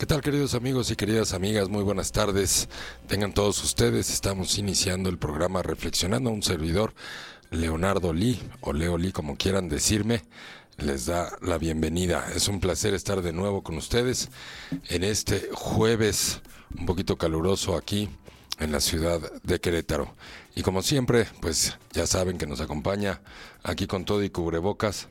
¿Qué 0.00 0.06
tal 0.06 0.22
queridos 0.22 0.54
amigos 0.54 0.90
y 0.90 0.96
queridas 0.96 1.34
amigas? 1.34 1.68
Muy 1.68 1.82
buenas 1.82 2.10
tardes. 2.10 2.70
Tengan 3.06 3.34
todos 3.34 3.62
ustedes. 3.62 4.08
Estamos 4.08 4.56
iniciando 4.56 5.10
el 5.10 5.18
programa 5.18 5.62
Reflexionando 5.62 6.30
a 6.30 6.32
un 6.32 6.42
servidor, 6.42 6.94
Leonardo 7.50 8.14
Lee, 8.14 8.40
o 8.62 8.72
Leo 8.72 8.96
Lee 8.96 9.12
como 9.12 9.36
quieran 9.36 9.68
decirme. 9.68 10.22
Les 10.78 11.04
da 11.04 11.36
la 11.42 11.58
bienvenida. 11.58 12.32
Es 12.34 12.48
un 12.48 12.60
placer 12.60 12.94
estar 12.94 13.20
de 13.20 13.34
nuevo 13.34 13.62
con 13.62 13.76
ustedes 13.76 14.30
en 14.88 15.04
este 15.04 15.50
jueves 15.52 16.40
un 16.78 16.86
poquito 16.86 17.18
caluroso 17.18 17.76
aquí 17.76 18.08
en 18.58 18.72
la 18.72 18.80
ciudad 18.80 19.20
de 19.42 19.60
Querétaro. 19.60 20.14
Y 20.54 20.62
como 20.62 20.80
siempre, 20.80 21.26
pues 21.42 21.76
ya 21.92 22.06
saben 22.06 22.38
que 22.38 22.46
nos 22.46 22.62
acompaña 22.62 23.20
aquí 23.62 23.86
con 23.86 24.06
todo 24.06 24.24
y 24.24 24.30
cubrebocas 24.30 25.08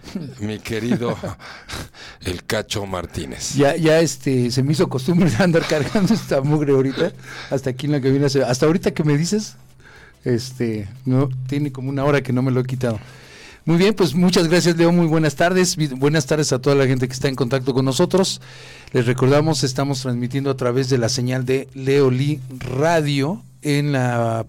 mi 0.40 0.58
querido 0.58 1.16
el 2.24 2.44
Cacho 2.44 2.86
Martínez. 2.86 3.54
Ya, 3.54 3.76
ya 3.76 4.00
este, 4.00 4.50
se 4.50 4.62
me 4.62 4.72
hizo 4.72 4.88
costumbre 4.88 5.30
andar 5.38 5.66
cargando 5.66 6.14
esta 6.14 6.40
mugre 6.40 6.72
ahorita, 6.72 7.12
hasta 7.50 7.70
aquí 7.70 7.86
en 7.86 7.92
la 7.92 8.00
cabina, 8.00 8.26
hasta 8.26 8.66
ahorita 8.66 8.92
que 8.92 9.04
me 9.04 9.16
dices, 9.16 9.56
este, 10.24 10.88
no, 11.04 11.28
tiene 11.46 11.72
como 11.72 11.88
una 11.88 12.04
hora 12.04 12.22
que 12.22 12.32
no 12.32 12.42
me 12.42 12.50
lo 12.50 12.60
he 12.60 12.64
quitado. 12.64 12.98
Muy 13.64 13.76
bien, 13.76 13.94
pues 13.94 14.16
muchas 14.16 14.48
gracias 14.48 14.76
Leo, 14.76 14.90
muy 14.90 15.06
buenas 15.06 15.36
tardes, 15.36 15.76
buenas 15.96 16.26
tardes 16.26 16.52
a 16.52 16.58
toda 16.58 16.74
la 16.74 16.86
gente 16.86 17.06
que 17.06 17.14
está 17.14 17.28
en 17.28 17.36
contacto 17.36 17.72
con 17.72 17.84
nosotros. 17.84 18.40
Les 18.92 19.06
recordamos, 19.06 19.62
estamos 19.62 20.02
transmitiendo 20.02 20.50
a 20.50 20.56
través 20.56 20.88
de 20.88 20.98
la 20.98 21.08
señal 21.08 21.44
de 21.44 21.68
Leoli 21.74 22.40
Radio 22.58 23.44
en 23.62 23.92
la 23.92 24.46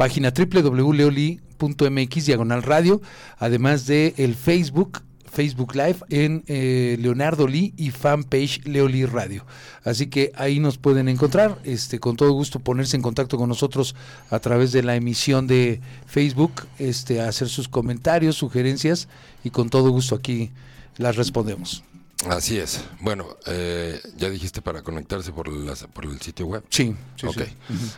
página 0.00 0.32
www.leoli.com 0.32 1.50
mx 1.90 2.26
diagonal 2.26 2.62
radio, 2.62 3.00
además 3.38 3.86
de 3.86 4.14
el 4.16 4.34
Facebook, 4.34 5.02
Facebook 5.30 5.74
Live 5.74 5.98
en 6.08 6.42
eh, 6.46 6.96
Leonardo 7.00 7.46
Lee 7.46 7.72
y 7.76 7.90
fanpage 7.90 8.66
Leoli 8.66 9.04
Radio. 9.06 9.44
Así 9.84 10.08
que 10.08 10.32
ahí 10.34 10.58
nos 10.58 10.78
pueden 10.78 11.08
encontrar, 11.08 11.58
este, 11.64 12.00
con 12.00 12.16
todo 12.16 12.32
gusto 12.32 12.58
ponerse 12.60 12.96
en 12.96 13.02
contacto 13.02 13.36
con 13.38 13.48
nosotros 13.48 13.94
a 14.30 14.38
través 14.40 14.72
de 14.72 14.82
la 14.82 14.96
emisión 14.96 15.46
de 15.46 15.80
Facebook, 16.06 16.52
este, 16.78 17.20
hacer 17.20 17.48
sus 17.48 17.68
comentarios, 17.68 18.36
sugerencias 18.36 19.08
y 19.44 19.50
con 19.50 19.70
todo 19.70 19.90
gusto 19.90 20.14
aquí 20.14 20.50
las 20.96 21.16
respondemos. 21.16 21.84
Así 22.28 22.58
es. 22.58 22.84
Bueno, 23.00 23.36
eh, 23.46 24.00
ya 24.16 24.28
dijiste 24.28 24.60
para 24.60 24.82
conectarse 24.82 25.32
por, 25.32 25.48
por 25.92 26.04
el 26.04 26.20
sitio 26.20 26.46
web. 26.46 26.64
Sí, 26.68 26.94
sí. 27.16 27.26
Ok. 27.26 27.42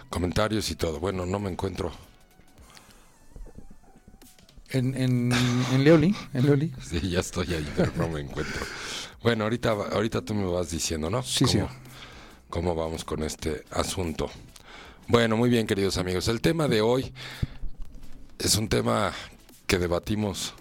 Comentarios 0.09 0.71
y 0.71 0.77
todo. 0.77 1.01
Bueno, 1.01 1.27
no 1.27 1.41
me 1.41 1.51
encuentro 1.51 1.93
en, 4.73 4.95
en, 4.97 5.33
en 5.73 5.85
Leoli, 5.85 6.15
en 6.33 6.47
Leoli. 6.47 6.73
Sí, 6.83 7.01
ya 7.11 7.21
estoy 7.21 7.53
ahí, 7.55 7.73
pero 7.77 7.93
no 7.97 8.09
me 8.09 8.21
encuentro. 8.21 8.65
Bueno, 9.23 9.45
ahorita, 9.45 9.71
ahorita 9.71 10.23
tú 10.23 10.35
me 10.35 10.45
vas 10.47 10.71
diciendo, 10.71 11.11
¿no? 11.11 11.23
Sí, 11.23 11.47
sí. 11.47 11.61
¿Cómo 12.49 12.75
vamos 12.75 13.05
con 13.05 13.23
este 13.23 13.65
asunto? 13.71 14.31
Bueno, 15.09 15.37
muy 15.37 15.51
bien, 15.51 15.67
queridos 15.67 15.97
amigos. 15.99 16.29
El 16.29 16.41
tema 16.41 16.69
de 16.69 16.81
hoy 16.81 17.13
es 18.39 18.57
un 18.57 18.69
tema 18.69 19.13
que 19.67 19.79
debatimos 19.79 20.55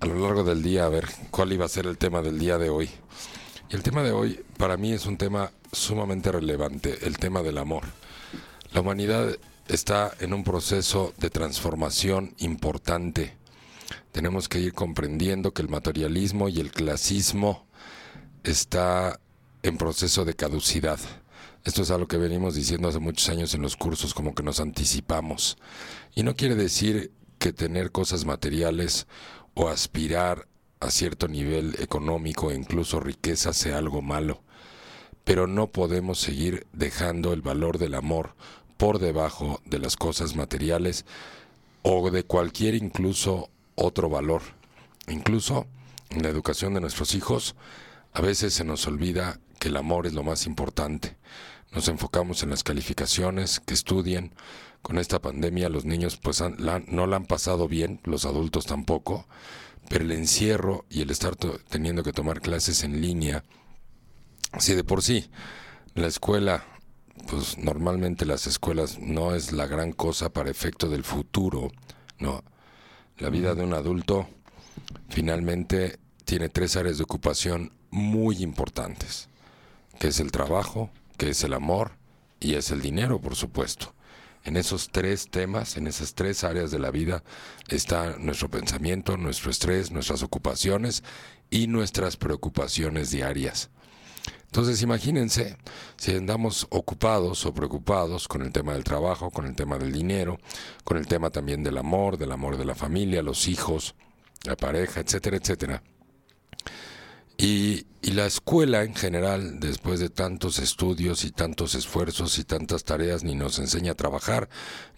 a 0.00 0.06
lo 0.06 0.18
largo 0.18 0.44
del 0.44 0.62
día, 0.62 0.84
a 0.84 0.88
ver 0.88 1.08
cuál 1.30 1.52
iba 1.52 1.64
a 1.64 1.68
ser 1.68 1.86
el 1.86 1.98
tema 1.98 2.22
del 2.22 2.38
día 2.38 2.58
de 2.58 2.70
hoy. 2.70 2.90
Y 3.70 3.76
el 3.76 3.82
tema 3.82 4.02
de 4.02 4.12
hoy 4.12 4.40
para 4.58 4.76
mí 4.76 4.92
es 4.92 5.06
un 5.06 5.16
tema 5.16 5.50
sumamente 5.72 6.30
relevante, 6.30 7.06
el 7.06 7.18
tema 7.18 7.42
del 7.42 7.58
amor. 7.58 7.84
La 8.72 8.80
humanidad 8.80 9.36
está 9.68 10.12
en 10.20 10.34
un 10.34 10.44
proceso 10.44 11.14
de 11.18 11.30
transformación 11.30 12.34
importante. 12.38 13.36
Tenemos 14.12 14.48
que 14.48 14.60
ir 14.60 14.74
comprendiendo 14.74 15.52
que 15.52 15.62
el 15.62 15.68
materialismo 15.68 16.48
y 16.48 16.60
el 16.60 16.70
clasismo 16.70 17.66
está 18.42 19.20
en 19.62 19.78
proceso 19.78 20.24
de 20.24 20.34
caducidad. 20.34 20.98
Esto 21.64 21.82
es 21.82 21.90
algo 21.90 22.06
que 22.06 22.18
venimos 22.18 22.54
diciendo 22.54 22.88
hace 22.88 22.98
muchos 22.98 23.28
años 23.30 23.54
en 23.54 23.62
los 23.62 23.76
cursos, 23.76 24.12
como 24.12 24.34
que 24.34 24.42
nos 24.42 24.60
anticipamos. 24.60 25.56
Y 26.14 26.22
no 26.22 26.36
quiere 26.36 26.54
decir 26.54 27.10
que 27.38 27.52
tener 27.52 27.90
cosas 27.90 28.26
materiales 28.26 29.06
o 29.54 29.68
aspirar 29.68 30.46
a 30.80 30.90
cierto 30.90 31.28
nivel 31.28 31.76
económico 31.80 32.50
e 32.50 32.54
incluso 32.54 33.00
riqueza 33.00 33.52
sea 33.52 33.78
algo 33.78 34.02
malo. 34.02 34.42
Pero 35.24 35.46
no 35.46 35.68
podemos 35.68 36.18
seguir 36.18 36.66
dejando 36.72 37.32
el 37.32 37.40
valor 37.40 37.78
del 37.78 37.94
amor 37.94 38.34
por 38.76 38.98
debajo 38.98 39.60
de 39.64 39.78
las 39.78 39.96
cosas 39.96 40.36
materiales 40.36 41.06
o 41.82 42.10
de 42.10 42.24
cualquier 42.24 42.74
incluso 42.74 43.48
otro 43.74 44.08
valor. 44.08 44.42
Incluso 45.08 45.66
en 46.10 46.22
la 46.22 46.28
educación 46.28 46.74
de 46.74 46.80
nuestros 46.80 47.14
hijos, 47.14 47.54
a 48.12 48.20
veces 48.20 48.54
se 48.54 48.64
nos 48.64 48.86
olvida 48.86 49.40
que 49.58 49.68
el 49.68 49.76
amor 49.76 50.06
es 50.06 50.12
lo 50.12 50.22
más 50.22 50.46
importante. 50.46 51.16
Nos 51.72 51.88
enfocamos 51.88 52.42
en 52.42 52.50
las 52.50 52.62
calificaciones, 52.62 53.60
que 53.60 53.74
estudien. 53.74 54.32
Con 54.84 54.98
esta 54.98 55.18
pandemia 55.18 55.70
los 55.70 55.86
niños 55.86 56.18
pues 56.18 56.42
no 56.42 57.06
la 57.06 57.16
han 57.16 57.24
pasado 57.24 57.68
bien, 57.68 58.00
los 58.04 58.26
adultos 58.26 58.66
tampoco, 58.66 59.26
pero 59.88 60.04
el 60.04 60.12
encierro 60.12 60.84
y 60.90 61.00
el 61.00 61.10
estar 61.10 61.36
teniendo 61.36 62.02
que 62.02 62.12
tomar 62.12 62.42
clases 62.42 62.84
en 62.84 63.00
línea, 63.00 63.44
si 64.58 64.74
de 64.74 64.84
por 64.84 65.02
sí 65.02 65.30
la 65.94 66.06
escuela 66.06 66.66
pues 67.30 67.56
normalmente 67.56 68.26
las 68.26 68.46
escuelas 68.46 68.98
no 68.98 69.34
es 69.34 69.52
la 69.52 69.66
gran 69.66 69.92
cosa 69.92 70.28
para 70.28 70.50
efecto 70.50 70.90
del 70.90 71.02
futuro, 71.02 71.70
no. 72.18 72.44
La 73.16 73.30
vida 73.30 73.54
de 73.54 73.64
un 73.64 73.72
adulto 73.72 74.28
finalmente 75.08 75.98
tiene 76.26 76.50
tres 76.50 76.76
áreas 76.76 76.98
de 76.98 77.04
ocupación 77.04 77.72
muy 77.90 78.42
importantes, 78.42 79.30
que 79.98 80.08
es 80.08 80.20
el 80.20 80.30
trabajo, 80.30 80.90
que 81.16 81.30
es 81.30 81.42
el 81.42 81.54
amor 81.54 81.92
y 82.38 82.56
es 82.56 82.70
el 82.70 82.82
dinero, 82.82 83.18
por 83.18 83.34
supuesto. 83.34 83.94
En 84.44 84.56
esos 84.56 84.90
tres 84.90 85.30
temas, 85.30 85.76
en 85.76 85.86
esas 85.86 86.14
tres 86.14 86.44
áreas 86.44 86.70
de 86.70 86.78
la 86.78 86.90
vida, 86.90 87.24
está 87.68 88.16
nuestro 88.18 88.50
pensamiento, 88.50 89.16
nuestro 89.16 89.50
estrés, 89.50 89.90
nuestras 89.90 90.22
ocupaciones 90.22 91.02
y 91.50 91.66
nuestras 91.66 92.16
preocupaciones 92.16 93.10
diarias. 93.10 93.70
Entonces 94.46 94.82
imagínense 94.82 95.56
si 95.96 96.14
andamos 96.14 96.68
ocupados 96.70 97.44
o 97.44 97.52
preocupados 97.52 98.28
con 98.28 98.42
el 98.42 98.52
tema 98.52 98.74
del 98.74 98.84
trabajo, 98.84 99.30
con 99.30 99.46
el 99.46 99.56
tema 99.56 99.78
del 99.78 99.92
dinero, 99.92 100.38
con 100.84 100.96
el 100.96 101.08
tema 101.08 101.30
también 101.30 101.64
del 101.64 101.76
amor, 101.76 102.18
del 102.18 102.30
amor 102.30 102.56
de 102.56 102.64
la 102.64 102.76
familia, 102.76 103.22
los 103.22 103.48
hijos, 103.48 103.96
la 104.44 104.56
pareja, 104.56 105.00
etcétera, 105.00 105.38
etcétera. 105.38 105.82
Y, 107.36 107.86
y, 108.00 108.12
la 108.12 108.26
escuela 108.26 108.84
en 108.84 108.94
general, 108.94 109.58
después 109.58 109.98
de 109.98 110.08
tantos 110.08 110.60
estudios 110.60 111.24
y 111.24 111.32
tantos 111.32 111.74
esfuerzos 111.74 112.38
y 112.38 112.44
tantas 112.44 112.84
tareas, 112.84 113.24
ni 113.24 113.34
nos 113.34 113.58
enseña 113.58 113.92
a 113.92 113.96
trabajar, 113.96 114.48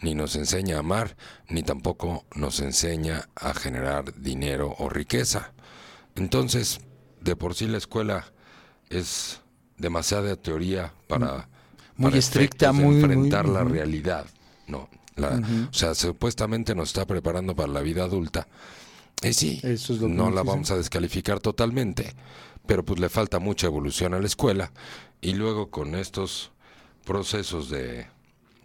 ni 0.03 0.15
nos 0.15 0.37
enseña 0.37 0.77
a 0.77 0.81
amar, 0.81 1.17
ni 1.49 1.63
tampoco 1.63 2.27
nos 2.35 2.61
enseña 2.61 3.29
a 3.35 3.55
generar 3.55 4.15
dinero 4.21 4.75
o 4.79 4.91
riqueza. 4.91 5.55
Entonces, 6.15 6.81
de 7.23 7.37
por 7.37 7.55
sí 7.55 7.69
la 7.69 7.79
escuela 7.79 8.33
es 8.91 9.41
demasiada 9.79 10.37
teoría 10.37 10.93
para 11.09 11.49
muy 11.97 12.19
estricta, 12.19 12.73
muy 12.73 12.97
enfrentar 12.97 13.49
la 13.49 13.65
realidad, 13.65 14.27
no. 14.67 14.89
O 15.19 15.73
sea, 15.73 15.95
supuestamente 15.95 16.75
nos 16.75 16.91
está 16.91 17.07
preparando 17.07 17.57
para 17.57 17.73
la 17.73 17.81
vida 17.81 18.05
adulta. 18.05 18.47
Y 19.23 19.33
sí, 19.33 19.61
no 20.01 20.31
la 20.31 20.43
vamos 20.43 20.71
a 20.71 20.77
descalificar 20.77 21.41
totalmente, 21.41 22.15
pero 22.67 22.85
pues 22.85 23.01
le 23.01 23.09
falta 23.09 23.39
mucha 23.39 23.67
evolución 23.67 24.15
a 24.15 24.19
la 24.21 24.27
escuela 24.27 24.73
y 25.21 25.33
luego 25.33 25.71
con 25.71 25.95
estos 25.95 26.53
procesos 27.05 27.71
de, 27.71 28.07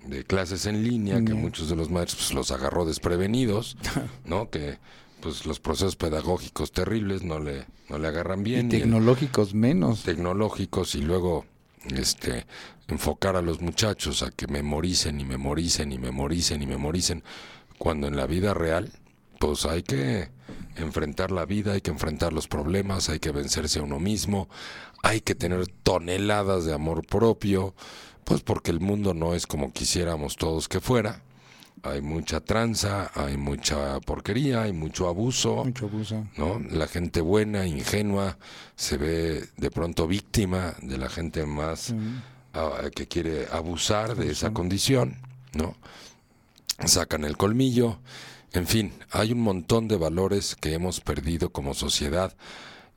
de 0.05 0.23
clases 0.25 0.65
en 0.65 0.83
línea 0.83 1.23
que 1.23 1.33
muchos 1.33 1.69
de 1.69 1.75
los 1.75 1.89
maestros 1.89 2.23
pues, 2.23 2.33
los 2.33 2.51
agarró 2.51 2.85
desprevenidos, 2.85 3.77
¿no? 4.25 4.49
Que 4.49 4.77
pues 5.21 5.45
los 5.45 5.59
procesos 5.59 5.95
pedagógicos 5.95 6.71
terribles 6.71 7.23
no 7.23 7.39
le 7.39 7.65
no 7.89 7.99
le 7.99 8.07
agarran 8.07 8.43
bien 8.43 8.67
y 8.67 8.69
tecnológicos 8.69 9.53
menos. 9.53 10.03
tecnológicos 10.03 10.95
y 10.95 11.01
luego 11.01 11.45
este 11.95 12.45
enfocar 12.87 13.35
a 13.35 13.41
los 13.41 13.61
muchachos 13.61 14.23
a 14.23 14.31
que 14.31 14.47
memoricen 14.47 15.19
y 15.19 15.25
memoricen 15.25 15.91
y 15.91 15.99
memoricen 15.99 16.61
y 16.63 16.67
memoricen 16.67 17.23
cuando 17.77 18.07
en 18.07 18.15
la 18.15 18.25
vida 18.25 18.53
real 18.53 18.91
pues 19.39 19.65
hay 19.65 19.83
que 19.83 20.29
enfrentar 20.75 21.31
la 21.31 21.45
vida, 21.45 21.73
hay 21.73 21.81
que 21.81 21.91
enfrentar 21.91 22.33
los 22.33 22.47
problemas, 22.47 23.09
hay 23.09 23.19
que 23.19 23.31
vencerse 23.31 23.79
a 23.79 23.83
uno 23.83 23.99
mismo, 23.99 24.49
hay 25.03 25.21
que 25.21 25.35
tener 25.35 25.67
toneladas 25.67 26.65
de 26.65 26.73
amor 26.73 27.05
propio, 27.05 27.75
pues 28.23 28.41
porque 28.41 28.71
el 28.71 28.79
mundo 28.79 29.13
no 29.13 29.33
es 29.35 29.47
como 29.47 29.73
quisiéramos 29.73 30.35
todos 30.35 30.67
que 30.67 30.79
fuera 30.79 31.21
hay 31.83 32.01
mucha 32.01 32.41
tranza, 32.41 33.11
hay 33.15 33.37
mucha 33.37 33.99
porquería, 34.01 34.63
hay 34.63 34.73
mucho 34.73 35.07
abuso. 35.07 35.63
Mucho 35.65 35.85
abuso. 35.87 36.27
¿no? 36.37 36.59
La 36.69 36.87
gente 36.87 37.21
buena, 37.21 37.65
ingenua, 37.65 38.37
se 38.75 38.97
ve 38.97 39.49
de 39.57 39.71
pronto 39.71 40.07
víctima 40.07 40.75
de 40.81 40.97
la 40.97 41.09
gente 41.09 41.45
más 41.45 41.93
ah, 42.53 42.89
que 42.95 43.07
quiere 43.07 43.47
abusar 43.51 44.15
de 44.15 44.31
esa 44.31 44.51
condición, 44.51 45.17
¿no? 45.53 45.75
Sacan 46.85 47.25
el 47.25 47.37
colmillo. 47.37 47.99
En 48.53 48.67
fin, 48.67 48.93
hay 49.11 49.31
un 49.31 49.41
montón 49.41 49.87
de 49.87 49.95
valores 49.97 50.55
que 50.55 50.73
hemos 50.73 50.99
perdido 51.01 51.51
como 51.51 51.73
sociedad 51.73 52.35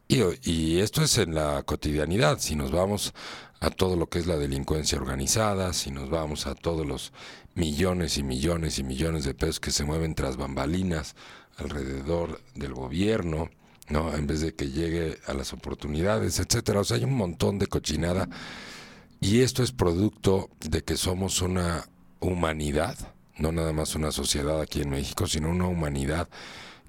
Y, 0.08 0.20
y 0.42 0.80
esto 0.80 1.02
es 1.02 1.18
en 1.18 1.34
la 1.34 1.62
cotidianidad, 1.64 2.38
si 2.40 2.56
nos 2.56 2.70
vamos 2.72 3.14
a 3.60 3.70
todo 3.70 3.96
lo 3.96 4.08
que 4.08 4.18
es 4.20 4.26
la 4.26 4.36
delincuencia 4.36 4.98
organizada, 4.98 5.72
si 5.72 5.90
nos 5.90 6.10
vamos 6.10 6.46
a 6.46 6.54
todos 6.54 6.86
los 6.86 7.12
millones 7.54 8.18
y 8.18 8.22
millones 8.22 8.78
y 8.78 8.84
millones 8.84 9.24
de 9.24 9.34
pesos 9.34 9.60
que 9.60 9.70
se 9.70 9.84
mueven 9.84 10.14
tras 10.14 10.36
bambalinas 10.36 11.16
alrededor 11.56 12.40
del 12.54 12.74
gobierno, 12.74 13.50
¿no? 13.88 14.14
En 14.14 14.26
vez 14.26 14.40
de 14.42 14.54
que 14.54 14.70
llegue 14.70 15.18
a 15.26 15.34
las 15.34 15.52
oportunidades, 15.52 16.38
etcétera. 16.38 16.80
O 16.80 16.84
sea, 16.84 16.98
hay 16.98 17.04
un 17.04 17.14
montón 17.14 17.58
de 17.58 17.66
cochinada. 17.68 18.28
Y 19.20 19.40
esto 19.42 19.62
es 19.62 19.72
producto 19.72 20.50
de 20.60 20.82
que 20.84 20.96
somos 20.96 21.40
una 21.42 21.88
humanidad, 22.20 23.13
no 23.36 23.52
nada 23.52 23.72
más 23.72 23.94
una 23.94 24.12
sociedad 24.12 24.60
aquí 24.60 24.82
en 24.82 24.90
México, 24.90 25.26
sino 25.26 25.50
una 25.50 25.66
humanidad 25.66 26.28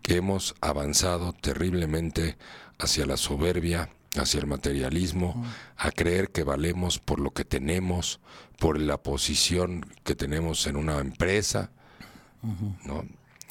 que 0.02 0.18
hemos 0.18 0.56
avanzado 0.62 1.34
terriblemente 1.34 2.38
hacia 2.78 3.06
la 3.06 3.18
soberbia, 3.18 3.90
hacia 4.18 4.40
el 4.40 4.48
materialismo, 4.48 5.44
a 5.78 5.92
creer 5.92 6.30
que 6.30 6.44
valemos 6.44 7.00
por 7.00 7.20
lo 7.20 7.32
que 7.32 7.46
tenemos, 7.46 8.20
por 8.60 8.80
la 8.80 8.98
posición 8.98 9.86
que 10.04 10.16
tenemos 10.16 10.68
en 10.68 10.76
una 10.76 11.00
empresa, 11.00 11.72
¿no? 12.86 13.04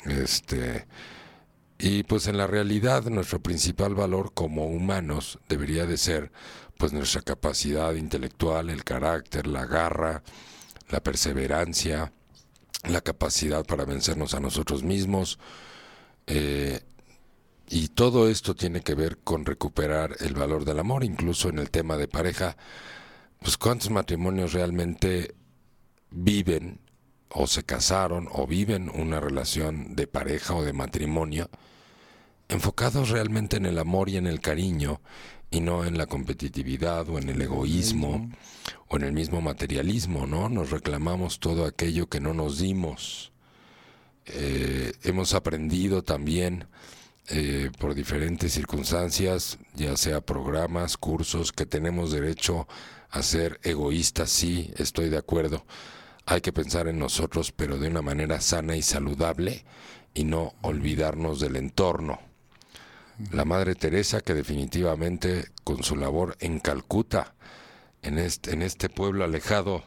Este 0.05 0.87
y 1.79 2.05
pues 2.05 2.29
en 2.29 2.37
la 2.37 2.46
realidad 2.46 3.05
nuestro 3.05 3.41
principal 3.41 3.94
valor 3.94 4.32
como 4.32 4.67
humanos 4.67 5.38
debería 5.49 5.87
de 5.87 5.99
ser 5.99 6.31
pues 6.79 6.93
nuestra 6.93 7.20
capacidad 7.23 7.93
intelectual, 7.94 8.70
el 8.70 8.85
carácter, 8.85 9.46
la 9.46 9.67
garra, 9.67 10.23
la 10.88 11.02
perseverancia, 11.02 12.12
la 12.88 13.00
capacidad 13.00 13.64
para 13.64 13.84
vencernos 13.84 14.34
a 14.34 14.40
nosotros 14.40 14.82
mismos. 14.82 15.38
Eh, 16.26 16.81
y 17.69 17.88
todo 17.88 18.28
esto 18.28 18.54
tiene 18.54 18.82
que 18.82 18.94
ver 18.94 19.19
con 19.19 19.46
recuperar 19.46 20.16
el 20.20 20.34
valor 20.34 20.64
del 20.64 20.78
amor, 20.78 21.04
incluso 21.04 21.48
en 21.48 21.58
el 21.58 21.70
tema 21.70 21.96
de 21.96 22.08
pareja. 22.08 22.56
Pues 23.38 23.56
cuántos 23.56 23.90
matrimonios 23.90 24.52
realmente 24.52 25.34
viven 26.10 26.81
o 27.31 27.46
se 27.46 27.64
casaron 27.64 28.28
o 28.31 28.46
viven 28.46 28.88
una 28.88 29.20
relación 29.20 29.96
de 29.96 30.06
pareja 30.06 30.54
o 30.54 30.62
de 30.62 30.72
matrimonio 30.72 31.50
enfocados 32.48 33.10
realmente 33.10 33.56
en 33.56 33.66
el 33.66 33.78
amor 33.78 34.08
y 34.08 34.16
en 34.16 34.26
el 34.26 34.40
cariño 34.40 35.00
y 35.55 35.61
no 35.61 35.85
en 35.85 35.97
la 35.97 36.06
competitividad 36.06 37.09
o 37.09 37.19
en 37.19 37.29
el 37.29 37.41
egoísmo 37.41 38.29
o 38.89 38.97
en 38.97 39.05
el 39.05 39.12
mismo 39.12 39.41
materialismo, 39.41 40.27
¿no? 40.27 40.49
Nos 40.49 40.71
reclamamos 40.71 41.39
todo 41.39 41.65
aquello 41.65 42.09
que 42.09 42.19
no 42.19 42.35
nos 42.35 42.59
dimos. 42.59 43.31
Eh, 44.27 44.95
hemos 45.05 45.33
aprendido 45.33 46.03
también 46.03 46.67
eh, 47.29 47.71
por 47.79 47.95
diferentes 47.95 48.53
circunstancias, 48.53 49.59
ya 49.75 49.97
sea 49.97 50.21
programas, 50.21 50.97
cursos, 50.97 51.53
que 51.53 51.67
tenemos 51.67 52.11
derecho 52.11 52.67
a 53.11 53.23
ser 53.23 53.61
egoístas, 53.62 54.31
sí, 54.31 54.73
estoy 54.77 55.09
de 55.09 55.19
acuerdo. 55.19 55.65
Hay 56.27 56.41
que 56.41 56.53
pensar 56.53 56.89
en 56.89 56.99
nosotros, 56.99 57.53
pero 57.53 57.79
de 57.79 57.87
una 57.87 58.03
manera 58.03 58.41
sana 58.41 58.75
y 58.75 58.83
saludable 58.83 59.65
y 60.15 60.25
no 60.25 60.55
olvidarnos 60.62 61.39
del 61.39 61.55
entorno. 61.55 62.33
La 63.31 63.44
Madre 63.44 63.75
Teresa, 63.75 64.20
que 64.20 64.34
definitivamente 64.34 65.46
con 65.62 65.84
su 65.84 65.96
labor 65.96 66.37
en 66.40 66.58
Calcuta, 66.58 67.34
en 68.02 68.19
este, 68.19 68.52
en 68.52 68.62
este 68.62 68.88
pueblo 68.88 69.25
alejado, 69.25 69.84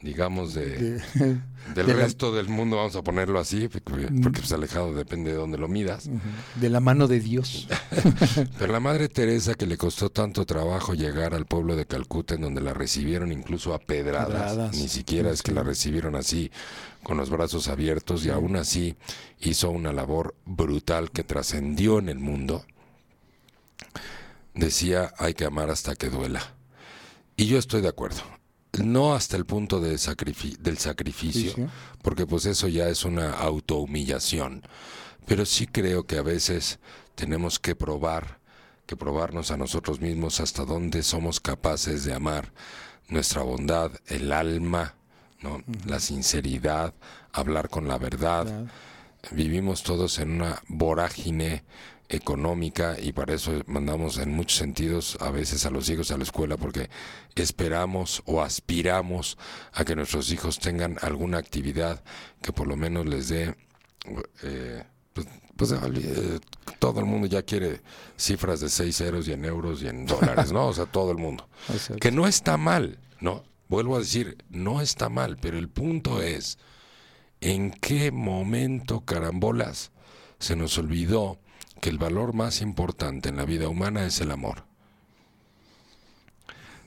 digamos, 0.00 0.52
de, 0.54 1.00
del 1.74 1.86
resto 1.86 2.32
del 2.32 2.48
mundo, 2.48 2.76
vamos 2.76 2.96
a 2.96 3.02
ponerlo 3.02 3.38
así, 3.38 3.68
porque, 3.68 4.08
pues 4.30 4.52
alejado 4.52 4.94
depende 4.94 5.30
de 5.30 5.36
dónde 5.36 5.58
lo 5.58 5.68
midas. 5.68 6.10
De 6.56 6.68
la 6.68 6.80
mano 6.80 7.08
de 7.08 7.20
Dios. 7.20 7.66
Pero 8.58 8.72
la 8.72 8.80
Madre 8.80 9.08
Teresa, 9.08 9.54
que 9.54 9.66
le 9.66 9.76
costó 9.76 10.10
tanto 10.10 10.44
trabajo 10.44 10.94
llegar 10.94 11.34
al 11.34 11.46
pueblo 11.46 11.76
de 11.76 11.86
Calcuta, 11.86 12.34
en 12.34 12.42
donde 12.42 12.60
la 12.60 12.74
recibieron 12.74 13.32
incluso 13.32 13.72
a 13.74 13.78
pedradas, 13.78 14.76
ni 14.76 14.88
siquiera 14.88 15.30
es 15.30 15.42
que 15.42 15.52
la 15.52 15.62
recibieron 15.62 16.14
así, 16.14 16.50
con 17.02 17.16
los 17.16 17.30
brazos 17.30 17.68
abiertos, 17.68 18.24
y 18.26 18.30
aún 18.30 18.56
así 18.56 18.96
hizo 19.40 19.70
una 19.70 19.92
labor 19.92 20.34
brutal 20.44 21.10
que 21.10 21.24
trascendió 21.24 21.98
en 21.98 22.10
el 22.10 22.18
mundo. 22.18 22.64
Decía, 24.54 25.12
hay 25.18 25.34
que 25.34 25.44
amar 25.44 25.70
hasta 25.70 25.96
que 25.96 26.08
duela. 26.08 26.42
Y 27.36 27.46
yo 27.46 27.58
estoy 27.58 27.82
de 27.82 27.88
acuerdo 27.88 28.35
no 28.84 29.14
hasta 29.14 29.36
el 29.36 29.46
punto 29.46 29.80
de 29.80 29.90
del 29.90 30.78
sacrificio, 30.78 31.68
porque 32.02 32.26
pues 32.26 32.46
eso 32.46 32.68
ya 32.68 32.88
es 32.88 33.04
una 33.04 33.32
autohumillación, 33.32 34.62
pero 35.26 35.46
sí 35.46 35.66
creo 35.66 36.06
que 36.06 36.18
a 36.18 36.22
veces 36.22 36.78
tenemos 37.14 37.58
que 37.58 37.74
probar, 37.74 38.40
que 38.86 38.96
probarnos 38.96 39.50
a 39.50 39.56
nosotros 39.56 40.00
mismos 40.00 40.40
hasta 40.40 40.64
dónde 40.64 41.02
somos 41.02 41.40
capaces 41.40 42.04
de 42.04 42.14
amar 42.14 42.52
nuestra 43.08 43.42
bondad, 43.42 43.92
el 44.06 44.32
alma, 44.32 44.94
¿no? 45.40 45.62
la 45.86 46.00
sinceridad, 46.00 46.94
hablar 47.32 47.68
con 47.68 47.88
la 47.88 47.98
verdad. 47.98 48.66
Vivimos 49.32 49.82
todos 49.82 50.18
en 50.18 50.32
una 50.32 50.62
vorágine 50.68 51.64
económica 52.08 52.96
y 53.00 53.12
para 53.12 53.34
eso 53.34 53.52
mandamos 53.66 54.18
en 54.18 54.32
muchos 54.32 54.58
sentidos 54.58 55.16
a 55.20 55.30
veces 55.30 55.66
a 55.66 55.70
los 55.70 55.88
hijos 55.88 56.10
a 56.10 56.16
la 56.16 56.24
escuela 56.24 56.56
porque 56.56 56.88
esperamos 57.34 58.22
o 58.26 58.42
aspiramos 58.42 59.36
a 59.72 59.84
que 59.84 59.96
nuestros 59.96 60.30
hijos 60.30 60.58
tengan 60.58 60.98
alguna 61.02 61.38
actividad 61.38 62.02
que 62.42 62.52
por 62.52 62.68
lo 62.68 62.76
menos 62.76 63.06
les 63.06 63.28
dé 63.28 63.56
eh, 64.42 64.84
pues, 65.12 65.26
pues 65.56 65.72
eh, 65.72 66.38
todo 66.78 67.00
el 67.00 67.06
mundo 67.06 67.26
ya 67.26 67.42
quiere 67.42 67.80
cifras 68.16 68.60
de 68.60 68.68
seis 68.68 68.96
ceros 68.98 69.26
y 69.26 69.32
en 69.32 69.44
euros 69.44 69.82
y 69.82 69.88
en 69.88 70.06
dólares, 70.06 70.52
¿no? 70.52 70.66
O 70.66 70.72
sea, 70.72 70.84
todo 70.84 71.10
el 71.10 71.16
mundo. 71.16 71.48
Que 72.00 72.10
no 72.12 72.26
está 72.26 72.56
mal, 72.58 72.98
¿no? 73.20 73.42
Vuelvo 73.68 73.96
a 73.96 74.00
decir, 74.00 74.44
no 74.50 74.80
está 74.80 75.08
mal, 75.08 75.38
pero 75.40 75.58
el 75.58 75.68
punto 75.68 76.20
es, 76.22 76.58
¿en 77.40 77.70
qué 77.70 78.12
momento, 78.12 79.00
carambolas, 79.00 79.90
se 80.38 80.54
nos 80.54 80.76
olvidó 80.78 81.40
que 81.80 81.90
el 81.90 81.98
valor 81.98 82.32
más 82.32 82.60
importante 82.60 83.28
en 83.28 83.36
la 83.36 83.44
vida 83.44 83.68
humana 83.68 84.06
es 84.06 84.20
el 84.20 84.30
amor. 84.30 84.64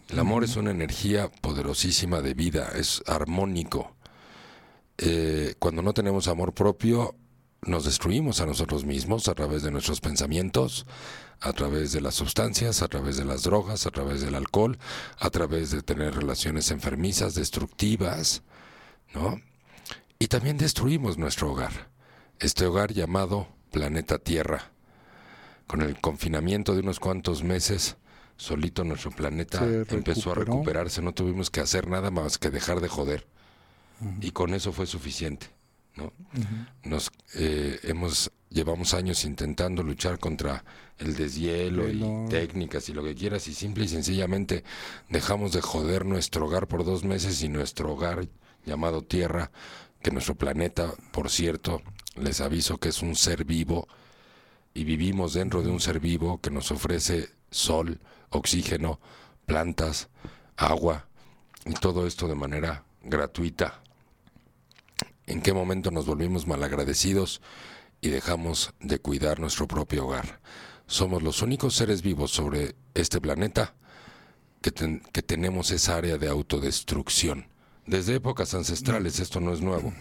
El 0.09 0.17
amor 0.17 0.43
es 0.43 0.55
una 0.55 0.71
energía 0.71 1.29
poderosísima 1.29 2.21
de 2.21 2.33
vida, 2.33 2.71
es 2.75 3.03
armónico. 3.05 3.95
Eh, 4.97 5.53
cuando 5.59 5.83
no 5.83 5.93
tenemos 5.93 6.27
amor 6.27 6.53
propio, 6.53 7.15
nos 7.61 7.85
destruimos 7.85 8.41
a 8.41 8.47
nosotros 8.47 8.85
mismos 8.85 9.27
a 9.27 9.35
través 9.35 9.61
de 9.61 9.69
nuestros 9.69 10.01
pensamientos, 10.01 10.87
a 11.41 11.53
través 11.53 11.91
de 11.91 12.01
las 12.01 12.15
sustancias, 12.15 12.81
a 12.81 12.87
través 12.87 13.17
de 13.17 13.25
las 13.25 13.43
drogas, 13.43 13.85
a 13.85 13.91
través 13.91 14.21
del 14.21 14.33
alcohol, 14.33 14.79
a 15.19 15.29
través 15.29 15.69
de 15.71 15.83
tener 15.83 16.15
relaciones 16.15 16.71
enfermizas, 16.71 17.35
destructivas, 17.35 18.41
¿no? 19.13 19.39
Y 20.17 20.27
también 20.27 20.57
destruimos 20.57 21.17
nuestro 21.17 21.51
hogar, 21.51 21.91
este 22.39 22.65
hogar 22.65 22.93
llamado 22.93 23.47
planeta 23.71 24.17
Tierra 24.17 24.71
con 25.69 25.83
el 25.83 26.01
confinamiento 26.01 26.73
de 26.73 26.79
unos 26.79 26.99
cuantos 26.99 27.43
meses, 27.43 27.95
solito 28.37 28.83
nuestro 28.83 29.11
planeta 29.11 29.63
empezó 29.91 30.31
a 30.31 30.35
recuperarse, 30.35 30.99
no 30.99 31.13
tuvimos 31.13 31.51
que 31.51 31.59
hacer 31.59 31.87
nada 31.87 32.09
más 32.09 32.39
que 32.39 32.49
dejar 32.49 32.81
de 32.81 32.87
joder. 32.87 33.27
Y 34.19 34.31
con 34.31 34.55
eso 34.55 34.71
fue 34.71 34.87
suficiente. 34.87 35.45
¿no? 35.95 36.11
Nos 36.83 37.11
eh, 37.35 37.79
hemos 37.83 38.31
llevamos 38.49 38.95
años 38.95 39.23
intentando 39.25 39.83
luchar 39.83 40.17
contra 40.17 40.65
el 40.97 41.15
deshielo 41.15 41.87
y 41.87 42.03
técnicas 42.31 42.89
y 42.89 42.93
lo 42.93 43.03
que 43.03 43.13
quieras 43.13 43.47
y 43.47 43.53
simple 43.53 43.85
y 43.85 43.89
sencillamente 43.89 44.63
dejamos 45.07 45.51
de 45.51 45.61
joder 45.61 46.03
nuestro 46.03 46.47
hogar 46.47 46.67
por 46.67 46.83
dos 46.83 47.03
meses 47.03 47.43
y 47.43 47.47
nuestro 47.47 47.93
hogar 47.93 48.27
llamado 48.65 49.03
Tierra, 49.03 49.51
que 50.01 50.09
nuestro 50.09 50.33
planeta, 50.33 50.91
por 51.11 51.29
cierto, 51.29 51.83
les 52.15 52.41
aviso 52.41 52.79
que 52.79 52.89
es 52.89 53.03
un 53.03 53.15
ser 53.15 53.45
vivo 53.45 53.87
y 54.73 54.83
vivimos 54.83 55.33
dentro 55.33 55.61
de 55.61 55.69
un 55.69 55.79
ser 55.79 55.99
vivo 55.99 56.39
que 56.41 56.51
nos 56.51 56.71
ofrece 56.71 57.29
sol, 57.51 57.99
oxígeno, 58.29 58.99
plantas, 59.45 60.09
agua 60.57 61.07
y 61.65 61.73
todo 61.73 62.05
esto 62.05 62.27
de 62.27 62.35
manera 62.35 62.83
gratuita. 63.03 63.81
¿En 65.25 65.41
qué 65.41 65.53
momento 65.53 65.91
nos 65.91 66.05
volvimos 66.05 66.47
malagradecidos 66.47 67.41
y 68.01 68.09
dejamos 68.09 68.73
de 68.79 68.99
cuidar 68.99 69.39
nuestro 69.39 69.67
propio 69.67 70.05
hogar? 70.05 70.39
Somos 70.87 71.21
los 71.21 71.41
únicos 71.41 71.75
seres 71.75 72.01
vivos 72.01 72.31
sobre 72.31 72.75
este 72.93 73.21
planeta 73.21 73.75
que, 74.61 74.71
que 75.11 75.21
tenemos 75.21 75.71
esa 75.71 75.97
área 75.97 76.17
de 76.17 76.29
autodestrucción. 76.29 77.47
Desde 77.85 78.15
épocas 78.15 78.53
ancestrales 78.53 79.19
esto 79.19 79.39
no 79.39 79.53
es 79.53 79.61
nuevo, 79.61 79.93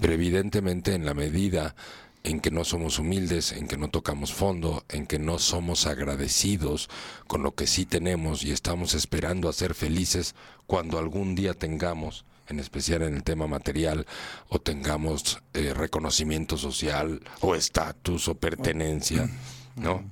pero 0.00 0.12
evidentemente 0.12 0.94
en 0.94 1.06
la 1.06 1.14
medida 1.14 1.74
en 2.22 2.40
que 2.40 2.50
no 2.50 2.64
somos 2.64 2.98
humildes, 2.98 3.52
en 3.52 3.66
que 3.66 3.76
no 3.76 3.88
tocamos 3.88 4.32
fondo, 4.32 4.84
en 4.88 5.06
que 5.06 5.18
no 5.18 5.38
somos 5.38 5.86
agradecidos 5.86 6.88
con 7.26 7.42
lo 7.42 7.54
que 7.54 7.66
sí 7.66 7.86
tenemos 7.86 8.44
y 8.44 8.50
estamos 8.52 8.94
esperando 8.94 9.48
a 9.48 9.52
ser 9.52 9.74
felices 9.74 10.34
cuando 10.66 10.98
algún 10.98 11.34
día 11.34 11.54
tengamos, 11.54 12.24
en 12.48 12.60
especial 12.60 13.02
en 13.02 13.14
el 13.14 13.22
tema 13.22 13.46
material, 13.46 14.06
o 14.48 14.60
tengamos 14.60 15.42
eh, 15.54 15.72
reconocimiento 15.74 16.58
social, 16.58 17.22
o 17.40 17.54
estatus, 17.54 18.28
o 18.28 18.34
pertenencia, 18.34 19.28
¿no? 19.76 20.04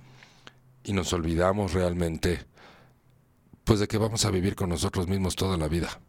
y 0.88 0.93
nos 0.95 1.12
olvidamos 1.12 1.75
realmente 1.75 2.47
pues 3.65 3.79
de 3.79 3.87
que 3.87 3.99
vamos 3.99 4.25
a 4.25 4.31
vivir 4.31 4.55
con 4.55 4.71
nosotros 4.71 5.07
mismos 5.07 5.37
toda 5.37 5.59
la 5.59 5.69
vida. 5.69 6.00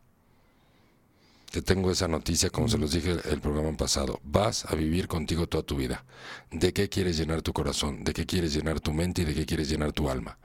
Te 1.51 1.63
tengo 1.63 1.89
esa 1.89 2.07
noticia, 2.07 2.51
como 2.51 2.67
se 2.67 2.77
los 2.77 2.91
dije 2.91 3.17
el 3.25 3.41
programa 3.41 3.75
pasado. 3.75 4.19
Vas 4.23 4.65
a 4.65 4.75
vivir 4.75 5.07
contigo 5.07 5.47
toda 5.47 5.63
tu 5.63 5.77
vida. 5.77 6.05
¿De 6.51 6.73
qué 6.73 6.89
quieres 6.89 7.17
llenar 7.17 7.41
tu 7.41 7.53
corazón? 7.53 8.03
¿De 8.03 8.13
qué 8.13 8.27
quieres 8.27 8.53
llenar 8.53 8.79
tu 8.79 8.93
mente 8.93 9.23
y 9.23 9.25
de 9.25 9.33
qué 9.33 9.47
quieres 9.47 9.67
llenar 9.67 9.91
tu 9.91 10.09
alma? 10.09 10.37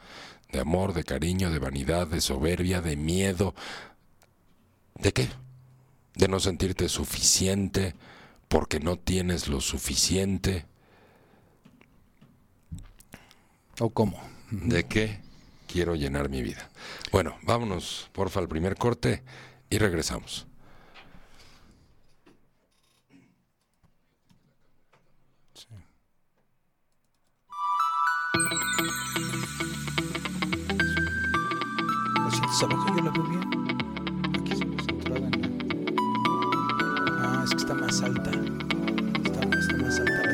¿De 0.50 0.60
amor, 0.60 0.94
de 0.94 1.04
cariño, 1.04 1.50
de 1.50 1.58
vanidad, 1.58 2.06
de 2.06 2.22
soberbia, 2.22 2.80
de 2.80 2.96
miedo? 2.96 3.54
¿De 4.94 5.12
qué? 5.12 5.28
¿De 6.14 6.26
no 6.26 6.40
sentirte 6.40 6.88
suficiente 6.88 7.94
porque 8.48 8.80
no 8.80 8.96
tienes 8.96 9.48
lo 9.48 9.60
suficiente? 9.60 10.64
¿O 13.78 13.90
cómo? 13.90 14.18
¿De 14.50 14.84
qué 14.84 15.20
quiero 15.66 15.96
llenar 15.96 16.30
mi 16.30 16.42
vida? 16.42 16.70
Bueno, 17.12 17.36
vámonos, 17.42 18.08
porfa, 18.12 18.40
al 18.40 18.48
primer 18.48 18.76
corte 18.76 19.22
y 19.68 19.76
regresamos. 19.76 20.46
¿La 32.60 32.66
abajo 32.66 32.86
yo 32.96 33.02
la 33.02 33.10
veo 33.10 33.24
bien? 33.24 33.42
Aquí 34.38 34.56
se 34.56 34.64
me 34.64 34.80
centraba 34.80 35.26
en 35.26 35.32
la... 35.32 35.48
Ah, 37.20 37.42
es 37.44 37.50
que 37.50 37.56
está 37.56 37.74
más 37.74 38.00
alta. 38.00 38.30
Está, 38.30 39.58
está 39.58 39.76
más 39.76 39.98
alta 39.98 40.33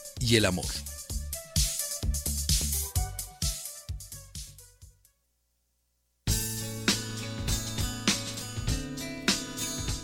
y 0.21 0.35
el 0.35 0.45
amor. 0.45 0.65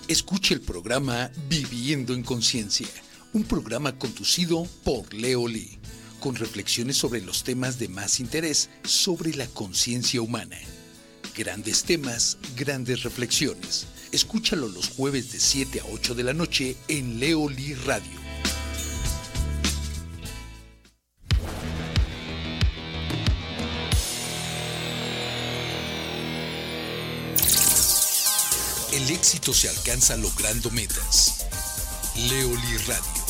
Escuche 0.07 0.53
el 0.53 0.62
programa 0.62 1.29
Viviendo 1.50 2.13
en 2.13 2.24
Conciencia, 2.24 2.88
un 3.33 3.43
programa 3.43 4.00
conducido 4.00 4.65
por 4.86 5.13
Leo 5.13 5.50
Lee, 5.50 5.79
con 6.21 6.36
reflexiones 6.36 6.95
sobre 6.95 7.21
los 7.21 7.43
temas 7.43 7.77
de 7.77 7.89
más 7.89 8.21
interés 8.21 8.69
sobre 8.83 9.33
la 9.33 9.47
conciencia 9.47 10.21
humana. 10.21 10.57
Grandes 11.36 11.83
temas, 11.83 12.38
grandes 12.55 13.03
reflexiones. 13.03 13.86
Escúchalo 14.13 14.69
los 14.69 14.88
jueves 14.89 15.33
de 15.33 15.39
7 15.39 15.81
a 15.81 15.86
8 15.91 16.15
de 16.15 16.24
la 16.24 16.33
noche 16.33 16.77
en 16.88 17.19
Leo 17.19 17.50
Lee 17.50 17.75
Radio. 17.86 18.16
El 28.97 29.11
éxito 29.11 29.53
se 29.53 29.69
alcanza 29.69 30.17
logrando 30.17 30.71
metas. 30.71 31.45
Leoli 32.15 32.77
Radio. 32.87 33.25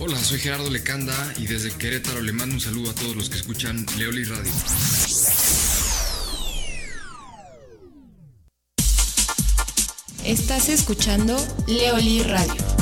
Hola, 0.00 0.18
soy 0.24 0.38
Gerardo 0.38 0.70
Lecanda 0.70 1.34
y 1.36 1.46
desde 1.46 1.70
Querétaro 1.76 2.22
le 2.22 2.32
mando 2.32 2.54
un 2.54 2.60
saludo 2.62 2.92
a 2.92 2.94
todos 2.94 3.14
los 3.14 3.28
que 3.28 3.36
escuchan 3.36 3.84
Leoli 3.98 4.24
Radio. 4.24 4.52
Estás 10.24 10.70
escuchando 10.70 11.36
Leoli 11.66 12.22
Radio. 12.22 12.81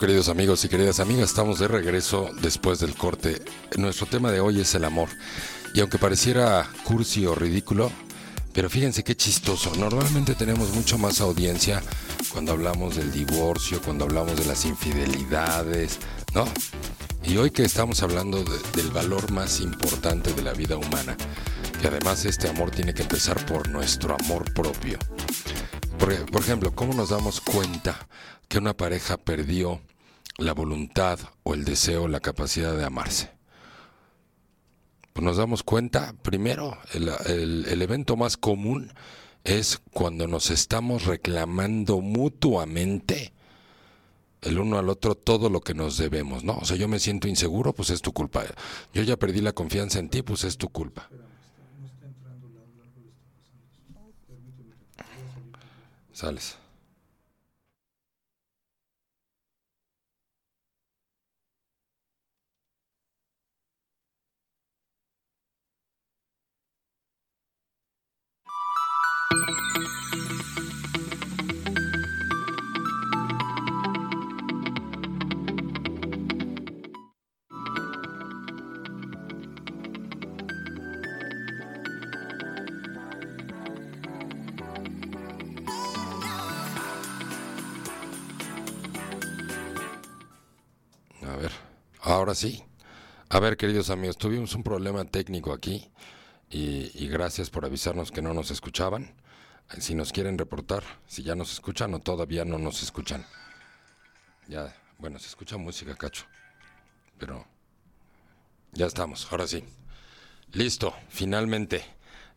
Queridos 0.00 0.30
amigos 0.30 0.64
y 0.64 0.70
queridas 0.70 0.98
amigas, 0.98 1.28
estamos 1.28 1.58
de 1.58 1.68
regreso 1.68 2.30
después 2.40 2.78
del 2.78 2.94
corte. 2.94 3.42
Nuestro 3.76 4.06
tema 4.06 4.32
de 4.32 4.40
hoy 4.40 4.58
es 4.58 4.74
el 4.74 4.84
amor. 4.84 5.10
Y 5.74 5.80
aunque 5.80 5.98
pareciera 5.98 6.66
cursi 6.84 7.26
o 7.26 7.34
ridículo, 7.34 7.92
pero 8.54 8.70
fíjense 8.70 9.04
qué 9.04 9.14
chistoso. 9.14 9.70
Normalmente 9.76 10.34
tenemos 10.34 10.70
mucho 10.70 10.96
más 10.96 11.20
audiencia 11.20 11.82
cuando 12.32 12.52
hablamos 12.52 12.96
del 12.96 13.12
divorcio, 13.12 13.82
cuando 13.82 14.06
hablamos 14.06 14.38
de 14.38 14.46
las 14.46 14.64
infidelidades, 14.64 15.98
¿no? 16.34 16.46
Y 17.22 17.36
hoy 17.36 17.50
que 17.50 17.64
estamos 17.64 18.02
hablando 18.02 18.42
del 18.74 18.90
valor 18.92 19.30
más 19.30 19.60
importante 19.60 20.32
de 20.32 20.42
la 20.42 20.54
vida 20.54 20.78
humana, 20.78 21.14
que 21.78 21.88
además 21.88 22.24
este 22.24 22.48
amor 22.48 22.70
tiene 22.70 22.94
que 22.94 23.02
empezar 23.02 23.44
por 23.44 23.68
nuestro 23.68 24.16
amor 24.18 24.50
propio. 24.54 24.98
Por, 25.98 26.24
por 26.30 26.40
ejemplo, 26.40 26.74
¿cómo 26.74 26.94
nos 26.94 27.10
damos 27.10 27.42
cuenta 27.42 28.08
que 28.48 28.56
una 28.58 28.74
pareja 28.74 29.18
perdió 29.18 29.82
la 30.40 30.54
voluntad 30.54 31.18
o 31.42 31.54
el 31.54 31.64
deseo, 31.64 32.08
la 32.08 32.20
capacidad 32.20 32.76
de 32.76 32.84
amarse. 32.84 33.30
Pues 35.12 35.24
nos 35.24 35.36
damos 35.36 35.62
cuenta, 35.62 36.14
primero, 36.22 36.78
el, 36.94 37.82
evento 37.82 38.16
más 38.16 38.36
común 38.36 38.92
es 39.44 39.80
cuando 39.92 40.26
nos 40.26 40.50
estamos 40.50 41.04
reclamando 41.04 42.00
mutuamente 42.00 43.32
el 44.42 44.58
uno 44.58 44.78
al 44.78 44.88
otro 44.88 45.14
todo 45.14 45.50
lo 45.50 45.60
que 45.60 45.74
nos 45.74 45.98
debemos, 45.98 46.44
¿no? 46.44 46.56
O 46.58 46.64
sea, 46.64 46.76
yo 46.76 46.88
me 46.88 46.98
siento 46.98 47.28
inseguro, 47.28 47.74
pues 47.74 47.90
es 47.90 48.00
tu 48.00 48.12
culpa. 48.12 48.44
Yo 48.94 49.02
ya 49.02 49.18
perdí 49.18 49.40
la 49.40 49.52
confianza 49.52 49.98
en 49.98 50.08
ti, 50.08 50.22
pues 50.22 50.44
es 50.44 50.56
tu 50.56 50.68
culpa. 50.68 51.10
Sales. 56.12 56.59
Ahora 92.10 92.34
sí. 92.34 92.64
A 93.28 93.38
ver, 93.38 93.56
queridos 93.56 93.90
amigos, 93.90 94.18
tuvimos 94.18 94.54
un 94.54 94.62
problema 94.62 95.04
técnico 95.04 95.52
aquí 95.52 95.90
y, 96.50 97.06
gracias 97.08 97.48
por 97.50 97.64
avisarnos 97.64 98.10
que 98.10 98.22
no 98.22 98.34
nos 98.34 98.50
escuchaban. 98.50 99.14
Si 99.78 99.94
nos 99.94 100.12
quieren 100.12 100.36
reportar, 100.36 100.82
si 101.06 101.22
ya 101.22 101.36
nos 101.36 101.52
escuchan 101.52 101.94
o 101.94 102.00
todavía 102.00 102.44
no 102.44 102.58
nos 102.58 102.82
escuchan. 102.82 103.24
Ya, 104.48 104.76
bueno, 104.98 105.20
se 105.20 105.28
escucha 105.28 105.56
música, 105.56 105.94
cacho. 105.94 106.24
Pero 107.18 107.46
ya 108.72 108.86
estamos, 108.86 109.28
ahora 109.30 109.46
sí. 109.46 109.62
Listo, 110.52 110.92
finalmente. 111.08 111.84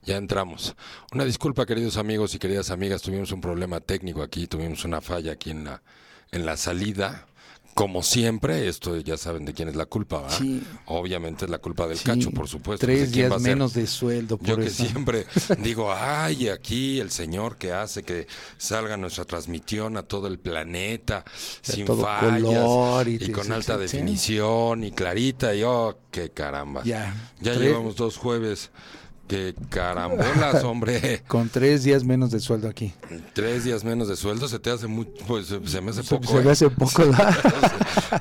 Ya 0.03 0.17
entramos. 0.17 0.75
Una 1.13 1.23
disculpa, 1.23 1.65
queridos 1.65 1.97
amigos 1.97 2.35
y 2.35 2.39
queridas 2.39 2.69
amigas, 2.69 3.01
tuvimos 3.01 3.31
un 3.31 3.41
problema 3.41 3.79
técnico 3.79 4.21
aquí, 4.21 4.47
tuvimos 4.47 4.83
una 4.83 5.01
falla 5.01 5.31
aquí 5.31 5.49
en 5.49 5.63
la, 5.63 5.81
en 6.31 6.45
la 6.45 6.57
salida. 6.57 7.25
Como 7.73 8.03
siempre, 8.03 8.67
esto 8.67 8.97
ya 8.97 9.17
saben 9.17 9.45
de 9.45 9.53
quién 9.53 9.67
es 9.67 9.75
la 9.75 9.87
culpa, 9.87 10.21
¿verdad? 10.21 10.37
Sí. 10.37 10.63
Obviamente 10.85 11.45
es 11.45 11.51
la 11.51 11.57
culpa 11.57 11.87
del 11.87 11.97
Sí, 11.97 12.03
cacho, 12.03 12.29
por 12.31 12.47
supuesto. 12.47 12.85
Tres 12.85 12.99
pues, 12.99 13.11
¿de 13.11 13.13
quién 13.15 13.31
va 13.31 13.37
días 13.37 13.45
a 13.45 13.49
menos 13.49 13.73
de 13.73 13.87
sueldo 13.87 14.37
por 14.37 14.47
Yo 14.47 14.57
que 14.57 14.65
eso. 14.67 14.85
siempre 14.85 15.25
digo, 15.57 15.91
ay, 15.91 16.49
aquí 16.49 16.99
el 16.99 17.09
señor 17.09 17.57
que 17.57 17.71
hace 17.71 18.03
que 18.03 18.27
salga 18.57 18.95
nuestra 18.97 19.25
transmisión 19.25 19.97
a 19.97 20.03
todo 20.03 20.27
el 20.27 20.37
planeta, 20.39 21.25
sin 21.61 21.87
fallas, 21.87 22.41
color 22.41 23.07
y 23.07 23.31
con 23.31 23.51
alta 23.51 23.75
sí, 23.75 23.81
definición 23.81 24.83
y 24.83 24.91
clarita, 24.91 25.55
y 25.55 25.63
oh, 25.63 25.97
qué 26.11 26.29
caramba. 26.29 26.83
Ya. 26.83 27.15
Ya 27.41 27.53
llevamos 27.55 27.95
dos 27.95 28.17
jueves. 28.17 28.69
Qué 29.27 29.55
carambolas, 29.69 30.63
hombre. 30.65 31.23
Con 31.27 31.49
tres 31.49 31.83
días 31.83 32.03
menos 32.03 32.31
de 32.31 32.39
sueldo 32.39 32.67
aquí. 32.67 32.93
Tres 33.33 33.63
días 33.63 33.83
menos 33.83 34.07
de 34.07 34.15
sueldo 34.15 34.47
se 34.47 34.59
te 34.59 34.69
hace 34.69 34.87
muy, 34.87 35.05
pues 35.27 35.47
se 35.47 35.81
me 35.81 35.91
hace 35.91 36.03
Se, 36.03 36.09
poco. 36.15 36.27
se 36.27 36.37
¿eh? 36.39 36.41
me 36.43 36.51
hace 36.51 36.69
poco. 36.69 37.03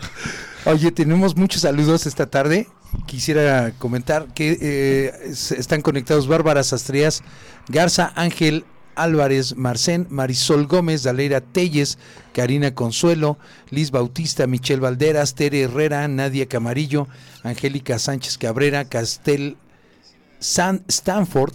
Oye, 0.65 0.93
tenemos 0.93 1.37
muchos 1.37 1.63
saludos 1.63 2.07
esta 2.07 2.27
tarde. 2.27 2.69
Quisiera 3.07 3.73
comentar 3.79 4.27
que 4.35 4.59
eh, 4.61 5.13
están 5.31 5.81
conectados 5.83 6.29
Bárbara 6.29 6.63
Sastrías, 6.63 7.23
Garza 7.69 8.13
Ángel 8.17 8.65
Álvarez 8.95 9.57
Marcén, 9.57 10.07
Marisol 10.11 10.67
Gómez, 10.67 11.03
Daleira 11.03 11.41
Telles, 11.41 11.99
Karina 12.35 12.75
Consuelo, 12.75 13.39
Liz 13.71 13.91
Bautista, 13.91 14.47
Michelle 14.47 14.81
Valderas, 14.81 15.35
Tere 15.35 15.63
Herrera, 15.63 16.07
Nadia 16.09 16.47
Camarillo, 16.47 17.09
Angélica 17.43 17.99
Sánchez 17.99 18.37
Cabrera, 18.39 18.85
Castel 18.85 19.57
San 20.43 20.85
Stanford, 20.89 21.55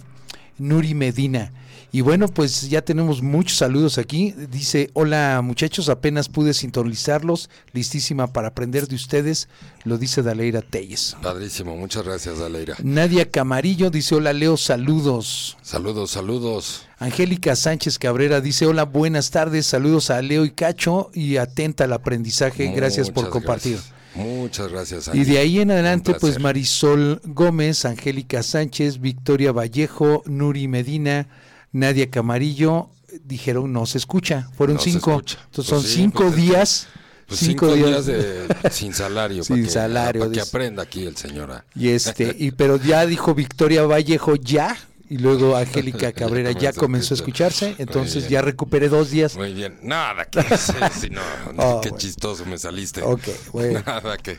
Nuri 0.58 0.94
Medina. 0.94 1.52
Y 1.90 2.02
bueno, 2.02 2.28
pues 2.28 2.68
ya 2.68 2.82
tenemos 2.82 3.22
muchos 3.22 3.56
saludos 3.56 3.96
aquí. 3.96 4.32
Dice, 4.50 4.90
hola 4.92 5.40
muchachos, 5.42 5.88
apenas 5.88 6.28
pude 6.28 6.52
sintonizarlos, 6.52 7.48
listísima 7.72 8.26
para 8.26 8.48
aprender 8.48 8.88
de 8.88 8.94
ustedes, 8.94 9.48
lo 9.84 9.96
dice 9.96 10.22
Daleira 10.22 10.60
Telles. 10.60 11.16
Padrísimo, 11.22 11.76
muchas 11.76 12.04
gracias, 12.04 12.40
Aleira. 12.40 12.76
Nadia 12.82 13.30
Camarillo 13.30 13.88
dice, 13.90 14.14
hola 14.14 14.34
Leo, 14.34 14.58
saludos. 14.58 15.56
Saludos, 15.62 16.10
saludos. 16.10 16.82
Angélica 16.98 17.56
Sánchez 17.56 17.98
Cabrera 17.98 18.42
dice, 18.42 18.66
hola, 18.66 18.84
buenas 18.84 19.30
tardes, 19.30 19.64
saludos 19.64 20.10
a 20.10 20.20
Leo 20.20 20.44
y 20.44 20.50
Cacho 20.50 21.10
y 21.14 21.38
atenta 21.38 21.84
al 21.84 21.94
aprendizaje, 21.94 22.70
gracias 22.72 23.10
por 23.10 23.30
compartir. 23.30 23.76
gracias. 23.76 23.97
Muchas 24.18 24.68
gracias. 24.70 25.10
Y 25.12 25.24
de 25.24 25.38
ahí 25.38 25.60
en 25.60 25.70
adelante, 25.70 26.14
pues. 26.14 26.38
Marisol 26.40 27.20
Gómez, 27.24 27.84
Angélica 27.84 28.42
Sánchez, 28.42 29.00
Victoria 29.00 29.52
Vallejo, 29.52 30.22
Nuri 30.26 30.68
Medina, 30.68 31.28
Nadia 31.72 32.10
Camarillo, 32.10 32.90
dijeron 33.24 33.72
no 33.72 33.86
se 33.86 33.98
escucha. 33.98 34.48
Fueron 34.56 34.76
No 34.76 34.82
cinco. 34.82 35.10
escucha. 35.12 35.38
Entonces 35.46 35.54
Pues 35.54 35.66
son 35.68 35.82
sí, 35.82 35.94
cinco 35.96 36.18
pues 36.24 36.28
es 36.30 36.34
que- 36.36 36.40
días. 36.42 36.86
Pues 37.26 37.40
cinco, 37.40 37.74
días. 37.74 38.06
de, 38.06 38.46
sin 38.70 38.94
salario. 38.94 39.44
Sin 39.44 39.56
para 39.56 39.66
que, 39.66 39.70
salario, 39.70 40.20
Para 40.22 40.32
que 40.32 40.40
aprenda 40.40 40.82
aquí 40.82 41.04
el 41.04 41.14
señor. 41.16 41.62
Y 41.74 41.88
este, 41.90 42.34
y 42.38 42.52
pero 42.52 42.76
ya 42.78 43.04
dijo 43.04 43.34
Victoria 43.34 43.82
Vallejo 43.82 44.34
ya. 44.36 44.76
Y 45.10 45.18
luego 45.18 45.56
Angélica 45.56 46.12
Cabrera 46.12 46.52
ya 46.52 46.72
comenzó 46.72 47.14
a 47.14 47.16
escucharse. 47.16 47.74
Entonces 47.78 48.28
ya 48.28 48.42
recuperé 48.42 48.88
dos 48.88 49.10
días. 49.10 49.36
Muy 49.36 49.54
bien. 49.54 49.78
Nada, 49.82 50.26
que 50.26 50.40
Oh, 51.56 51.80
qué 51.80 51.88
bueno. 51.90 51.96
chistoso 51.96 52.44
me 52.44 52.58
saliste. 52.58 53.02
Ok, 53.02 53.28
bueno. 53.52 53.82
Nada 53.86 54.18
que. 54.18 54.38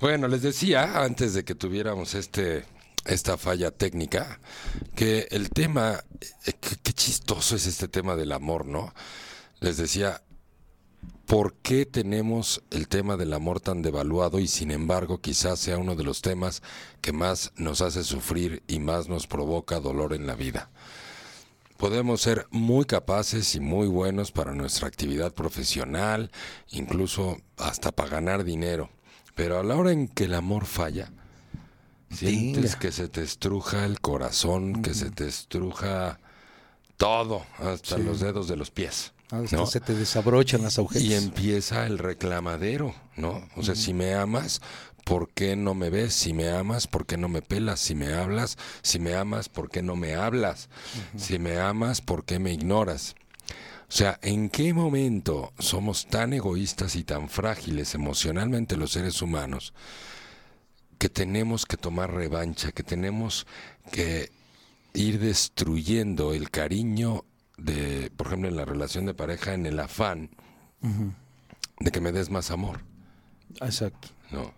Bueno, 0.00 0.28
les 0.28 0.42
decía 0.42 1.02
antes 1.02 1.32
de 1.32 1.44
que 1.44 1.54
tuviéramos 1.54 2.14
este 2.14 2.64
esta 3.06 3.38
falla 3.38 3.70
técnica 3.70 4.40
que 4.96 5.28
el 5.30 5.48
tema 5.50 6.02
eh, 6.44 6.52
qué 6.82 6.92
chistoso 6.92 7.56
es 7.56 7.66
este 7.66 7.88
tema 7.88 8.16
del 8.16 8.32
amor, 8.32 8.66
¿no? 8.66 8.92
Les 9.60 9.76
decía 9.76 10.20
¿Por 11.26 11.54
qué 11.54 11.86
tenemos 11.86 12.62
el 12.70 12.86
tema 12.86 13.16
del 13.16 13.32
amor 13.32 13.60
tan 13.60 13.82
devaluado 13.82 14.38
y 14.38 14.46
sin 14.46 14.70
embargo 14.70 15.20
quizás 15.20 15.58
sea 15.58 15.76
uno 15.76 15.96
de 15.96 16.04
los 16.04 16.22
temas 16.22 16.62
que 17.00 17.12
más 17.12 17.52
nos 17.56 17.80
hace 17.80 18.04
sufrir 18.04 18.62
y 18.68 18.78
más 18.78 19.08
nos 19.08 19.26
provoca 19.26 19.80
dolor 19.80 20.14
en 20.14 20.26
la 20.28 20.36
vida? 20.36 20.70
Podemos 21.78 22.22
ser 22.22 22.46
muy 22.50 22.84
capaces 22.84 23.56
y 23.56 23.60
muy 23.60 23.88
buenos 23.88 24.30
para 24.30 24.54
nuestra 24.54 24.86
actividad 24.86 25.34
profesional, 25.34 26.30
incluso 26.70 27.38
hasta 27.58 27.90
para 27.92 28.08
ganar 28.08 28.44
dinero, 28.44 28.88
pero 29.34 29.58
a 29.58 29.64
la 29.64 29.74
hora 29.76 29.90
en 29.92 30.06
que 30.08 30.24
el 30.24 30.34
amor 30.34 30.64
falla, 30.64 31.10
sientes 32.10 32.76
que 32.76 32.92
se 32.92 33.08
te 33.08 33.22
estruja 33.22 33.84
el 33.84 34.00
corazón, 34.00 34.80
que 34.80 34.94
se 34.94 35.10
te 35.10 35.26
estruja 35.26 36.20
todo, 36.96 37.44
hasta 37.58 37.96
Sí. 37.96 38.02
los 38.04 38.20
dedos 38.20 38.46
de 38.48 38.56
los 38.56 38.70
pies. 38.70 39.12
Hasta 39.30 39.56
¿no? 39.56 39.66
se 39.66 39.80
te 39.80 39.94
desabrochan 39.94 40.62
las 40.62 40.78
agujetas. 40.78 41.02
Y 41.02 41.14
empieza 41.14 41.86
el 41.86 41.98
reclamadero, 41.98 42.94
¿no? 43.16 43.48
O 43.56 43.62
sea, 43.62 43.74
si 43.74 43.92
me 43.92 44.14
amas, 44.14 44.60
¿por 45.04 45.28
qué 45.30 45.56
no 45.56 45.74
me 45.74 45.90
ves? 45.90 46.14
Si 46.14 46.32
me 46.32 46.50
amas, 46.50 46.86
¿por 46.86 47.06
qué 47.06 47.16
no 47.16 47.28
me 47.28 47.42
pelas? 47.42 47.80
Si 47.80 47.94
me 47.94 48.14
hablas, 48.14 48.56
si 48.82 48.98
me 48.98 49.14
amas, 49.14 49.48
¿por 49.48 49.68
qué 49.68 49.82
no 49.82 49.96
me 49.96 50.14
hablas? 50.14 50.68
Si 51.16 51.38
me 51.38 51.58
amas, 51.58 52.00
¿por 52.00 52.24
qué 52.24 52.38
me 52.38 52.52
ignoras? 52.52 53.16
O 53.88 53.92
sea, 53.92 54.18
¿en 54.22 54.48
qué 54.48 54.74
momento 54.74 55.52
somos 55.58 56.06
tan 56.06 56.32
egoístas 56.32 56.96
y 56.96 57.04
tan 57.04 57.28
frágiles 57.28 57.94
emocionalmente 57.94 58.76
los 58.76 58.92
seres 58.92 59.22
humanos 59.22 59.72
que 60.98 61.08
tenemos 61.08 61.66
que 61.66 61.76
tomar 61.76 62.12
revancha, 62.12 62.72
que 62.72 62.82
tenemos 62.82 63.46
que 63.92 64.30
ir 64.92 65.20
destruyendo 65.20 66.32
el 66.32 66.50
cariño 66.50 67.24
de, 67.56 68.10
por 68.16 68.26
ejemplo, 68.28 68.48
en 68.48 68.56
la 68.56 68.64
relación 68.64 69.06
de 69.06 69.14
pareja, 69.14 69.54
en 69.54 69.66
el 69.66 69.78
afán 69.80 70.30
de 71.80 71.90
que 71.90 72.00
me 72.00 72.12
des 72.12 72.30
más 72.30 72.50
amor, 72.50 72.80
Exacto. 73.60 74.08
¿no? 74.30 74.52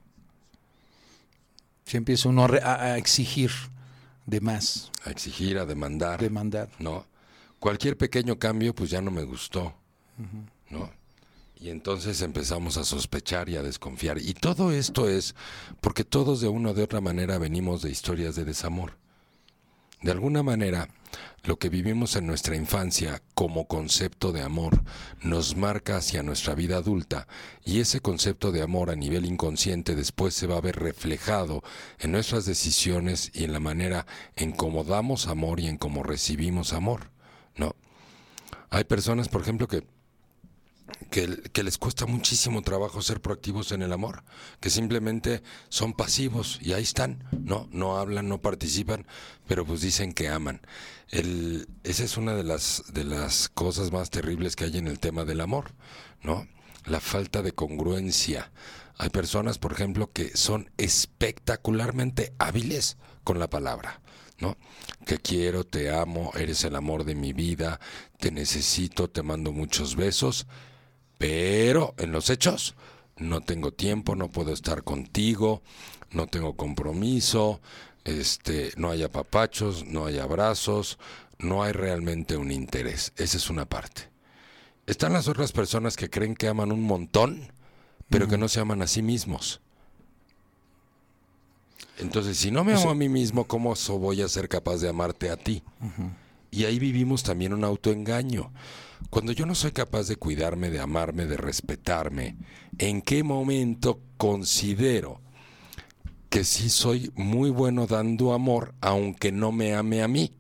Si 1.85 1.97
empieza 1.97 2.29
uno 2.29 2.45
a, 2.45 2.83
a 2.83 2.99
exigir 2.99 3.51
de 4.27 4.41
más, 4.41 4.91
A 5.05 5.11
exigir, 5.11 5.59
a 5.59 5.65
demandar, 5.65 6.21
demandar. 6.21 6.69
¿no? 6.79 7.07
Cualquier 7.59 7.97
pequeño 7.97 8.39
cambio, 8.39 8.75
pues 8.75 8.91
ya 8.91 9.01
no 9.01 9.11
me 9.11 9.23
gustó, 9.23 9.75
¿no? 10.71 10.91
Y 11.61 11.71
entonces 11.71 12.23
empezamos 12.23 12.77
a 12.77 12.85
sospechar 12.85 13.49
y 13.49 13.57
a 13.57 13.63
desconfiar. 13.63 14.19
Y 14.19 14.35
todo 14.35 14.71
esto 14.71 15.09
es 15.09 15.35
porque 15.81 16.05
todos 16.05 16.41
de 16.41 16.47
una 16.49 16.71
o 16.71 16.75
de 16.75 16.85
otra 16.85 17.01
manera 17.01 17.37
venimos 17.39 17.83
de 17.83 17.91
historias 17.91 18.37
de 18.37 18.45
desamor. 18.45 18.97
De 20.03 20.13
alguna 20.13 20.43
manera, 20.43 20.89
lo 21.43 21.59
que 21.59 21.69
vivimos 21.69 22.15
en 22.15 22.27
nuestra 22.27 22.55
infancia 22.55 23.23
como 23.35 23.67
concepto 23.67 24.33
de 24.33 24.43
amor 24.43 24.85
nos 25.23 25.57
marca 25.57 25.97
hacia 25.97 26.23
nuestra 26.23 26.55
vida 26.55 26.77
adulta 26.77 27.27
y 27.65 27.81
ese 27.81 28.01
concepto 28.01 28.53
de 28.53 28.63
amor 28.63 28.91
a 28.91 28.97
nivel 28.97 29.25
inconsciente 29.25 29.95
después 29.95 30.35
se 30.35 30.47
va 30.47 30.57
a 30.57 30.61
ver 30.61 30.77
reflejado 30.77 31.63
en 31.99 32.13
nuestras 32.13 32.45
decisiones 32.45 33.31
y 33.35 33.45
en 33.45 33.53
la 33.53 33.61
manera 33.61 34.07
en 34.37 34.53
cómo 34.53 34.85
damos 34.85 35.27
amor 35.27 35.59
y 35.59 35.67
en 35.67 35.79
cómo 35.79 36.03
recibimos 36.03 36.73
amor, 36.73 37.11
¿no? 37.57 37.75
Hay 38.71 38.85
personas, 38.85 39.29
por 39.29 39.41
ejemplo, 39.41 39.67
que 39.67 39.85
que, 41.11 41.43
que 41.53 41.63
les 41.63 41.79
cuesta 41.79 42.07
muchísimo 42.07 42.63
trabajo 42.63 43.03
ser 43.03 43.21
proactivos 43.21 43.73
en 43.73 43.83
el 43.83 43.93
amor, 43.93 44.25
que 44.61 44.71
simplemente 44.71 45.43
son 45.69 45.93
pasivos 45.93 46.59
y 46.63 46.73
ahí 46.73 46.83
están, 46.83 47.25
no, 47.33 47.69
no 47.71 47.99
hablan, 47.99 48.29
no 48.29 48.41
participan, 48.41 49.07
pero 49.47 49.65
pues 49.65 49.81
dicen 49.81 50.13
que 50.13 50.29
aman. 50.29 50.61
Esa 51.11 52.05
es 52.05 52.17
una 52.19 52.35
de 52.35 52.45
las 52.45 52.83
de 52.93 53.05
las 53.05 53.49
cosas 53.49 53.93
más 53.93 54.11
terribles 54.11 54.57
que 54.57 54.65
hay 54.65 54.77
en 54.77 54.89
el 54.89 54.99
tema 54.99 55.25
del 55.25 55.41
amor, 55.41 55.73
¿no? 56.23 56.47
La 56.85 57.01
falta 57.01 57.43
de 57.43 57.53
congruencia. 57.53 58.53
Hay 58.99 59.09
personas, 59.11 59.59
por 59.59 59.73
ejemplo, 59.73 60.13
que 60.13 60.37
son 60.37 60.71
espectacularmente 60.77 62.35
hábiles 62.39 62.99
con 63.25 63.39
la 63.39 63.49
palabra, 63.49 64.03
¿no? 64.39 64.59
Que 65.07 65.19
quiero, 65.19 65.65
te 65.65 65.91
amo, 65.91 66.33
eres 66.35 66.65
el 66.65 66.77
amor 66.77 67.05
de 67.05 67.15
mi 67.15 67.33
vida, 67.33 67.81
te 68.19 68.31
necesito, 68.31 69.09
te 69.09 69.23
mando 69.23 69.53
muchos 69.53 69.97
besos, 69.97 70.47
pero 71.19 71.95
en 71.99 72.13
los 72.13 72.31
hechos 72.31 72.75
no 73.17 73.41
tengo 73.41 73.73
tiempo, 73.73 74.15
no 74.15 74.29
puedo 74.29 74.53
estar 74.53 74.85
contigo, 74.85 75.63
no 76.13 76.29
tengo 76.29 76.57
compromiso, 76.57 77.61
este, 78.05 78.73
no 78.77 78.91
hay 78.91 79.03
apapachos, 79.03 79.85
no 79.87 80.07
hay 80.07 80.19
abrazos, 80.19 80.99
no 81.39 81.63
hay 81.63 81.73
realmente 81.73 82.37
un 82.37 82.51
interés. 82.51 83.13
Esa 83.17 83.37
es 83.37 83.51
una 83.51 83.67
parte. 83.67 84.09
Están 84.87 85.13
las 85.13 85.29
otras 85.29 85.53
personas 85.53 85.97
que 85.97 86.09
creen 86.09 86.35
que 86.35 86.49
aman 86.49 86.73
un 86.73 86.83
montón, 86.83 87.53
pero 88.09 88.27
que 88.29 88.39
no 88.39 88.49
se 88.49 88.61
aman 88.61 88.81
a 88.81 88.87
sí 88.87 89.03
mismos. 89.03 89.61
Entonces, 91.99 92.39
si 92.39 92.51
no 92.51 92.65
me 92.65 92.75
amo 92.75 92.91
a 92.91 92.95
mí 92.95 93.09
mismo, 93.09 93.45
¿cómo 93.45 93.75
voy 93.99 94.23
a 94.23 94.29
ser 94.29 94.49
capaz 94.49 94.79
de 94.79 94.89
amarte 94.89 95.31
a 95.31 95.37
ti? 95.37 95.63
Y 96.51 96.65
ahí 96.65 96.79
vivimos 96.79 97.23
también 97.23 97.53
un 97.53 97.65
autoengaño. 97.65 98.51
Cuando 99.11 99.33
yo 99.33 99.47
no 99.47 99.55
soy 99.55 99.73
capaz 99.73 100.09
de 100.09 100.17
cuidarme, 100.17 100.71
de 100.71 100.81
amarme, 100.81 101.27
de 101.27 101.37
respetarme, 101.37 102.37
¿en 102.79 103.01
qué 103.03 103.23
momento 103.23 104.01
considero 104.17 105.21
que 106.29 106.45
sí 106.45 106.69
soy 106.69 107.11
muy 107.15 107.51
bueno 107.51 107.87
dando 107.87 108.35
amor, 108.35 108.75
aunque 108.81 109.33
no 109.33 109.51
me 109.51 109.75
ame 109.75 110.03
a 110.03 110.09
mí? 110.09 110.33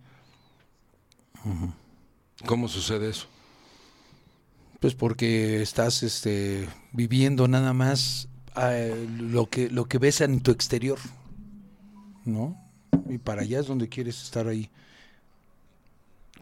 ¿Cómo 2.44 2.68
sucede 2.68 3.11
eso? 3.11 3.27
Pues 4.81 4.94
porque 4.94 5.62
estás 5.62 6.03
este, 6.03 6.68
viviendo 6.92 7.49
nada 7.49 7.73
más 7.73 8.29
eh, 8.61 9.09
lo, 9.18 9.49
que, 9.49 9.71
lo 9.71 9.87
que 9.87 9.99
ves 9.99 10.21
en 10.21 10.40
tu 10.40 10.51
exterior, 10.51 10.99
¿no? 12.25 12.57
Y 13.09 13.18
para 13.18 13.42
allá 13.42 13.61
es 13.61 13.66
donde 13.66 13.88
quieres 13.88 14.23
estar 14.23 14.47
ahí. 14.47 14.71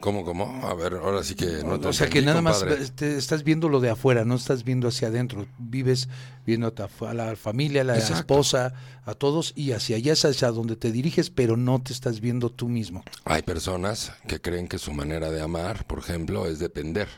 ¿Cómo, 0.00 0.24
cómo? 0.24 0.66
A 0.66 0.74
ver, 0.74 0.94
ahora 0.94 1.22
sí 1.24 1.35
que 1.35 1.62
no 1.64 1.80
te 1.80 1.88
O 1.88 1.92
sea 1.92 2.09
que 2.09 2.20
nada 2.22 2.42
más 2.42 2.64
te- 2.94 3.16
estás 3.16 3.42
viendo 3.44 3.68
lo 3.68 3.80
de 3.80 3.90
afuera, 3.90 4.24
no 4.24 4.35
estás 4.35 4.62
viendo 4.62 4.88
hacia 4.88 5.09
adentro. 5.09 5.46
Vives 5.59 6.09
viendo 6.44 6.72
a, 7.00 7.14
la 7.14 7.35
familia, 7.37 7.80
a 7.80 7.85
la 7.85 7.94
Exacto. 7.94 8.20
esposa, 8.20 8.74
a 9.04 9.14
todos 9.14 9.52
y 9.56 9.72
hacia 9.72 9.96
allá 9.96 10.12
es 10.12 10.24
hacia 10.24 10.50
donde 10.50 10.76
te 10.76 10.92
diriges, 10.92 11.30
pero 11.30 11.56
no 11.56 11.82
te 11.82 11.92
estás 11.92 12.20
viendo 12.20 12.50
tú 12.50 12.68
mismo. 12.68 13.04
Hay 13.24 13.42
personas 13.42 14.12
que 14.28 14.40
creen 14.40 14.68
que 14.68 14.78
su 14.78 14.92
manera 14.92 15.30
de 15.30 15.40
amar, 15.40 15.87
por 15.87 15.98
ejemplo, 15.98 16.46
es 16.46 16.59
depender. 16.59 17.09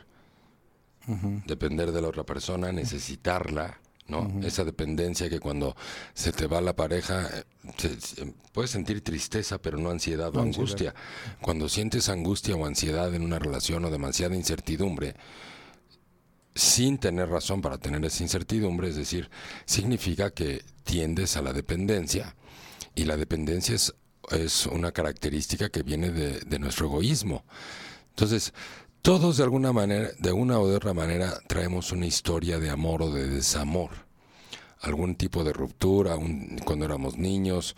Depender 1.47 1.91
de 1.91 2.01
la 2.03 2.07
otra 2.07 2.23
persona, 2.23 2.71
necesitarla, 2.71 3.79
¿no? 4.09 4.31
Esa 4.43 4.63
dependencia 4.63 5.29
que 5.29 5.39
cuando 5.39 5.75
se 6.13 6.31
te 6.31 6.47
va 6.47 6.59
la 6.61 6.75
pareja, 6.75 7.27
eh, 7.33 7.43
se- 7.77 8.01
se- 8.01 8.33
puedes 8.51 8.71
sentir 8.71 9.01
tristeza, 9.03 9.57
pero 9.61 9.77
no 9.77 9.89
ansiedad 9.89 10.35
o 10.35 10.39
ansiedad. 10.41 10.59
angustia. 10.65 10.95
Cuando 11.41 11.69
sientes 11.69 12.09
angustia 12.09 12.55
o 12.55 12.65
ansiedad 12.65 13.13
en 13.13 13.21
una 13.23 13.39
relación 13.39 13.85
o 13.85 13.89
demasiada 13.91 14.35
incertidumbre, 14.35 15.15
sin 16.55 16.97
tener 16.97 17.29
razón 17.29 17.61
para 17.61 17.77
tener 17.77 18.03
esa 18.03 18.23
incertidumbre, 18.23 18.89
es 18.89 18.95
decir, 18.95 19.29
significa 19.65 20.31
que 20.31 20.63
tiendes 20.83 21.37
a 21.37 21.41
la 21.41 21.53
dependencia 21.53 22.35
y 22.95 23.05
la 23.05 23.15
dependencia 23.15 23.75
es, 23.75 23.93
es 24.31 24.65
una 24.65 24.91
característica 24.91 25.69
que 25.69 25.83
viene 25.83 26.11
de, 26.11 26.39
de 26.41 26.59
nuestro 26.59 26.87
egoísmo. 26.87 27.45
Entonces, 28.09 28.53
todos 29.01 29.37
de 29.37 29.43
alguna 29.43 29.71
manera, 29.73 30.09
de 30.19 30.31
una 30.31 30.59
o 30.59 30.67
de 30.67 30.75
otra 30.75 30.93
manera, 30.93 31.39
traemos 31.47 31.91
una 31.91 32.05
historia 32.05 32.59
de 32.59 32.69
amor 32.69 33.01
o 33.01 33.11
de 33.11 33.27
desamor. 33.27 33.91
Algún 34.81 35.15
tipo 35.15 35.43
de 35.43 35.51
ruptura, 35.53 36.15
un- 36.15 36.57
cuando 36.65 36.85
éramos 36.85 37.17
niños, 37.17 37.75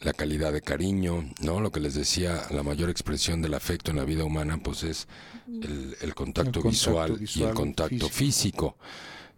la 0.00 0.12
calidad 0.12 0.52
de 0.52 0.60
cariño, 0.62 1.24
¿no? 1.40 1.60
Lo 1.60 1.72
que 1.72 1.80
les 1.80 1.94
decía, 1.94 2.42
la 2.50 2.62
mayor 2.62 2.90
expresión 2.90 3.42
del 3.42 3.54
afecto 3.54 3.90
en 3.90 3.96
la 3.96 4.04
vida 4.04 4.24
humana, 4.24 4.58
pues 4.62 4.82
es 4.84 5.08
el, 5.48 5.96
el 6.00 6.14
contacto, 6.14 6.58
El 6.58 6.62
contacto 6.64 6.68
visual, 6.70 7.18
y 7.34 7.42
el 7.42 7.54
contacto 7.54 8.08
físico. 8.08 8.76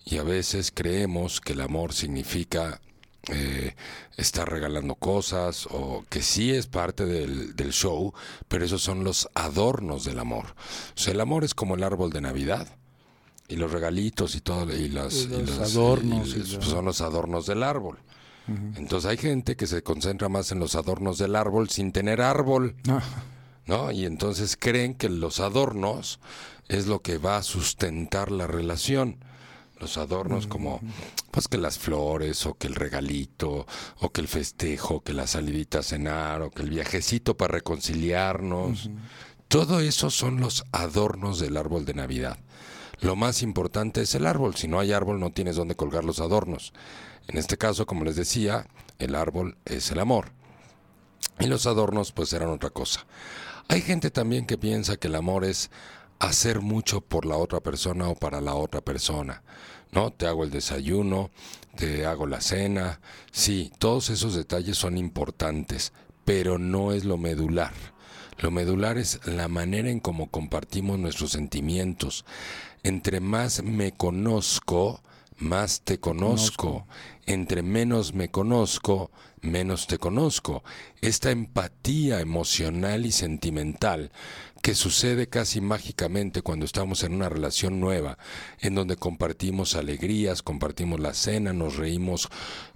Y 0.05 0.19
a 0.19 0.23
veces 0.25 0.71
creemos 0.75 1.41
que 1.41 1.53
el 1.55 1.61
amor 1.63 1.93
significa 1.95 2.81
eh, 3.29 3.75
estar 4.17 4.49
regalando 4.49 4.95
cosas 4.95 5.67
o 5.71 6.05
que 6.09 6.23
sí 6.23 6.53
es 6.53 6.67
parte 6.67 7.05
del, 7.07 7.57
del 7.57 7.73
show, 7.73 8.13
pero 8.49 8.65
esos 8.65 8.83
son 8.83 9.03
los 9.05 9.29
adornos 9.35 10.05
del 10.05 10.19
amor. 10.19 10.47
O 10.97 10.99
sea, 10.99 11.13
el 11.13 11.21
amor 11.21 11.45
es 11.45 11.55
como 11.55 11.75
el 11.75 11.83
árbol 11.83 12.11
de 12.11 12.21
Navidad. 12.21 12.69
Y 13.49 13.55
los 13.57 13.71
regalitos 13.71 14.35
y 14.35 14.41
todo, 14.41 14.75
y, 14.75 14.89
las, 14.89 15.15
Y 15.15 15.25
y 15.35 15.47
los 15.47 15.59
adornos 15.61 16.29
y 16.29 16.33
y 16.33 16.39
los- 16.41 16.53
la- 16.55 16.63
son 16.63 16.85
los 16.85 17.01
adornos 17.01 17.47
del 17.47 17.63
árbol. 17.63 17.99
Entonces 18.77 19.11
hay 19.11 19.17
gente 19.17 19.57
que 19.57 19.67
se 19.67 19.83
concentra 19.83 20.29
más 20.29 20.53
en 20.53 20.61
los 20.61 20.77
adornos 20.77 21.19
del 21.19 21.35
árbol 21.37 21.69
sin 21.69 21.91
tener 21.93 22.21
árbol. 22.21 22.75
¿no? 23.67 23.91
Y 23.91 24.05
entonces 24.07 24.57
creen 24.57 24.95
que 24.95 25.09
los 25.09 25.41
adornos 25.41 26.21
es 26.69 26.87
lo 26.87 27.03
que 27.03 27.19
va 27.19 27.37
a 27.39 27.43
sustentar 27.43 28.31
la 28.31 28.47
relación. 28.47 29.19
Los 29.79 29.99
adornos 29.99 30.47
como, 30.47 30.81
pues 31.31 31.49
que 31.49 31.59
las 31.59 31.79
flores, 31.79 32.47
o 32.47 32.55
que 32.55 32.67
el 32.67 32.75
regalito, 32.75 33.67
o 34.01 34.11
que 34.11 34.23
el 34.23 34.29
festejo, 34.29 35.03
que 35.03 35.13
la 35.13 35.27
salidita 35.27 35.81
a 35.81 35.83
cenar, 35.83 36.41
o 36.41 36.51
que 36.51 36.63
el 36.63 36.71
viajecito 36.71 37.37
para 37.37 37.53
reconciliarnos. 37.53 38.89
Todo 39.49 39.81
eso 39.81 40.11
son 40.11 40.41
los 40.41 40.65
adornos 40.73 41.39
del 41.39 41.57
árbol 41.57 41.85
de 41.85 41.95
Navidad. 41.95 42.39
Lo 43.01 43.15
más 43.17 43.43
importante 43.43 44.01
es 44.01 44.15
el 44.15 44.27
árbol. 44.27 44.57
Si 44.57 44.67
no 44.67 44.81
hay 44.81 44.93
árbol, 44.93 45.21
no 45.21 45.31
tienes 45.31 45.57
dónde 45.57 45.77
colgar 45.77 46.05
los 46.05 46.21
adornos. 46.21 46.73
En 47.29 47.37
este 47.37 47.59
caso, 47.59 47.87
como 47.87 48.05
les 48.05 48.17
decía, 48.17 48.67
el 48.99 49.15
árbol 49.15 49.59
es 49.65 49.91
el 49.91 49.99
amor. 49.99 50.33
Y 51.39 51.47
los 51.47 51.67
adornos 51.67 52.13
pues 52.13 52.33
eran 52.33 52.49
otra 52.49 52.71
cosa. 52.71 53.07
Hay 53.69 53.83
gente 53.83 54.11
también 54.11 54.47
que 54.47 54.57
piensa 54.57 54.97
que 54.97 55.09
el 55.09 55.17
amor 55.17 55.45
es 55.45 55.71
hacer 56.19 56.61
mucho 56.61 57.01
por 57.01 57.27
la 57.27 57.37
otra 57.37 57.61
persona 57.61 58.09
o 58.09 58.15
para 58.15 58.41
la 58.41 58.55
otra 58.55 58.81
persona. 58.81 59.43
¿No? 59.93 60.11
Te 60.11 60.27
hago 60.27 60.45
el 60.45 60.51
desayuno, 60.51 61.31
te 61.77 62.07
hago 62.07 62.27
la 62.27 62.41
cena. 62.41 63.01
Sí, 63.31 63.73
todos 63.79 64.11
esos 64.11 64.35
detalles 64.35 64.77
son 64.77 64.99
importantes, 64.99 65.93
pero 66.25 66.59
no 66.59 66.93
es 66.93 67.05
lo 67.05 67.17
medular. 67.17 67.73
Lo 68.39 68.51
medular 68.51 68.99
es 68.99 69.21
la 69.27 69.49
manera 69.49 69.89
en 69.89 70.01
cómo 70.01 70.31
compartimos 70.31 70.99
nuestros 70.99 71.33
sentimientos. 71.33 72.25
Entre 72.83 73.21
más 73.21 73.63
me 73.63 73.93
conozco, 73.93 75.01
más 75.39 75.81
te 75.83 75.99
conozco. 75.99 76.87
Entre 77.25 77.63
menos 77.63 78.13
me 78.13 78.31
conozco, 78.31 79.11
menos 79.41 79.87
te 79.87 79.99
conozco. 79.99 80.63
Esta 81.01 81.31
empatía 81.31 82.21
emocional 82.21 83.07
y 83.07 83.13
sentimental 83.13 84.13
que 84.67 84.75
sucede 84.75 85.29
casi 85.29 85.61
mágicamente 85.61 86.43
cuando 86.43 86.65
estamos 86.65 87.05
en 87.05 87.15
una 87.15 87.29
relación 87.29 87.79
nueva, 87.79 88.19
en 88.59 88.75
donde 88.75 88.97
compartimos 88.97 89.77
alegrías, 89.77 90.43
compartimos 90.43 90.99
la 90.99 91.15
cena, 91.15 91.53
nos 91.53 91.77
reímos 91.77 92.29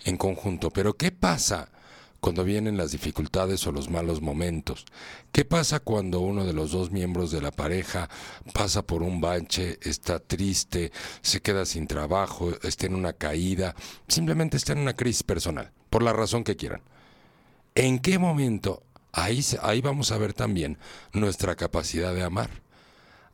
en 0.05 0.16
conjunto. 0.16 0.70
Pero 0.70 0.96
¿qué 0.96 1.11
pasa? 1.11 1.72
cuando 2.20 2.44
vienen 2.44 2.76
las 2.76 2.92
dificultades 2.92 3.66
o 3.66 3.72
los 3.72 3.90
malos 3.90 4.20
momentos? 4.20 4.85
¿Qué 5.33 5.44
pasa 5.44 5.81
cuando 5.81 6.20
uno 6.20 6.44
de 6.44 6.53
los 6.53 6.70
dos 6.70 6.92
miembros 6.92 7.33
de 7.33 7.42
la 7.42 7.50
pareja 7.50 8.09
pasa 8.55 8.87
por 8.87 9.03
un 9.03 9.20
bache, 9.20 9.81
está 9.83 10.20
triste, 10.20 10.92
se 11.22 11.40
queda 11.42 11.66
sin 11.66 11.88
trabajo, 11.88 12.53
está 12.62 12.87
en 12.87 12.94
una 12.94 13.14
caída, 13.14 13.74
simplemente 14.07 14.59
está 14.59 14.74
en 14.74 14.79
una 14.79 14.94
crisis 14.94 15.24
personal, 15.24 15.72
por 15.88 16.05
la 16.05 16.12
razón 16.12 16.44
que 16.44 16.55
quieran? 16.55 16.83
¿En 17.74 17.98
qué 17.98 18.20
momento? 18.20 18.85
Ahí, 19.12 19.44
ahí 19.62 19.81
vamos 19.81 20.12
a 20.12 20.18
ver 20.18 20.35
también 20.35 20.79
nuestra 21.12 21.57
capacidad 21.57 22.14
de 22.14 22.23
amar. 22.23 22.51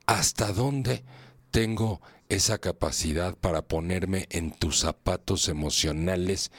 ¿Hasta 0.07 0.53
dónde 0.53 1.05
tengo 1.51 2.01
esa 2.29 2.59
capacidad 2.59 3.37
para 3.37 3.63
ponerme 3.63 4.27
en 4.31 4.53
tus 4.53 4.81
zapatos 4.81 5.49
emocionales 5.49 6.51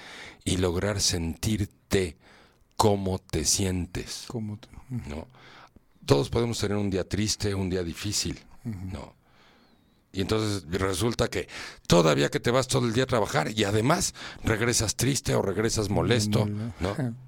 y 0.46 0.58
lograr 0.58 1.02
sentirte 1.02 2.18
cómo 2.76 3.20
te 3.20 3.46
sientes? 3.46 4.26
Como 4.28 4.58
tú. 4.58 4.70
¿no? 4.90 5.28
Todos 6.06 6.30
podemos 6.30 6.60
tener 6.60 6.78
un 6.78 6.90
día 6.90 7.08
triste, 7.08 7.54
un 7.54 7.70
día 7.70 7.84
difícil, 7.84 8.40
¿no? 8.64 9.16
Y 10.14 10.22
entonces 10.22 10.64
resulta 10.72 11.28
que 11.28 11.48
todavía 11.86 12.30
que 12.30 12.40
te 12.40 12.50
vas 12.50 12.68
todo 12.68 12.88
el 12.88 12.94
día 12.94 13.04
a 13.04 13.08
trabajar 13.08 13.52
y 13.52 13.66
además 13.66 14.16
regresas 14.44 14.96
triste 14.96 15.36
o 15.36 15.42
regresas 15.42 15.90
molesto, 15.90 16.46
¿no? 16.46 16.96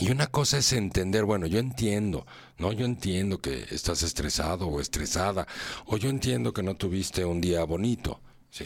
Y 0.00 0.10
una 0.10 0.26
cosa 0.26 0.58
es 0.58 0.72
entender, 0.72 1.24
bueno, 1.24 1.46
yo 1.46 1.58
entiendo, 1.58 2.26
¿no? 2.58 2.72
Yo 2.72 2.84
entiendo 2.84 3.40
que 3.40 3.66
estás 3.70 4.02
estresado 4.02 4.66
o 4.66 4.80
estresada, 4.80 5.46
o 5.86 5.96
yo 5.96 6.10
entiendo 6.10 6.52
que 6.52 6.62
no 6.62 6.74
tuviste 6.74 7.24
un 7.24 7.40
día 7.40 7.62
bonito, 7.64 8.20
¿sí? 8.50 8.64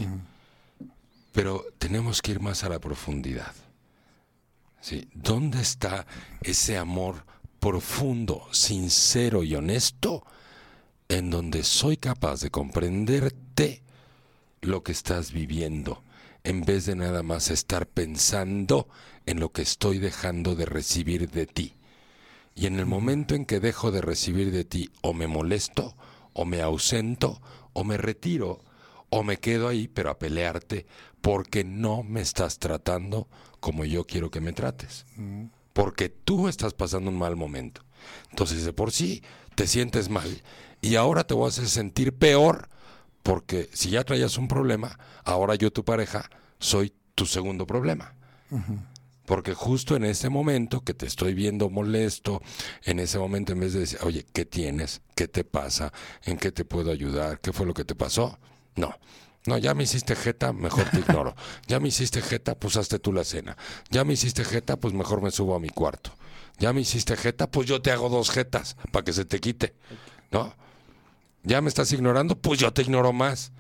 Pero 1.33 1.67
tenemos 1.79 2.23
que 2.23 2.33
ir 2.33 2.41
más 2.41 2.65
a 2.65 2.71
la 2.71 2.79
profundidad. 2.79 3.53
¿sí? 4.81 5.09
¿Dónde 5.15 5.61
está 5.61 6.07
ese 6.43 6.79
amor 6.79 7.25
profundo, 7.61 8.47
sincero 8.53 9.43
y 9.43 9.55
honesto 9.55 10.25
en 11.09 11.31
donde 11.31 11.65
soy 11.65 11.97
capaz 11.97 12.41
de 12.41 12.51
comprenderte 12.51 13.83
lo 14.61 14.83
que 14.83 14.93
estás 14.93 15.33
viviendo, 15.33 16.03
en 16.49 16.63
vez 16.63 16.87
de 16.87 16.97
nada 16.97 17.23
más 17.23 17.51
estar 17.51 17.87
pensando 17.87 18.89
en 19.27 19.39
lo 19.39 19.53
que 19.53 19.61
estoy 19.61 19.99
dejando 19.99 20.55
de 20.55 20.65
recibir 20.65 21.31
de 21.31 21.47
ti. 21.47 21.75
Y 22.55 22.65
en 22.65 22.79
el 22.79 22.87
momento 22.87 23.35
en 23.35 23.45
que 23.45 23.61
dejo 23.61 23.91
de 23.91 24.01
recibir 24.01 24.51
de 24.51 24.65
ti, 24.65 24.91
o 25.03 25.13
me 25.13 25.27
molesto, 25.27 25.95
o 26.33 26.47
me 26.47 26.63
ausento, 26.63 27.43
o 27.75 27.85
me 27.85 27.99
retiro, 27.99 28.65
o 29.11 29.23
me 29.23 29.37
quedo 29.37 29.69
ahí, 29.69 29.89
pero 29.89 30.09
a 30.09 30.19
pelearte, 30.19 30.87
porque 31.21 31.65
no 31.65 32.03
me 32.03 32.23
estás 32.23 32.59
tratando 32.59 33.29
como 33.61 33.85
yo 33.85 34.07
quiero 34.07 34.31
que 34.31 34.41
me 34.41 34.55
trates. 34.55 35.05
Porque 35.75 36.09
tú 36.09 36.49
estás 36.49 36.73
pasando 36.73 37.11
un 37.11 37.19
mal 37.19 37.37
momento. 37.37 37.83
Entonces, 38.31 38.65
de 38.65 38.73
por 38.73 38.91
sí, 38.91 39.23
te 39.55 39.67
sientes 39.67 40.09
mal. 40.09 40.43
Y 40.81 40.95
ahora 40.95 41.25
te 41.25 41.35
voy 41.35 41.45
a 41.45 41.49
hacer 41.49 41.69
sentir 41.69 42.15
peor, 42.15 42.71
porque 43.23 43.69
si 43.73 43.91
ya 43.91 44.05
traías 44.05 44.39
un 44.39 44.49
problema, 44.49 44.99
ahora 45.25 45.55
yo, 45.55 45.71
tu 45.71 45.85
pareja, 45.85 46.29
soy 46.59 46.93
tu 47.15 47.27
segundo 47.27 47.67
problema. 47.67 48.15
Porque 49.27 49.53
justo 49.53 49.95
en 49.95 50.05
ese 50.05 50.31
momento 50.31 50.83
que 50.83 50.95
te 50.95 51.07
estoy 51.07 51.35
viendo 51.35 51.69
molesto, 51.69 52.41
en 52.83 52.99
ese 52.99 53.19
momento 53.19 53.53
en 53.53 53.61
vez 53.61 53.75
de 53.75 53.81
decir, 53.81 53.99
oye, 54.03 54.25
¿qué 54.33 54.47
tienes? 54.47 55.03
¿Qué 55.15 55.29
te 55.29 55.45
pasa? 55.45 55.93
¿En 56.25 56.39
qué 56.39 56.51
te 56.51 56.65
puedo 56.65 56.91
ayudar? 56.91 57.41
¿Qué 57.41 57.53
fue 57.53 57.67
lo 57.67 57.75
que 57.75 57.85
te 57.85 57.95
pasó? 57.95 58.39
No. 58.75 58.95
No, 59.47 59.59
ya 59.59 59.75
me 59.75 59.85
hiciste 59.85 60.17
jeta, 60.17 60.53
mejor 60.53 60.85
te 60.91 61.01
ignoro. 61.01 61.35
Ya 61.67 61.81
me 61.81 61.89
hiciste 61.89 62.23
jeta, 62.23 62.59
pues 62.59 62.77
hazte 62.77 62.99
tú 62.99 63.13
la 63.13 63.25
cena. 63.25 63.57
Ya 63.91 64.05
me 64.05 64.15
hiciste 64.15 64.45
jeta, 64.45 64.77
pues 64.77 64.95
mejor 64.95 65.23
me 65.23 65.31
subo 65.31 65.55
a 65.55 65.61
mi 65.61 65.69
cuarto. 65.69 66.13
Ya 66.59 66.73
me 66.73 66.81
hiciste 66.81 67.17
jeta, 67.17 67.51
pues 67.51 67.69
yo 67.69 67.81
te 67.83 67.91
hago 67.91 68.09
dos 68.09 68.31
jetas 68.31 68.77
para 68.93 69.05
que 69.05 69.13
se 69.13 69.25
te 69.25 69.41
quite. 69.41 69.75
¿No? 70.31 70.55
Ya 71.43 71.61
me 71.61 71.69
estás 71.69 71.93
ignorando, 71.93 72.37
pues 72.37 72.59
yo 72.61 72.73
te 72.73 72.83
ignoro 72.83 73.13
más. 73.13 73.53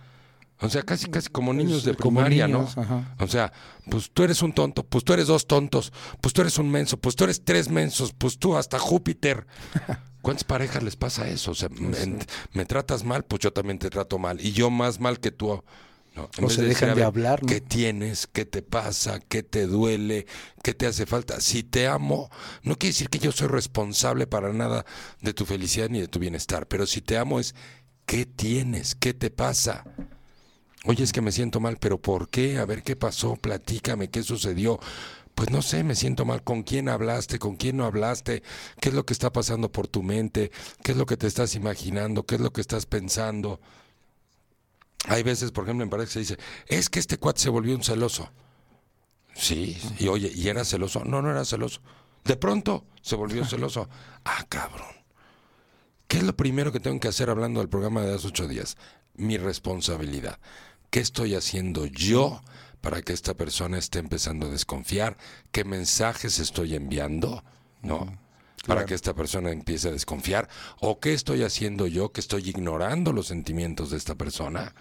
O 0.60 0.68
sea, 0.68 0.82
casi 0.82 1.06
casi 1.08 1.28
como 1.28 1.52
niños 1.52 1.84
de 1.84 1.94
primaria, 1.94 2.48
niños, 2.48 2.76
¿no? 2.76 2.82
ajá. 2.82 3.14
O 3.20 3.28
sea, 3.28 3.52
pues 3.88 4.10
tú 4.12 4.24
eres 4.24 4.42
un 4.42 4.52
tonto, 4.52 4.82
pues 4.82 5.04
tú 5.04 5.12
eres 5.12 5.28
dos 5.28 5.46
tontos, 5.46 5.92
pues 6.20 6.34
tú 6.34 6.40
eres 6.40 6.58
un 6.58 6.68
menso, 6.68 6.96
pues 6.96 7.14
tú 7.14 7.24
eres 7.24 7.44
tres 7.44 7.68
mensos, 7.68 8.12
pues 8.12 8.38
tú 8.38 8.56
hasta 8.56 8.78
Júpiter. 8.78 9.46
¿Cuántas 10.20 10.42
parejas 10.42 10.82
les 10.82 10.96
pasa 10.96 11.28
eso? 11.28 11.52
O 11.52 11.54
sea, 11.54 11.68
me, 11.68 12.18
me 12.52 12.64
tratas 12.64 13.04
mal, 13.04 13.24
pues 13.24 13.40
yo 13.40 13.52
también 13.52 13.78
te 13.78 13.88
trato 13.88 14.18
mal. 14.18 14.40
Y 14.40 14.50
yo 14.50 14.68
más 14.68 14.98
mal 14.98 15.20
que 15.20 15.30
tú. 15.30 15.62
No, 16.18 16.28
O 16.46 16.50
se 16.50 16.62
dejan 16.62 16.96
de 16.96 17.04
hablar, 17.04 17.42
¿no? 17.42 17.48
¿Qué 17.48 17.60
tienes? 17.60 18.26
¿Qué 18.26 18.44
te 18.44 18.60
pasa? 18.62 19.20
¿Qué 19.20 19.44
te 19.44 19.66
duele? 19.66 20.26
¿Qué 20.64 20.74
te 20.74 20.86
hace 20.86 21.06
falta? 21.06 21.40
Si 21.40 21.62
te 21.62 21.86
amo, 21.86 22.28
no 22.64 22.76
quiere 22.76 22.92
decir 22.92 23.08
que 23.08 23.20
yo 23.20 23.30
soy 23.30 23.46
responsable 23.46 24.26
para 24.26 24.52
nada 24.52 24.84
de 25.20 25.32
tu 25.32 25.46
felicidad 25.46 25.88
ni 25.88 26.00
de 26.00 26.08
tu 26.08 26.18
bienestar. 26.18 26.66
Pero 26.66 26.86
si 26.86 27.02
te 27.02 27.16
amo 27.16 27.38
es, 27.38 27.54
¿qué 28.04 28.26
tienes? 28.26 28.96
¿Qué 28.96 29.14
te 29.14 29.30
pasa? 29.30 29.84
Oye, 30.86 31.04
es 31.04 31.12
que 31.12 31.20
me 31.20 31.30
siento 31.30 31.60
mal, 31.60 31.76
pero 31.78 32.00
¿por 32.00 32.28
qué? 32.28 32.58
A 32.58 32.64
ver 32.64 32.82
qué 32.82 32.96
pasó, 32.96 33.36
platícame, 33.36 34.10
¿qué 34.10 34.24
sucedió? 34.24 34.80
Pues 35.36 35.50
no 35.50 35.62
sé, 35.62 35.84
me 35.84 35.94
siento 35.94 36.24
mal. 36.24 36.42
¿Con 36.42 36.64
quién 36.64 36.88
hablaste? 36.88 37.38
¿Con 37.38 37.54
quién 37.54 37.76
no 37.76 37.84
hablaste? 37.84 38.42
¿Qué 38.80 38.88
es 38.88 38.94
lo 38.96 39.06
que 39.06 39.12
está 39.12 39.32
pasando 39.32 39.70
por 39.70 39.86
tu 39.86 40.02
mente? 40.02 40.50
¿Qué 40.82 40.92
es 40.92 40.98
lo 40.98 41.06
que 41.06 41.16
te 41.16 41.28
estás 41.28 41.54
imaginando? 41.54 42.26
¿Qué 42.26 42.34
es 42.34 42.40
lo 42.40 42.52
que 42.52 42.60
estás 42.60 42.86
pensando? 42.86 43.60
Hay 45.06 45.22
veces, 45.22 45.52
por 45.52 45.64
ejemplo, 45.64 45.84
en 45.84 45.90
pareja 45.90 46.12
se 46.12 46.18
dice, 46.20 46.38
es 46.66 46.88
que 46.88 46.98
este 46.98 47.18
cuate 47.18 47.40
se 47.40 47.50
volvió 47.50 47.74
un 47.74 47.84
celoso. 47.84 48.30
Sí, 49.34 49.78
y 49.98 50.08
oye, 50.08 50.32
¿y 50.34 50.48
era 50.48 50.64
celoso? 50.64 51.04
No, 51.04 51.22
no 51.22 51.30
era 51.30 51.44
celoso. 51.44 51.80
De 52.24 52.36
pronto 52.36 52.84
se 53.02 53.14
volvió 53.16 53.44
celoso. 53.44 53.88
Ah, 54.24 54.44
cabrón. 54.48 54.98
¿Qué 56.08 56.18
es 56.18 56.24
lo 56.24 56.36
primero 56.36 56.72
que 56.72 56.80
tengo 56.80 56.98
que 56.98 57.08
hacer 57.08 57.30
hablando 57.30 57.60
del 57.60 57.68
programa 57.68 58.02
de 58.02 58.14
hace 58.14 58.28
ocho 58.28 58.48
días? 58.48 58.76
Mi 59.14 59.36
responsabilidad. 59.36 60.38
¿Qué 60.90 61.00
estoy 61.00 61.34
haciendo 61.34 61.86
yo 61.86 62.40
para 62.80 63.02
que 63.02 63.12
esta 63.12 63.34
persona 63.34 63.78
esté 63.78 63.98
empezando 63.98 64.46
a 64.46 64.50
desconfiar? 64.50 65.16
¿Qué 65.52 65.64
mensajes 65.64 66.38
estoy 66.38 66.74
enviando? 66.74 67.44
¿No? 67.82 68.18
Para 68.68 68.84
que 68.84 68.94
esta 68.94 69.14
persona 69.14 69.50
empiece 69.50 69.88
a 69.88 69.92
desconfiar. 69.92 70.48
¿O 70.80 71.00
qué 71.00 71.14
estoy 71.14 71.42
haciendo 71.42 71.86
yo 71.86 72.12
que 72.12 72.20
estoy 72.20 72.48
ignorando 72.48 73.12
los 73.12 73.26
sentimientos 73.26 73.90
de 73.90 73.96
esta 73.96 74.14
persona? 74.14 74.74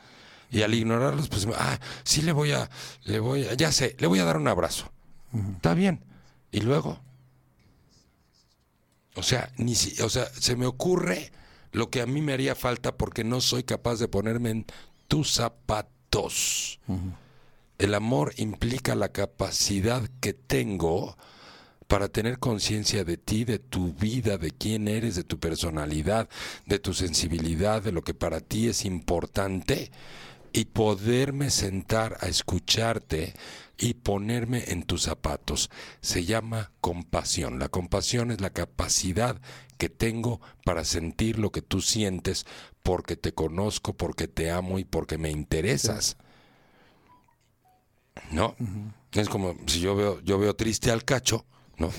Y 0.51 0.61
al 0.61 0.73
ignorarlos, 0.73 1.29
pues, 1.29 1.47
ah, 1.55 1.79
sí 2.03 2.21
le 2.21 2.33
voy 2.33 2.51
a, 2.51 2.69
le 3.03 3.19
voy 3.19 3.45
a, 3.45 3.53
ya 3.53 3.71
sé, 3.71 3.95
le 3.99 4.07
voy 4.07 4.19
a 4.19 4.25
dar 4.25 4.37
un 4.37 4.47
abrazo. 4.47 4.91
Está 5.55 5.73
bien. 5.73 6.03
Y 6.51 6.61
luego, 6.61 6.99
o 9.15 9.23
sea, 9.23 9.51
ni 9.57 9.75
si, 9.75 10.01
o 10.01 10.09
sea, 10.09 10.25
se 10.27 10.55
me 10.55 10.65
ocurre 10.65 11.31
lo 11.71 11.89
que 11.89 12.01
a 12.01 12.05
mí 12.05 12.21
me 12.21 12.33
haría 12.33 12.55
falta 12.55 12.95
porque 12.95 13.23
no 13.23 13.41
soy 13.41 13.63
capaz 13.63 13.95
de 13.95 14.07
ponerme 14.07 14.51
en 14.51 14.65
tus 15.07 15.31
zapatos. 15.31 16.79
El 17.77 17.93
amor 17.93 18.33
implica 18.37 18.95
la 18.95 19.09
capacidad 19.09 20.07
que 20.21 20.33
tengo 20.33 21.17
para 21.87 22.09
tener 22.09 22.39
conciencia 22.39 23.03
de 23.03 23.17
ti, 23.17 23.45
de 23.45 23.59
tu 23.59 23.93
vida, 23.93 24.37
de 24.37 24.51
quién 24.51 24.87
eres, 24.87 25.15
de 25.15 25.23
tu 25.23 25.39
personalidad, 25.39 26.29
de 26.65 26.79
tu 26.79 26.93
sensibilidad, 26.93 27.81
de 27.81 27.91
lo 27.91 28.03
que 28.03 28.13
para 28.13 28.41
ti 28.41 28.67
es 28.67 28.85
importante 28.85 29.91
y 30.51 30.65
poderme 30.65 31.49
sentar 31.49 32.17
a 32.19 32.27
escucharte 32.27 33.33
y 33.77 33.93
ponerme 33.93 34.65
en 34.67 34.83
tus 34.83 35.03
zapatos. 35.03 35.69
Se 36.01 36.25
llama 36.25 36.71
compasión. 36.81 37.59
La 37.59 37.69
compasión 37.69 38.31
es 38.31 38.41
la 38.41 38.49
capacidad 38.49 39.39
que 39.77 39.89
tengo 39.89 40.41
para 40.65 40.83
sentir 40.83 41.39
lo 41.39 41.51
que 41.51 41.61
tú 41.61 41.81
sientes 41.81 42.45
porque 42.83 43.15
te 43.15 43.33
conozco, 43.33 43.93
porque 43.93 44.27
te 44.27 44.49
amo 44.49 44.79
y 44.79 44.85
porque 44.85 45.17
me 45.17 45.29
interesas. 45.29 46.17
¿No? 48.31 48.55
Es 49.11 49.29
como 49.29 49.55
si 49.67 49.79
yo 49.79 49.95
veo, 49.95 50.21
yo 50.21 50.39
veo 50.39 50.55
triste 50.55 50.91
al 50.91 51.05
cacho, 51.05 51.45
¿no? 51.77 51.91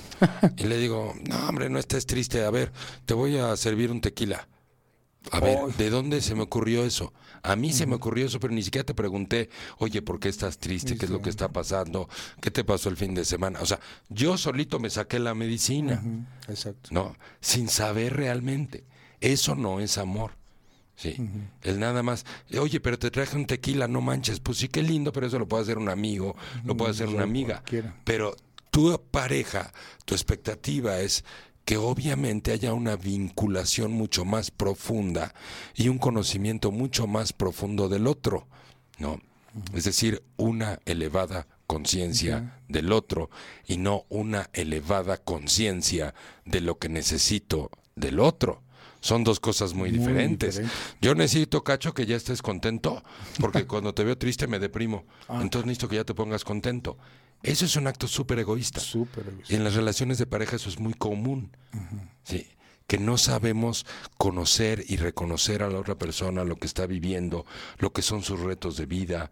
y 0.57 0.64
le 0.64 0.79
digo, 0.79 1.14
no, 1.29 1.49
hombre, 1.49 1.69
no 1.71 1.79
estés 1.79 2.07
triste, 2.07 2.45
a 2.45 2.51
ver, 2.51 2.73
te 3.07 3.14
voy 3.14 3.38
a 3.38 3.57
servir 3.57 3.91
un 3.91 4.01
tequila. 4.01 4.49
A 5.31 5.41
ver, 5.41 5.59
¿de 5.77 5.91
dónde 5.91 6.21
se 6.23 6.35
me 6.35 6.43
ocurrió 6.43 6.85
eso? 6.85 7.12
A 7.43 7.55
mí 7.55 7.73
se 7.73 7.87
me 7.87 7.97
ocurrió 7.97 8.27
eso, 8.27 8.41
pero 8.41 8.55
ni 8.55 8.62
siquiera 8.62 8.85
te 8.85 8.95
pregunté, 8.95 9.51
oye, 9.79 10.01
¿por 10.01 10.19
qué 10.21 10.29
estás 10.29 10.59
triste? 10.59 10.97
¿Qué 10.97 11.05
es 11.05 11.11
lo 11.11 11.21
que 11.21 11.31
está 11.31 11.49
pasando? 11.49 12.09
¿Qué 12.41 12.51
te 12.51 12.64
pasó 12.64 12.88
el 12.88 12.97
fin 12.97 13.14
de 13.14 13.25
semana? 13.25 13.61
O 13.61 13.67
sea, 13.67 13.79
yo 14.09 14.38
solito 14.38 14.79
me 14.79 14.91
saqué 14.91 15.19
la 15.19 15.35
medicina, 15.35 16.03
Exacto. 16.49 16.88
¿no? 16.93 17.17
Sin 17.41 17.69
saber 17.69 18.17
realmente. 18.17 18.85
Eso 19.21 19.55
no 19.55 19.81
es 19.81 19.99
amor. 19.99 20.33
Sí, 20.97 21.17
el 21.62 21.79
nada 21.79 22.03
más, 22.03 22.27
oye, 22.59 22.81
pero 22.81 22.99
te 22.99 23.12
traje 23.12 23.37
un 23.37 23.47
tequila, 23.47 23.87
no 23.87 24.01
manches, 24.01 24.41
pues 24.41 24.59
sí, 24.59 24.67
qué 24.67 24.83
lindo, 24.83 25.12
pero 25.12 25.29
eso 25.29 25.38
lo 25.38 25.47
puede 25.47 25.62
hacer 25.62 25.79
un 25.79 25.88
amigo, 25.88 26.35
lo 26.64 26.77
puede 26.77 26.91
hacer 26.91 27.07
una 27.09 27.23
amiga. 27.23 27.59
cualquiera. 27.59 27.95
Pero 28.03 28.35
tu 28.79 29.01
pareja, 29.11 29.73
tu 30.05 30.14
expectativa 30.14 31.01
es 31.01 31.25
que 31.64 31.79
obviamente 31.79 32.53
haya 32.53 32.73
una 32.75 32.95
vinculación 32.95 33.91
mucho 33.91 34.25
más 34.25 34.53
profunda 34.53 35.35
y 35.75 35.88
un 35.88 35.99
conocimiento 35.99 36.71
mucho 36.71 37.09
más 37.09 37.33
profundo 37.33 37.88
del 37.88 38.07
otro, 38.07 38.47
¿no? 38.99 39.21
Es 39.75 39.83
decir, 39.83 40.23
una 40.37 40.79
elevada 40.87 41.49
conciencia 41.67 42.61
del 42.69 42.93
otro 42.93 43.31
y 43.67 43.79
no 43.79 44.05
una 44.11 44.49
elevada 44.53 45.17
conciencia 45.17 46.14
de 46.45 46.61
lo 46.61 46.79
que 46.79 46.88
necesito 46.88 47.71
del 47.97 48.21
otro. 48.21 48.62
Son 49.01 49.25
dos 49.25 49.41
cosas 49.41 49.75
muy, 49.75 49.91
Muy 49.91 49.99
diferentes. 49.99 50.57
diferentes. 50.57 50.97
Yo 51.01 51.17
necesito, 51.17 51.64
Cacho, 51.64 51.95
que 51.95 52.07
ya 52.07 52.14
estés 52.14 52.43
contento, 52.43 53.03
porque 53.41 53.67
cuando 53.67 53.93
te 53.93 54.05
veo 54.05 54.17
triste 54.17 54.47
me 54.47 54.61
deprimo. 54.61 55.05
Ah. 55.27 55.41
Entonces 55.43 55.67
necesito 55.67 55.88
que 55.88 55.97
ya 55.97 56.05
te 56.05 56.14
pongas 56.14 56.45
contento. 56.45 56.97
Eso 57.42 57.64
es 57.64 57.77
un 57.77 57.87
acto 57.87 58.09
súper 58.09 58.38
egoísta. 58.40 58.81
Súper 58.81 59.29
egoísta. 59.29 59.53
Y 59.53 59.57
en 59.57 59.64
las 59.64 59.74
relaciones 59.74 60.18
de 60.18 60.27
pareja 60.27 60.57
eso 60.57 60.68
es 60.68 60.79
muy 60.79 60.94
común. 60.94 61.57
Sí. 62.24 62.46
Que 62.87 62.98
no 62.98 63.18
sabemos 63.18 63.87
conocer 64.16 64.85
y 64.88 64.96
reconocer 64.96 65.62
a 65.62 65.68
la 65.68 65.79
otra 65.79 65.96
persona 65.96 66.44
lo 66.44 66.57
que 66.57 66.66
está 66.66 66.87
viviendo, 66.87 67.44
lo 67.79 67.92
que 67.92 68.03
son 68.03 68.22
sus 68.22 68.40
retos 68.40 68.77
de 68.77 68.87
vida. 68.87 69.31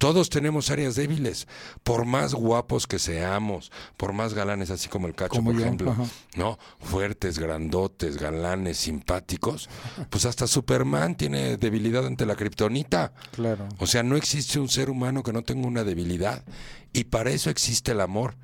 Todos 0.00 0.30
tenemos 0.30 0.70
áreas 0.70 0.94
débiles, 0.94 1.46
por 1.84 2.06
más 2.06 2.32
guapos 2.32 2.86
que 2.86 2.98
seamos, 2.98 3.70
por 3.98 4.14
más 4.14 4.32
galanes, 4.32 4.70
así 4.70 4.88
como 4.88 5.06
el 5.06 5.14
cacho, 5.14 5.36
Como 5.36 5.52
por 5.52 5.60
ejemplo, 5.60 5.90
ajá. 5.90 6.04
¿no? 6.36 6.58
Fuertes, 6.78 7.38
grandotes, 7.38 8.16
galanes, 8.16 8.78
simpáticos. 8.78 9.68
Pues 10.08 10.24
hasta 10.24 10.46
Superman 10.46 11.16
tiene 11.16 11.58
debilidad 11.58 12.06
ante 12.06 12.24
la 12.24 12.34
kriptonita. 12.34 13.12
Claro. 13.32 13.68
O 13.76 13.86
sea, 13.86 14.02
no 14.02 14.16
existe 14.16 14.58
un 14.58 14.70
ser 14.70 14.88
humano 14.88 15.22
que 15.22 15.34
no 15.34 15.42
tenga 15.42 15.68
una 15.68 15.84
debilidad. 15.84 16.44
Y 16.94 17.04
para 17.04 17.28
eso 17.30 17.50
existe 17.50 17.92
el 17.92 18.00
amor. 18.00 18.36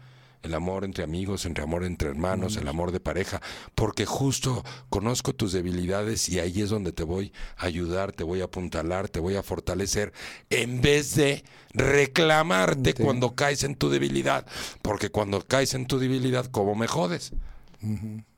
El 0.47 0.55
amor 0.55 0.85
entre 0.85 1.05
amigos, 1.05 1.45
entre 1.45 1.65
amor 1.65 1.85
entre 1.85 2.09
hermanos, 2.09 2.57
el 2.57 2.69
amor 2.69 2.93
de 2.93 3.01
pareja. 3.01 3.43
Porque 3.75 4.07
justo 4.07 4.65
conozco 4.89 5.35
tus 5.35 5.53
debilidades 5.53 6.29
y 6.29 6.39
ahí 6.41 6.61
es 6.63 6.71
donde 6.71 6.93
te 6.93 7.03
voy 7.03 7.33
a 7.57 7.67
ayudar, 7.67 8.13
te 8.13 8.25
voy 8.25 8.41
a 8.41 8.45
apuntalar, 8.45 9.09
te 9.09 9.21
voy 9.21 9.37
a 9.37 9.43
fortalecer. 9.43 10.13
En 10.51 10.81
vez 10.81 11.15
de 11.17 11.45
reclamarte 11.75 12.95
Sí. 12.97 13.03
cuando 13.03 13.35
caes 13.35 13.65
en 13.65 13.75
tu 13.75 13.91
debilidad. 13.91 14.47
Porque 14.83 15.11
cuando 15.11 15.43
caes 15.43 15.75
en 15.75 15.87
tu 15.87 15.99
debilidad, 15.99 16.47
¿cómo 16.47 16.75
me 16.75 16.87
jodes? 16.87 17.33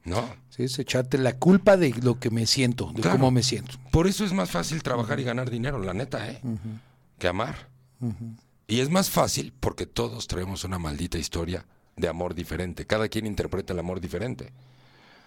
¿No? 0.04 0.28
Sí, 0.50 0.64
es 0.64 0.78
echarte 0.78 1.18
la 1.18 1.36
culpa 1.36 1.76
de 1.76 1.90
lo 2.02 2.18
que 2.18 2.30
me 2.30 2.46
siento, 2.46 2.90
de 2.94 3.02
Claro. 3.02 3.18
cómo 3.18 3.30
me 3.30 3.42
siento. 3.42 3.78
Por 3.90 4.06
eso 4.06 4.24
es 4.24 4.32
más 4.32 4.50
fácil 4.50 4.82
trabajar 4.82 5.20
y 5.20 5.24
ganar 5.24 5.50
dinero, 5.50 5.78
la 5.78 5.94
neta, 5.94 6.28
¿eh? 6.30 6.40
Que 7.18 7.28
amar. 7.28 7.68
Y 8.66 8.80
es 8.80 8.90
más 8.90 9.10
fácil 9.10 9.52
porque 9.60 9.86
todos 9.86 10.26
traemos 10.26 10.64
una 10.64 10.78
maldita 10.78 11.18
historia 11.18 11.64
de 11.98 12.08
amor 12.08 12.34
diferente. 12.34 12.86
Cada 12.86 13.08
quien 13.08 13.26
interpreta 13.26 13.72
el 13.72 13.78
amor 13.78 14.00
diferente. 14.00 14.52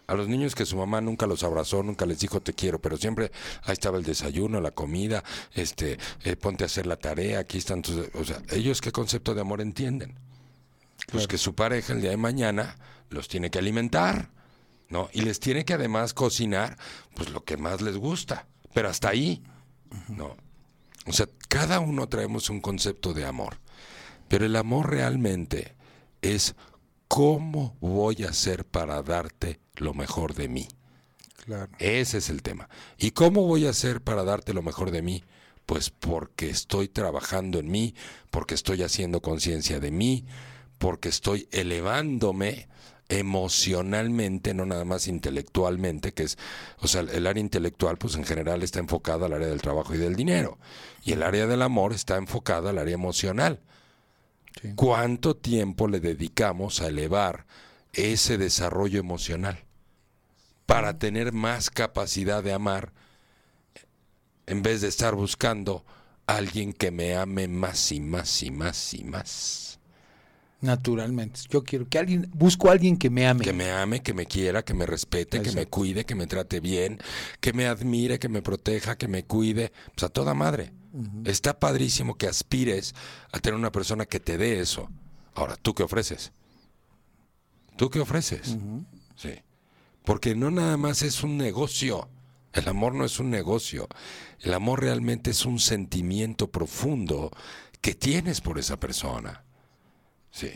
A 0.08 0.16
los 0.16 0.28
niños 0.28 0.56
que 0.56 0.66
su 0.66 0.76
mamá 0.76 1.00
nunca 1.00 1.28
los 1.28 1.44
abrazó, 1.44 1.84
nunca 1.84 2.06
les 2.06 2.20
dijo 2.20 2.42
te 2.42 2.54
quiero, 2.54 2.82
pero 2.82 2.98
siempre 2.98 3.32
ahí 3.64 3.74
estaba 3.74 3.98
el 3.98 4.04
desayuno, 4.04 4.60
la 4.60 4.72
comida, 4.72 5.24
este, 5.54 5.98
eh, 6.24 6.36
ponte 6.36 6.64
a 6.64 6.66
hacer 6.66 6.86
la 6.86 6.98
tarea, 6.98 7.40
aquí 7.40 7.60
están 7.60 7.82
tus... 7.82 8.10
O 8.16 8.26
sea, 8.26 8.42
ellos 8.50 8.82
qué 8.82 8.92
concepto 8.92 9.34
de 9.34 9.42
amor 9.42 9.62
entienden. 9.62 10.16
Pues 11.12 11.28
que 11.28 11.38
su 11.38 11.56
pareja 11.56 11.94
el 11.94 12.02
día 12.02 12.12
de 12.12 12.18
mañana 12.18 12.78
los 13.10 13.28
tiene 13.28 13.50
que 13.50 13.60
alimentar, 13.60 14.30
¿no? 14.90 15.10
Y 15.14 15.22
les 15.22 15.40
tiene 15.40 15.66
que 15.66 15.74
además 15.74 16.14
cocinar, 16.14 16.78
pues 17.16 17.30
lo 17.30 17.44
que 17.44 17.58
más 17.58 17.82
les 17.82 17.98
gusta. 17.98 18.48
Pero 18.74 18.90
hasta 18.90 19.10
ahí, 19.10 19.44
¿no? 20.10 20.36
O 21.06 21.14
sea, 21.14 21.28
cada 21.48 21.80
uno 21.80 22.08
traemos 22.08 22.50
un 22.50 22.62
concepto 22.62 23.14
de 23.14 23.26
amor. 23.26 23.58
Pero 24.28 24.46
el 24.46 24.56
amor 24.56 24.90
realmente 24.90 25.76
es 26.22 26.56
cómo 27.08 27.76
voy 27.80 28.24
a 28.24 28.30
hacer 28.30 28.66
para 28.66 29.02
darte 29.04 29.60
lo 29.76 29.94
mejor 29.94 30.34
de 30.34 30.48
mí. 30.48 30.68
Claro. 31.46 31.72
Ese 31.80 32.20
es 32.20 32.30
el 32.30 32.42
tema. 32.42 32.70
¿Y 32.98 33.12
cómo 33.12 33.48
voy 33.48 33.66
a 33.66 33.72
hacer 33.72 34.02
para 34.02 34.24
darte 34.24 34.54
lo 34.54 34.62
mejor 34.62 34.92
de 34.92 35.02
mí? 35.02 35.24
Pues 35.66 35.90
porque 35.90 36.50
estoy 36.50 36.88
trabajando 36.88 37.60
en 37.60 37.70
mí, 37.70 37.96
porque 38.30 38.56
estoy 38.56 38.84
haciendo 38.84 39.22
conciencia 39.22 39.80
de 39.80 39.92
mí, 39.92 40.26
porque 40.78 41.10
estoy 41.10 41.48
elevándome 41.52 42.68
emocionalmente, 43.12 44.54
no 44.54 44.66
nada 44.66 44.86
más 44.86 45.08
intelectualmente, 45.08 46.14
que 46.14 46.24
es, 46.24 46.38
o 46.80 46.88
sea, 46.88 47.02
el 47.02 47.28
área 47.28 47.42
intelectual 47.42 47.98
pues 47.98 48.16
en 48.16 48.24
general 48.24 48.64
está 48.64 48.80
enfocada 48.80 49.26
al 49.26 49.34
área 49.34 49.48
del 49.48 49.62
trabajo 49.62 49.94
y 49.94 49.98
del 49.98 50.16
dinero, 50.16 50.58
y 51.04 51.12
el 51.12 51.24
área 51.24 51.46
del 51.46 51.62
amor 51.62 51.92
está 51.92 52.16
enfocada 52.16 52.70
al 52.70 52.78
área 52.78 52.94
emocional. 52.94 53.60
Sí. 54.60 54.74
¿Cuánto 54.76 55.36
tiempo 55.36 55.88
le 55.88 56.00
dedicamos 56.00 56.82
a 56.82 56.88
elevar 56.88 57.46
ese 57.94 58.38
desarrollo 58.38 59.00
emocional 59.00 59.60
para 60.66 60.98
tener 60.98 61.34
más 61.34 61.70
capacidad 61.70 62.44
de 62.44 62.54
amar 62.54 62.94
en 64.46 64.62
vez 64.62 64.82
de 64.82 64.88
estar 64.88 65.16
buscando 65.16 65.86
a 66.28 66.38
alguien 66.38 66.74
que 66.74 66.92
me 66.92 67.16
ame 67.16 67.48
más 67.48 67.92
y 67.92 68.00
más 68.00 68.44
y 68.44 68.52
más 68.52 68.94
y 68.94 69.04
más? 69.04 69.80
Naturalmente. 70.62 71.42
Yo 71.50 71.64
quiero 71.64 71.90
que 71.90 71.98
alguien, 71.98 72.30
busco 72.34 72.70
a 72.70 72.74
alguien 72.74 72.96
que 72.96 73.10
me 73.10 73.28
ame. 73.28 73.44
Que 73.44 73.52
me 73.52 73.72
ame, 73.72 74.02
que 74.02 74.14
me 74.14 74.28
quiera, 74.28 74.64
que 74.64 74.76
me 74.76 74.86
respete, 74.86 75.42
que 75.42 75.52
me 75.54 75.66
cuide, 75.66 76.06
que 76.06 76.14
me 76.14 76.28
trate 76.28 76.60
bien, 76.60 77.00
que 77.40 77.52
me 77.52 77.66
admire, 77.66 78.20
que 78.20 78.30
me 78.30 78.44
proteja, 78.44 78.96
que 78.96 79.08
me 79.08 79.24
cuide. 79.24 79.72
Pues 79.96 80.04
a 80.04 80.10
toda 80.10 80.36
madre. 80.36 80.72
Está 81.26 81.60
padrísimo 81.60 82.16
que 82.16 82.28
aspires 82.28 82.94
a 83.32 83.40
tener 83.40 83.58
una 83.58 83.72
persona 83.72 84.06
que 84.06 84.20
te 84.20 84.38
dé 84.38 84.60
eso. 84.60 84.90
Ahora, 85.36 85.56
¿tú 85.56 85.74
qué 85.74 85.84
ofreces? 85.84 86.34
¿Tú 87.78 87.90
qué 87.90 88.00
ofreces? 88.00 88.58
Sí. 89.16 89.34
Porque 90.04 90.36
no 90.36 90.52
nada 90.52 90.78
más 90.78 91.02
es 91.02 91.24
un 91.24 91.38
negocio. 91.38 92.10
El 92.54 92.68
amor 92.68 92.94
no 92.94 93.06
es 93.06 93.20
un 93.20 93.30
negocio. 93.30 93.88
El 94.42 94.54
amor 94.54 94.82
realmente 94.82 95.32
es 95.32 95.46
un 95.46 95.60
sentimiento 95.60 96.52
profundo 96.52 97.32
que 97.80 97.96
tienes 97.96 98.42
por 98.42 98.60
esa 98.60 98.78
persona. 98.78 99.44
Sí. 100.32 100.52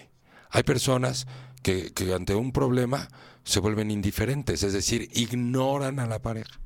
Hay 0.50 0.64
personas 0.64 1.28
que, 1.64 1.94
que 1.94 2.14
ante 2.14 2.36
un 2.36 2.52
problema 2.52 3.08
se 3.44 3.60
vuelven 3.60 3.92
indiferentes, 3.92 4.64
es 4.64 4.74
decir, 4.74 5.10
ignoran 5.14 6.00
a 6.00 6.08
la 6.08 6.22
pareja. 6.22 6.60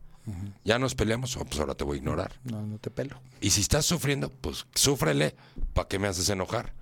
Ya 0.63 0.79
nos 0.79 0.95
peleamos, 0.95 1.35
oh, 1.37 1.45
pues 1.45 1.59
ahora 1.59 1.75
te 1.75 1.83
voy 1.83 1.97
a 1.97 1.99
ignorar. 1.99 2.39
No, 2.43 2.65
no 2.65 2.77
te 2.77 2.89
pelo. 2.89 3.21
Y 3.41 3.49
si 3.51 3.61
estás 3.61 3.85
sufriendo, 3.85 4.29
pues 4.29 4.65
súfrele, 4.75 5.35
¿para 5.73 5.87
qué 5.87 5.99
me 5.99 6.07
haces 6.07 6.29
enojar? 6.29 6.73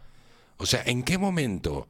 O 0.57 0.65
sea, 0.65 0.81
¿en 0.85 1.03
qué 1.03 1.17
momento 1.17 1.87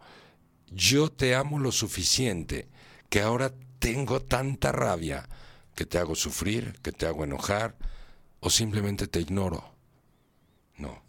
yo 0.72 1.10
te 1.10 1.36
amo 1.36 1.60
lo 1.60 1.72
suficiente 1.72 2.68
que 3.10 3.22
ahora 3.22 3.54
tengo 3.80 4.22
tanta 4.22 4.72
rabia 4.72 5.28
que 5.76 5.86
te 5.86 5.98
hago 5.98 6.16
sufrir, 6.16 6.80
que 6.82 6.92
te 6.92 7.06
hago 7.06 7.24
enojar, 7.24 7.78
o 8.40 8.50
simplemente 8.50 9.08
te 9.08 9.22
ignoro? 9.22 9.74
No. 10.78 11.02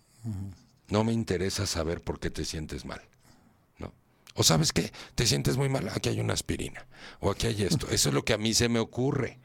No 0.88 1.04
me 1.04 1.12
interesa 1.12 1.66
saber 1.66 2.02
por 2.02 2.20
qué 2.20 2.30
te 2.30 2.44
sientes 2.44 2.84
mal. 2.84 3.00
No. 3.78 3.92
O 4.34 4.42
sabes 4.42 4.72
qué, 4.72 4.92
te 5.14 5.26
sientes 5.26 5.56
muy 5.56 5.68
mal, 5.68 5.88
aquí 5.88 6.08
hay 6.08 6.20
una 6.20 6.34
aspirina, 6.34 6.86
o 7.20 7.30
aquí 7.30 7.46
hay 7.46 7.62
esto. 7.62 7.88
Eso 7.90 8.08
es 8.08 8.14
lo 8.14 8.24
que 8.24 8.32
a 8.32 8.38
mí 8.38 8.54
se 8.54 8.68
me 8.68 8.78
ocurre. 8.78 9.38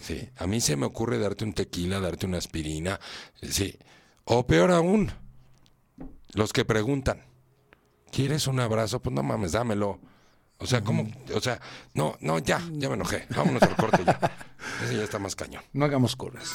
Sí, 0.00 0.28
a 0.36 0.46
mí 0.46 0.60
se 0.60 0.76
me 0.76 0.86
ocurre 0.86 1.18
darte 1.18 1.44
un 1.44 1.52
tequila, 1.54 2.00
darte 2.00 2.26
una 2.26 2.38
aspirina, 2.38 3.00
sí. 3.42 3.78
O 4.24 4.46
peor 4.46 4.70
aún, 4.70 5.10
los 6.34 6.52
que 6.52 6.64
preguntan, 6.64 7.24
¿quieres 8.10 8.46
un 8.46 8.60
abrazo? 8.60 9.00
Pues 9.00 9.14
no 9.14 9.22
mames, 9.22 9.52
dámelo. 9.52 10.00
O 10.58 10.66
sea, 10.66 10.82
¿cómo? 10.82 11.06
O 11.34 11.40
sea, 11.40 11.60
no, 11.94 12.16
no, 12.20 12.38
ya, 12.38 12.60
ya 12.72 12.88
me 12.88 12.94
enojé. 12.94 13.26
Vámonos 13.34 13.62
al 13.62 13.76
corte 13.76 14.04
ya. 14.04 14.18
Ese 14.84 14.96
ya 14.96 15.04
está 15.04 15.18
más 15.18 15.34
cañón. 15.34 15.62
No 15.72 15.84
hagamos 15.84 16.16
colas. 16.16 16.52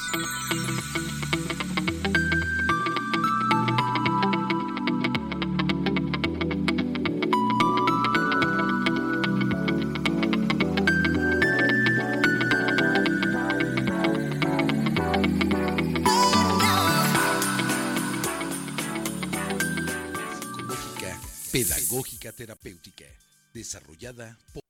Pedagógica 21.59 22.31
terapéutica, 22.31 23.05
desarrollada 23.53 24.39
por 24.53 24.63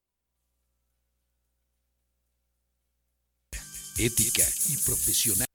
ética 3.98 4.44
y 4.70 4.78
profesional. 4.78 5.46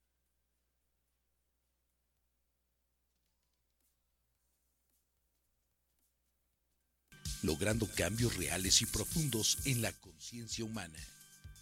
logrando 7.43 7.87
cambios 7.95 8.37
reales 8.37 8.81
y 8.81 8.87
profundos 8.87 9.59
en 9.67 9.83
la 9.83 9.93
conciencia 9.93 10.65
humana. 10.65 10.99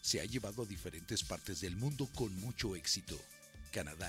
Se 0.00 0.20
ha 0.20 0.24
llevado 0.24 0.62
a 0.62 0.66
diferentes 0.66 1.24
partes 1.24 1.60
del 1.60 1.74
mundo 1.74 2.08
con 2.14 2.32
mucho 2.36 2.76
éxito. 2.76 3.20
Canadá, 3.72 4.08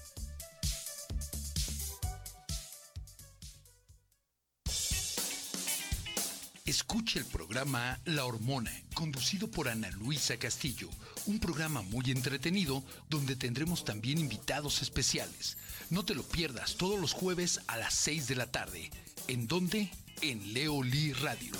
Escuche 6.71 7.19
el 7.19 7.25
programa 7.25 7.99
La 8.05 8.23
Hormona, 8.23 8.71
conducido 8.93 9.51
por 9.51 9.67
Ana 9.67 9.89
Luisa 9.89 10.37
Castillo, 10.37 10.87
un 11.25 11.37
programa 11.37 11.81
muy 11.81 12.11
entretenido 12.11 12.81
donde 13.09 13.35
tendremos 13.35 13.83
también 13.83 14.19
invitados 14.19 14.81
especiales. 14.81 15.57
No 15.89 16.05
te 16.05 16.15
lo 16.15 16.23
pierdas 16.23 16.77
todos 16.77 16.97
los 16.97 17.11
jueves 17.11 17.59
a 17.67 17.75
las 17.75 17.93
6 17.95 18.25
de 18.29 18.35
la 18.35 18.49
tarde. 18.49 18.89
¿En 19.27 19.47
dónde? 19.47 19.91
En 20.21 20.53
Leoli 20.53 21.11
Radio. 21.11 21.51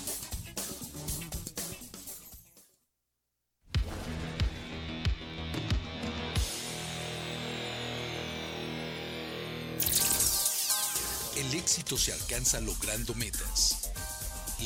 El 11.36 11.54
éxito 11.54 11.98
se 11.98 12.14
alcanza 12.14 12.62
logrando 12.62 13.14
metas. 13.16 13.92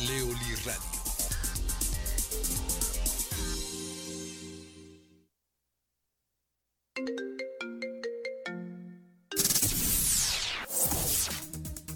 Leoli 0.03 0.55
Radio. 0.65 0.81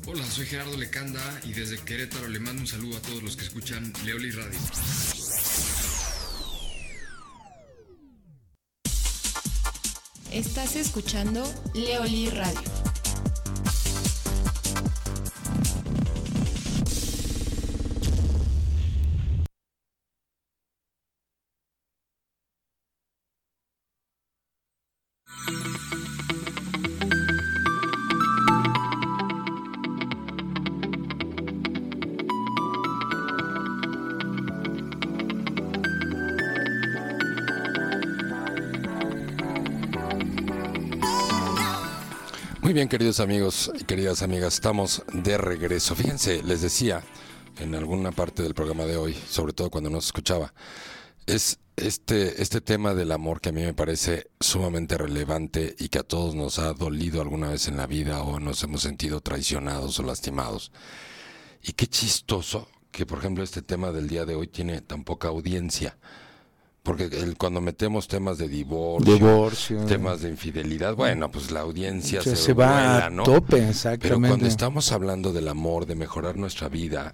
Hola, 0.08 0.26
soy 0.26 0.46
Gerardo 0.46 0.78
Lecanda 0.78 1.20
y 1.44 1.52
desde 1.52 1.78
Querétaro 1.80 2.30
le 2.30 2.40
mando 2.40 2.62
un 2.62 2.68
saludo 2.68 2.98
a 2.98 3.02
todos 3.02 3.22
los 3.22 3.36
que 3.36 3.44
escuchan 3.44 3.92
Leoli 4.06 4.32
Radio. 4.32 4.60
Estás 10.32 10.78
escuchando 10.78 11.44
Leoli 11.74 12.30
Radio. 12.30 12.89
Bien, 42.80 42.88
queridos 42.88 43.20
amigos 43.20 43.70
y 43.78 43.84
queridas 43.84 44.22
amigas, 44.22 44.54
estamos 44.54 45.04
de 45.12 45.38
regreso. 45.38 45.96
Fíjense, 45.96 46.42
les 46.44 46.62
decía 46.62 47.04
en 47.58 47.76
alguna 47.76 48.14
parte 48.14 48.42
del 48.42 48.54
programa 48.54 48.86
de 48.86 48.96
hoy, 48.96 49.14
sobre 49.30 49.52
todo 49.52 49.70
cuando 49.70 49.90
nos 49.90 50.06
escuchaba, 50.06 50.54
es 51.26 51.60
este, 51.76 52.42
este 52.42 52.62
tema 52.62 52.94
del 52.94 53.12
amor 53.12 53.42
que 53.42 53.50
a 53.50 53.52
mí 53.52 53.64
me 53.64 53.74
parece 53.74 54.32
sumamente 54.40 54.98
relevante 54.98 55.76
y 55.78 55.90
que 55.90 56.00
a 56.00 56.04
todos 56.04 56.36
nos 56.36 56.58
ha 56.58 56.72
dolido 56.72 57.20
alguna 57.20 57.50
vez 57.50 57.68
en 57.68 57.76
la 57.76 57.86
vida 57.86 58.24
o 58.24 58.40
nos 58.40 58.64
hemos 58.64 58.82
sentido 58.82 59.20
traicionados 59.20 60.00
o 60.00 60.04
lastimados. 60.04 60.72
Y 61.62 61.74
qué 61.74 61.86
chistoso 61.86 62.70
que, 62.92 63.06
por 63.06 63.20
ejemplo, 63.20 63.44
este 63.44 63.62
tema 63.62 63.92
del 63.92 64.08
día 64.08 64.24
de 64.24 64.36
hoy 64.36 64.48
tiene 64.48 64.80
tan 64.80 65.04
poca 65.04 65.28
audiencia. 65.28 65.98
Porque 66.84 67.04
el, 67.06 67.38
cuando 67.38 67.62
metemos 67.62 68.08
temas 68.08 68.38
de 68.38 68.48
divorcio, 68.48 69.14
Divorcio. 69.14 69.86
temas 69.86 70.22
de 70.22 70.30
infidelidad, 70.30 70.96
bueno, 70.96 71.30
pues 71.30 71.52
la 71.52 71.60
audiencia 71.60 72.22
se, 72.22 72.36
se, 72.36 72.54
va 72.54 72.68
vuela, 72.68 73.06
a 73.06 73.10
¿no? 73.10 73.24
tope, 73.24 73.58
Pero 73.58 73.70
exactamente. 73.70 74.28
cuando 74.30 74.48
estamos 74.48 74.92
hablando 74.92 75.34
del 75.34 75.50
amor, 75.50 75.86
de 75.86 75.96
mejorar 75.96 76.38
nuestra 76.38 76.70
vida, 76.70 77.14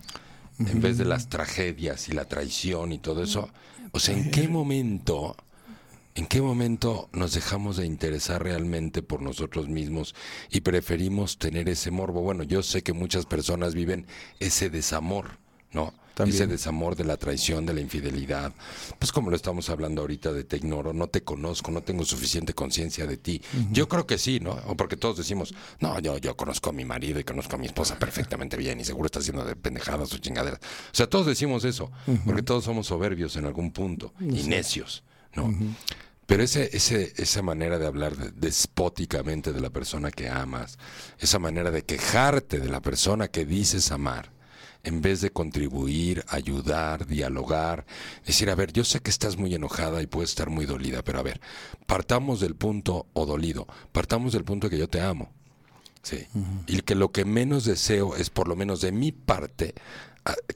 en 0.60 0.82
vez 0.82 0.98
de 0.98 1.06
las 1.06 1.30
tragedias 1.30 2.08
y 2.10 2.14
la 2.14 2.26
traición 2.26 2.92
y 2.92 3.00
todo 3.00 3.24
eso, 3.24 3.50
o 3.92 4.00
sea, 4.00 4.16
¿en 4.16 4.30
qué 4.32 4.48
momento, 4.48 5.36
en 6.14 6.28
qué 6.28 6.42
momento 6.42 7.10
nos 7.12 7.34
dejamos 7.34 7.78
de 7.78 7.86
interesar 7.86 8.44
realmente 8.44 9.02
por 9.02 9.22
nosotros 9.22 9.68
mismos 9.68 10.16
y 10.52 10.62
preferimos 10.62 11.38
tener 11.40 11.68
ese 11.70 11.92
morbo? 11.92 12.22
Bueno, 12.22 12.44
yo 12.44 12.62
sé 12.62 12.84
que 12.84 12.94
muchas 12.94 13.26
personas 13.26 13.74
viven 13.74 14.06
ese 14.40 14.70
desamor, 14.70 15.40
¿no? 15.72 15.94
También. 16.16 16.36
Ese 16.36 16.48
desamor 16.48 16.96
de 16.96 17.04
la 17.04 17.18
traición, 17.18 17.66
de 17.66 17.74
la 17.74 17.82
infidelidad. 17.82 18.54
Pues 18.98 19.12
como 19.12 19.30
lo 19.30 19.36
estamos 19.36 19.70
hablando 19.70 20.02
ahorita 20.02 20.32
de 20.32 20.44
te 20.46 20.58
ignoro, 20.58 20.94
no 20.94 21.08
te 21.08 21.22
conozco, 21.24 21.72
no 21.72 21.82
tengo 21.82 22.06
suficiente 22.06 22.54
conciencia 22.54 23.06
de 23.06 23.18
ti. 23.18 23.42
Yo 23.72 23.88
creo 23.90 24.08
que 24.08 24.18
sí, 24.18 24.40
¿no? 24.40 24.52
O 24.68 24.76
porque 24.78 24.96
todos 24.98 25.18
decimos, 25.18 25.54
no, 25.82 26.00
yo, 26.00 26.18
yo 26.18 26.36
conozco 26.38 26.70
a 26.70 26.74
mi 26.74 26.86
marido 26.86 27.20
y 27.20 27.24
conozco 27.24 27.56
a 27.56 27.60
mi 27.60 27.66
esposa 27.68 28.00
perfectamente 28.00 28.56
bien 28.58 28.80
y 28.80 28.86
seguro 28.86 29.06
está 29.08 29.20
haciendo 29.20 29.44
de 29.46 29.56
pendejadas 29.56 30.14
o 30.14 30.18
chingaderas. 30.18 30.60
O 30.62 30.96
sea, 30.96 31.08
todos 31.08 31.26
decimos 31.28 31.66
eso, 31.66 31.92
porque 32.26 32.42
todos 32.44 32.64
somos 32.64 32.88
soberbios 32.88 33.36
en 33.36 33.46
algún 33.46 33.72
punto 33.72 34.14
y 34.22 34.44
necios, 34.44 35.04
¿no? 35.36 35.54
Pero 36.28 36.42
ese, 36.42 36.70
ese, 36.76 37.14
esa 37.18 37.42
manera 37.44 37.78
de 37.78 37.86
hablar 37.86 38.16
de- 38.18 38.32
despóticamente 38.32 39.54
de 39.54 39.60
la 39.62 39.70
persona 39.70 40.10
que 40.12 40.28
amas, 40.30 40.78
esa 41.20 41.40
manera 41.40 41.70
de 41.72 41.84
quejarte 41.84 42.60
de 42.60 42.70
la 42.70 42.82
persona 42.82 43.28
que 43.28 43.46
dices 43.46 43.92
amar, 43.92 44.32
en 44.86 45.02
vez 45.02 45.20
de 45.20 45.32
contribuir, 45.32 46.24
ayudar, 46.28 47.08
dialogar, 47.08 47.86
decir, 48.26 48.50
a 48.50 48.56
ver, 48.56 48.72
yo 48.72 48.84
sé 48.84 49.02
que 49.02 49.10
estás 49.10 49.36
muy 49.36 49.54
enojada 49.54 50.02
y 50.02 50.08
puedes 50.08 50.30
estar 50.30 50.50
muy 50.50 50.66
dolida, 50.66 51.04
pero 51.04 51.20
a 51.20 51.24
ver, 51.24 51.42
partamos 51.88 52.40
del 52.40 52.56
punto, 52.56 53.08
o 53.14 53.26
dolido, 53.26 53.68
partamos 53.92 54.32
del 54.32 54.46
punto 54.46 54.68
de 54.68 54.72
que 54.72 54.80
yo 54.80 54.88
te 54.88 55.02
amo. 55.02 55.32
Sí. 56.04 56.28
Y 56.68 56.82
que 56.82 56.94
lo 56.94 57.12
que 57.12 57.26
menos 57.26 57.66
deseo 57.66 58.16
es, 58.16 58.30
por 58.30 58.48
lo 58.48 58.56
menos 58.56 58.80
de 58.80 58.92
mi 58.92 59.12
parte, 59.12 59.74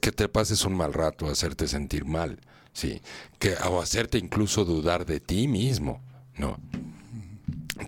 que 0.00 0.12
te 0.12 0.28
pases 0.28 0.64
un 0.64 0.76
mal 0.76 0.92
rato, 0.92 1.28
hacerte 1.28 1.66
sentir 1.66 2.04
mal, 2.04 2.38
sí. 2.72 3.02
Que, 3.40 3.54
o 3.68 3.82
hacerte 3.82 4.16
incluso 4.16 4.64
dudar 4.64 5.06
de 5.06 5.18
ti 5.18 5.48
mismo, 5.48 6.00
¿no? 6.36 6.56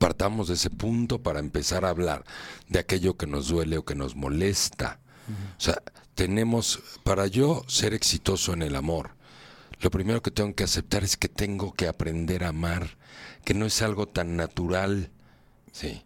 Partamos 0.00 0.48
de 0.48 0.54
ese 0.54 0.70
punto 0.70 1.22
para 1.22 1.38
empezar 1.38 1.84
a 1.84 1.90
hablar 1.90 2.24
de 2.68 2.80
aquello 2.80 3.16
que 3.16 3.28
nos 3.28 3.46
duele 3.46 3.78
o 3.78 3.84
que 3.84 3.94
nos 3.94 4.16
molesta. 4.16 4.98
O 5.56 5.60
sea, 5.60 5.80
tenemos, 6.14 6.80
para 7.04 7.26
yo 7.26 7.62
ser 7.66 7.94
exitoso 7.94 8.52
en 8.52 8.62
el 8.62 8.76
amor, 8.76 9.10
lo 9.80 9.90
primero 9.90 10.22
que 10.22 10.30
tengo 10.30 10.54
que 10.54 10.64
aceptar 10.64 11.02
es 11.02 11.16
que 11.16 11.28
tengo 11.28 11.72
que 11.72 11.88
aprender 11.88 12.44
a 12.44 12.48
amar, 12.48 12.96
que 13.44 13.54
no 13.54 13.66
es 13.66 13.82
algo 13.82 14.06
tan 14.06 14.36
natural, 14.36 15.10
sí. 15.72 16.02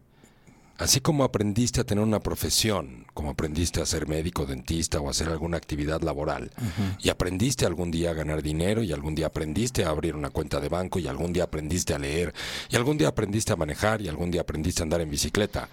Así 0.78 1.00
como 1.00 1.24
aprendiste 1.24 1.80
a 1.80 1.84
tener 1.84 2.04
una 2.04 2.20
profesión, 2.20 3.06
como 3.14 3.30
aprendiste 3.30 3.80
a 3.80 3.86
ser 3.86 4.06
médico, 4.06 4.44
dentista 4.44 5.00
o 5.00 5.08
a 5.08 5.10
hacer 5.10 5.28
alguna 5.28 5.56
actividad 5.56 6.02
laboral, 6.02 6.50
y 6.98 7.08
aprendiste 7.08 7.64
algún 7.64 7.90
día 7.90 8.10
a 8.10 8.14
ganar 8.14 8.42
dinero, 8.42 8.82
y 8.82 8.92
algún 8.92 9.14
día 9.14 9.26
aprendiste 9.26 9.84
a 9.84 9.88
abrir 9.88 10.14
una 10.14 10.28
cuenta 10.28 10.60
de 10.60 10.68
banco, 10.68 10.98
y 10.98 11.08
algún 11.08 11.32
día 11.32 11.44
aprendiste 11.44 11.94
a 11.94 11.98
leer, 11.98 12.34
y 12.68 12.76
algún 12.76 12.98
día 12.98 13.08
aprendiste 13.08 13.54
a 13.54 13.56
manejar, 13.56 14.02
y 14.02 14.08
algún 14.08 14.30
día 14.30 14.42
aprendiste 14.42 14.82
a 14.82 14.84
andar 14.84 15.00
en 15.00 15.10
bicicleta, 15.10 15.70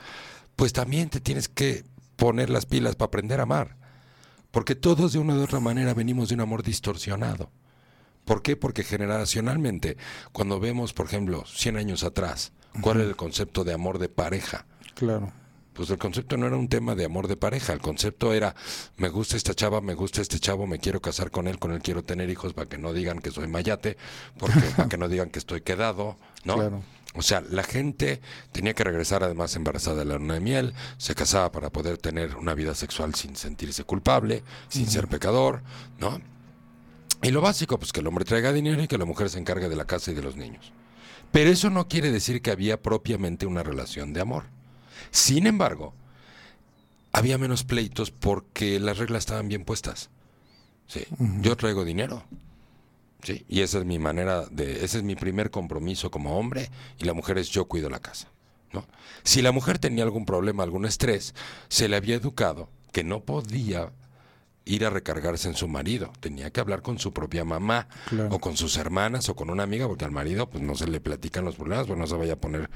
pues 0.56 0.72
también 0.72 1.10
te 1.10 1.20
tienes 1.20 1.50
que 1.50 1.84
poner 2.16 2.50
las 2.50 2.66
pilas 2.66 2.96
para 2.96 3.08
aprender 3.08 3.42
a 3.42 3.44
amar. 3.44 3.83
Porque 4.54 4.76
todos 4.76 5.12
de 5.12 5.18
una 5.18 5.34
u 5.34 5.42
otra 5.42 5.60
manera 5.60 5.96
venimos 5.96 6.30
de 6.30 6.36
un 6.36 6.42
amor 6.42 6.62
distorsionado. 6.62 7.50
¿Por 8.24 8.44
qué? 8.44 8.56
Porque 8.56 8.84
generacionalmente, 8.84 9.98
cuando 10.32 10.60
vemos, 10.60 10.94
por 10.94 11.08
ejemplo, 11.08 11.44
100 11.48 11.76
años 11.76 12.04
atrás, 12.04 12.52
¿cuál 12.80 13.00
era 13.00 13.10
el 13.10 13.16
concepto 13.16 13.64
de 13.64 13.74
amor 13.74 13.98
de 13.98 14.10
pareja? 14.10 14.68
Claro. 14.94 15.34
Pues 15.74 15.90
el 15.90 15.98
concepto 15.98 16.38
no 16.38 16.46
era 16.46 16.56
un 16.56 16.70
tema 16.70 16.94
de 16.94 17.04
amor 17.04 17.28
de 17.28 17.36
pareja, 17.36 17.74
el 17.74 17.82
concepto 17.82 18.32
era, 18.32 18.54
me 18.98 19.10
gusta 19.10 19.38
esta 19.38 19.56
chava, 19.56 19.82
me 19.82 19.96
gusta 19.96 20.22
este 20.22 20.40
chavo, 20.40 20.68
me 20.68 20.78
quiero 20.78 21.02
casar 21.02 21.32
con 21.32 21.48
él, 21.48 21.58
con 21.58 21.72
él 21.72 21.82
quiero 21.82 22.04
tener 22.04 22.30
hijos 22.30 22.54
para 22.54 22.70
que 22.70 22.78
no 22.78 22.94
digan 22.94 23.22
que 23.22 23.32
soy 23.32 23.48
mayate, 23.48 23.98
porque 24.38 24.60
para 24.78 24.88
que 24.88 25.00
no 25.00 25.10
digan 25.10 25.32
que 25.32 25.40
estoy 25.40 25.62
quedado, 25.62 26.16
¿no? 26.44 26.54
Claro. 26.58 26.84
O 27.16 27.22
sea, 27.22 27.42
la 27.42 27.64
gente 27.64 28.22
tenía 28.52 28.74
que 28.74 28.84
regresar 28.84 29.24
además 29.24 29.56
embarazada 29.56 29.98
de 29.98 30.06
la 30.06 30.18
luna 30.18 30.36
de 30.36 30.40
miel, 30.40 30.74
se 30.98 31.14
casaba 31.14 31.52
para 31.52 31.70
poder 31.70 31.98
tener 31.98 32.36
una 32.36 32.56
vida 32.56 32.74
sexual 32.74 33.14
sin 33.14 33.36
sentirse 33.36 33.84
culpable, 33.84 34.44
sin 34.70 34.88
ser 34.88 35.08
pecador, 35.08 35.62
¿no? 36.00 36.20
Y 37.22 37.30
lo 37.30 37.42
básico, 37.42 37.78
pues 37.78 37.94
que 37.94 38.02
el 38.02 38.08
hombre 38.08 38.26
traiga 38.26 38.52
dinero 38.52 38.82
y 38.82 38.88
que 38.88 38.98
la 38.98 39.06
mujer 39.06 39.30
se 39.30 39.40
encargue 39.40 39.70
de 39.70 39.76
la 39.76 39.86
casa 39.86 40.12
y 40.12 40.14
de 40.14 40.24
los 40.24 40.36
niños. 40.36 40.74
Pero 41.32 41.50
eso 41.50 41.70
no 41.70 41.88
quiere 41.88 42.12
decir 42.12 42.42
que 42.42 42.52
había 42.52 42.82
propiamente 42.82 43.46
una 43.46 43.64
relación 43.64 44.12
de 44.14 44.22
amor. 44.22 44.44
Sin 45.10 45.48
embargo, 45.48 45.94
había 47.12 47.38
menos 47.38 47.64
pleitos 47.64 48.12
porque 48.12 48.80
las 48.80 48.98
reglas 48.98 49.20
estaban 49.20 49.48
bien 49.48 49.64
puestas. 49.66 50.10
Sí, 50.88 51.06
yo 51.42 51.56
traigo 51.56 51.86
dinero. 51.86 52.24
Sí, 53.24 53.46
y 53.48 53.62
esa 53.62 53.80
es 53.80 53.86
mi 53.86 54.00
manera 54.00 54.46
de, 54.52 54.84
ese 54.86 54.98
es 54.98 55.04
mi 55.04 55.16
primer 55.16 55.50
compromiso 55.50 56.12
como 56.12 56.38
hombre 56.38 56.70
y 57.00 57.06
la 57.06 57.14
mujer 57.14 57.38
es 57.38 57.50
yo 57.50 57.66
cuido 57.66 57.90
la 57.90 58.00
casa, 58.00 58.28
¿no? 58.74 58.86
Si 59.24 59.42
la 59.42 59.52
mujer 59.52 59.80
tenía 59.80 60.04
algún 60.04 60.26
problema, 60.26 60.64
algún 60.64 60.86
estrés, 60.86 61.34
se 61.70 61.88
le 61.88 61.96
había 61.96 62.16
educado 62.16 62.70
que 62.92 63.04
no 63.04 63.22
podía 63.22 63.92
ir 64.66 64.86
a 64.86 64.90
recargarse 64.90 65.48
en 65.50 65.56
su 65.56 65.68
marido, 65.68 66.12
tenía 66.22 66.50
que 66.52 66.60
hablar 66.62 66.82
con 66.82 66.98
su 67.00 67.12
propia 67.14 67.44
mamá 67.44 67.88
Claro. 68.08 68.30
o 68.36 68.40
con 68.40 68.56
sus 68.56 68.78
hermanas 68.78 69.28
o 69.30 69.36
con 69.36 69.50
una 69.50 69.64
amiga 69.64 69.88
porque 69.88 70.06
al 70.06 70.12
marido 70.12 70.50
pues 70.50 70.64
no 70.64 70.76
se 70.76 70.88
le 70.88 71.02
platican 71.02 71.44
los 71.46 71.56
problemas, 71.56 71.88
pues 71.88 72.00
no 72.00 72.08
se 72.08 72.16
vaya 72.16 72.34
a 72.34 72.38
poner 72.38 72.70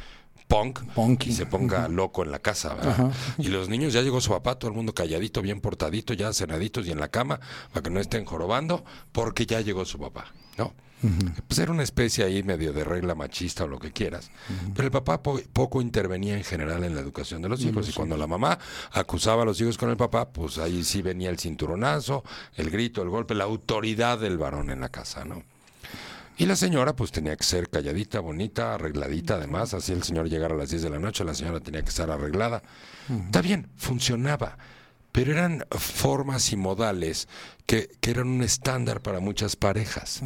punk 0.47 0.79
Punky. 0.95 1.29
y 1.29 1.33
se 1.33 1.45
ponga 1.45 1.87
loco 1.89 2.23
en 2.23 2.31
la 2.31 2.39
casa, 2.39 2.73
¿verdad? 2.75 3.11
Y 3.37 3.47
los 3.49 3.67
niños 3.69 3.93
ya 3.93 4.01
llegó 4.01 4.21
su 4.21 4.29
papá, 4.31 4.55
todo 4.55 4.69
el 4.71 4.75
mundo 4.77 4.93
calladito, 4.93 5.41
bien 5.41 5.59
portadito, 5.61 6.13
ya 6.13 6.31
cenaditos 6.33 6.87
y 6.87 6.91
en 6.91 6.99
la 6.99 7.09
cama, 7.09 7.39
para 7.73 7.83
que 7.83 7.89
no 7.89 7.99
estén 7.99 8.25
jorobando, 8.25 8.83
porque 9.11 9.45
ya 9.45 9.61
llegó 9.61 9.83
su 9.85 9.99
papá, 9.99 10.31
¿no? 10.57 10.73
Pues 11.47 11.59
era 11.59 11.71
una 11.71 11.83
especie 11.83 12.23
ahí 12.23 12.41
medio 12.41 12.73
de 12.73 12.83
regla 12.83 13.13
machista 13.13 13.65
o 13.65 13.67
lo 13.67 13.77
que 13.77 13.91
quieras. 13.91 14.31
Pero 14.73 14.87
el 14.87 14.91
papá 14.91 15.21
po- 15.21 15.39
poco 15.53 15.79
intervenía 15.79 16.35
en 16.35 16.43
general 16.43 16.83
en 16.83 16.95
la 16.95 17.01
educación 17.01 17.43
de 17.43 17.49
los 17.49 17.61
hijos. 17.63 17.87
Y 17.87 17.93
cuando 17.93 18.17
la 18.17 18.25
mamá 18.25 18.57
acusaba 18.93 19.43
a 19.43 19.45
los 19.45 19.61
hijos 19.61 19.77
con 19.77 19.91
el 19.91 19.95
papá, 19.97 20.29
pues 20.29 20.57
ahí 20.57 20.83
sí 20.83 21.03
venía 21.03 21.29
el 21.29 21.37
cinturonazo, 21.37 22.23
el 22.55 22.71
grito, 22.71 23.03
el 23.03 23.09
golpe, 23.09 23.35
la 23.35 23.43
autoridad 23.43 24.17
del 24.17 24.39
varón 24.39 24.71
en 24.71 24.79
la 24.81 24.89
casa, 24.89 25.23
¿no? 25.23 25.43
Y 26.37 26.45
la 26.45 26.55
señora 26.55 26.95
pues 26.95 27.11
tenía 27.11 27.35
que 27.35 27.43
ser 27.43 27.69
calladita, 27.69 28.19
bonita, 28.19 28.75
arregladita 28.75 29.35
además, 29.35 29.73
así 29.73 29.91
el 29.91 30.03
señor 30.03 30.29
llegara 30.29 30.53
a 30.53 30.57
las 30.57 30.69
10 30.69 30.83
de 30.83 30.89
la 30.91 30.99
noche, 30.99 31.23
la 31.23 31.33
señora 31.33 31.59
tenía 31.59 31.81
que 31.81 31.89
estar 31.89 32.11
arreglada. 32.11 32.61
Está 33.25 33.41
bien, 33.41 33.69
funcionaba, 33.75 34.57
pero 35.11 35.31
eran 35.31 35.65
formas 35.71 36.51
y 36.51 36.55
modales 36.55 37.27
que, 37.65 37.89
que 37.99 38.11
eran 38.11 38.27
un 38.27 38.43
estándar 38.43 39.01
para 39.01 39.19
muchas 39.19 39.55
parejas. 39.55 40.21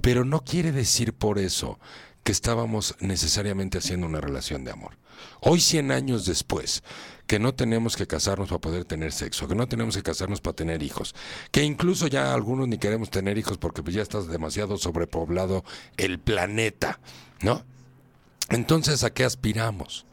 Pero 0.00 0.24
no 0.24 0.40
quiere 0.40 0.72
decir 0.72 1.12
por 1.12 1.38
eso 1.38 1.78
que 2.22 2.32
estábamos 2.32 2.96
necesariamente 3.00 3.78
haciendo 3.78 4.06
una 4.06 4.20
relación 4.22 4.64
de 4.64 4.70
amor. 4.70 4.96
Hoy, 5.40 5.60
100 5.60 5.90
años 5.90 6.24
después, 6.24 6.82
que 7.30 7.38
no 7.38 7.54
tenemos 7.54 7.96
que 7.96 8.08
casarnos 8.08 8.48
para 8.48 8.58
poder 8.58 8.84
tener 8.84 9.12
sexo, 9.12 9.46
que 9.46 9.54
no 9.54 9.68
tenemos 9.68 9.96
que 9.96 10.02
casarnos 10.02 10.40
para 10.40 10.56
tener 10.56 10.82
hijos, 10.82 11.14
que 11.52 11.62
incluso 11.62 12.08
ya 12.08 12.34
algunos 12.34 12.66
ni 12.66 12.76
queremos 12.76 13.08
tener 13.08 13.38
hijos 13.38 13.56
porque 13.56 13.84
pues 13.84 13.94
ya 13.94 14.02
está 14.02 14.20
demasiado 14.20 14.76
sobrepoblado 14.78 15.64
el 15.96 16.18
planeta, 16.18 16.98
¿no? 17.40 17.62
Entonces, 18.48 19.04
¿a 19.04 19.10
qué 19.10 19.22
aspiramos? 19.22 20.06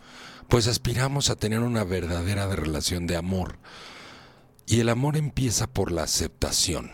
Pues 0.47 0.67
aspiramos 0.67 1.31
a 1.31 1.35
tener 1.35 1.61
una 1.61 1.83
verdadera 1.83 2.45
relación 2.55 3.07
de 3.07 3.15
amor. 3.15 3.57
Y 4.67 4.81
el 4.81 4.87
amor 4.87 5.17
empieza 5.17 5.65
por 5.65 5.91
la 5.91 6.03
aceptación. 6.03 6.91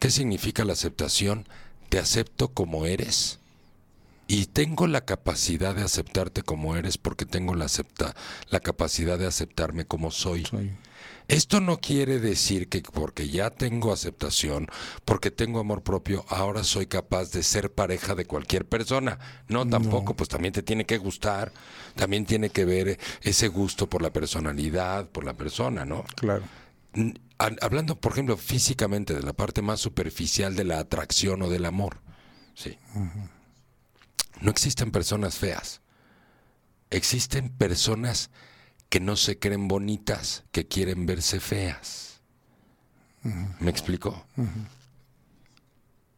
¿Qué 0.00 0.10
significa 0.10 0.64
la 0.64 0.72
aceptación? 0.72 1.46
Te 1.90 1.98
acepto 1.98 2.54
como 2.54 2.86
eres 2.86 3.41
y 4.32 4.46
tengo 4.46 4.86
la 4.86 5.04
capacidad 5.04 5.74
de 5.74 5.82
aceptarte 5.82 6.42
como 6.42 6.74
eres 6.74 6.96
porque 6.96 7.26
tengo 7.26 7.54
la, 7.54 7.66
acepta, 7.66 8.16
la 8.48 8.60
capacidad 8.60 9.18
de 9.18 9.26
aceptarme 9.26 9.84
como 9.84 10.10
soy. 10.10 10.46
Soy. 10.46 10.72
Esto 11.28 11.60
no 11.60 11.80
quiere 11.80 12.18
decir 12.18 12.70
que 12.70 12.80
porque 12.80 13.28
ya 13.28 13.50
tengo 13.50 13.92
aceptación, 13.92 14.68
porque 15.04 15.30
tengo 15.30 15.60
amor 15.60 15.82
propio, 15.82 16.24
ahora 16.30 16.64
soy 16.64 16.86
capaz 16.86 17.30
de 17.32 17.42
ser 17.42 17.72
pareja 17.72 18.14
de 18.14 18.24
cualquier 18.24 18.64
persona. 18.66 19.18
No, 19.48 19.68
tampoco, 19.68 20.14
pues 20.14 20.30
también 20.30 20.54
te 20.54 20.62
tiene 20.62 20.86
que 20.86 20.96
gustar, 20.96 21.52
también 21.94 22.24
tiene 22.24 22.48
que 22.48 22.64
ver 22.64 22.98
ese 23.20 23.48
gusto 23.48 23.86
por 23.86 24.00
la 24.00 24.14
personalidad, 24.14 25.10
por 25.10 25.24
la 25.24 25.34
persona, 25.34 25.84
¿no? 25.84 26.04
Claro. 26.16 26.44
Hablando, 27.36 28.00
por 28.00 28.12
ejemplo, 28.12 28.38
físicamente 28.38 29.12
de 29.12 29.22
la 29.22 29.34
parte 29.34 29.60
más 29.60 29.78
superficial 29.78 30.56
de 30.56 30.64
la 30.64 30.78
atracción 30.78 31.42
o 31.42 31.50
del 31.50 31.66
amor, 31.66 32.00
sí. 32.54 32.78
No 34.42 34.50
existen 34.50 34.90
personas 34.90 35.38
feas. 35.38 35.80
Existen 36.90 37.48
personas 37.48 38.30
que 38.88 38.98
no 38.98 39.14
se 39.16 39.38
creen 39.38 39.68
bonitas, 39.68 40.42
que 40.50 40.66
quieren 40.66 41.06
verse 41.06 41.38
feas. 41.38 42.20
¿Me 43.60 43.70
explico? 43.70 44.26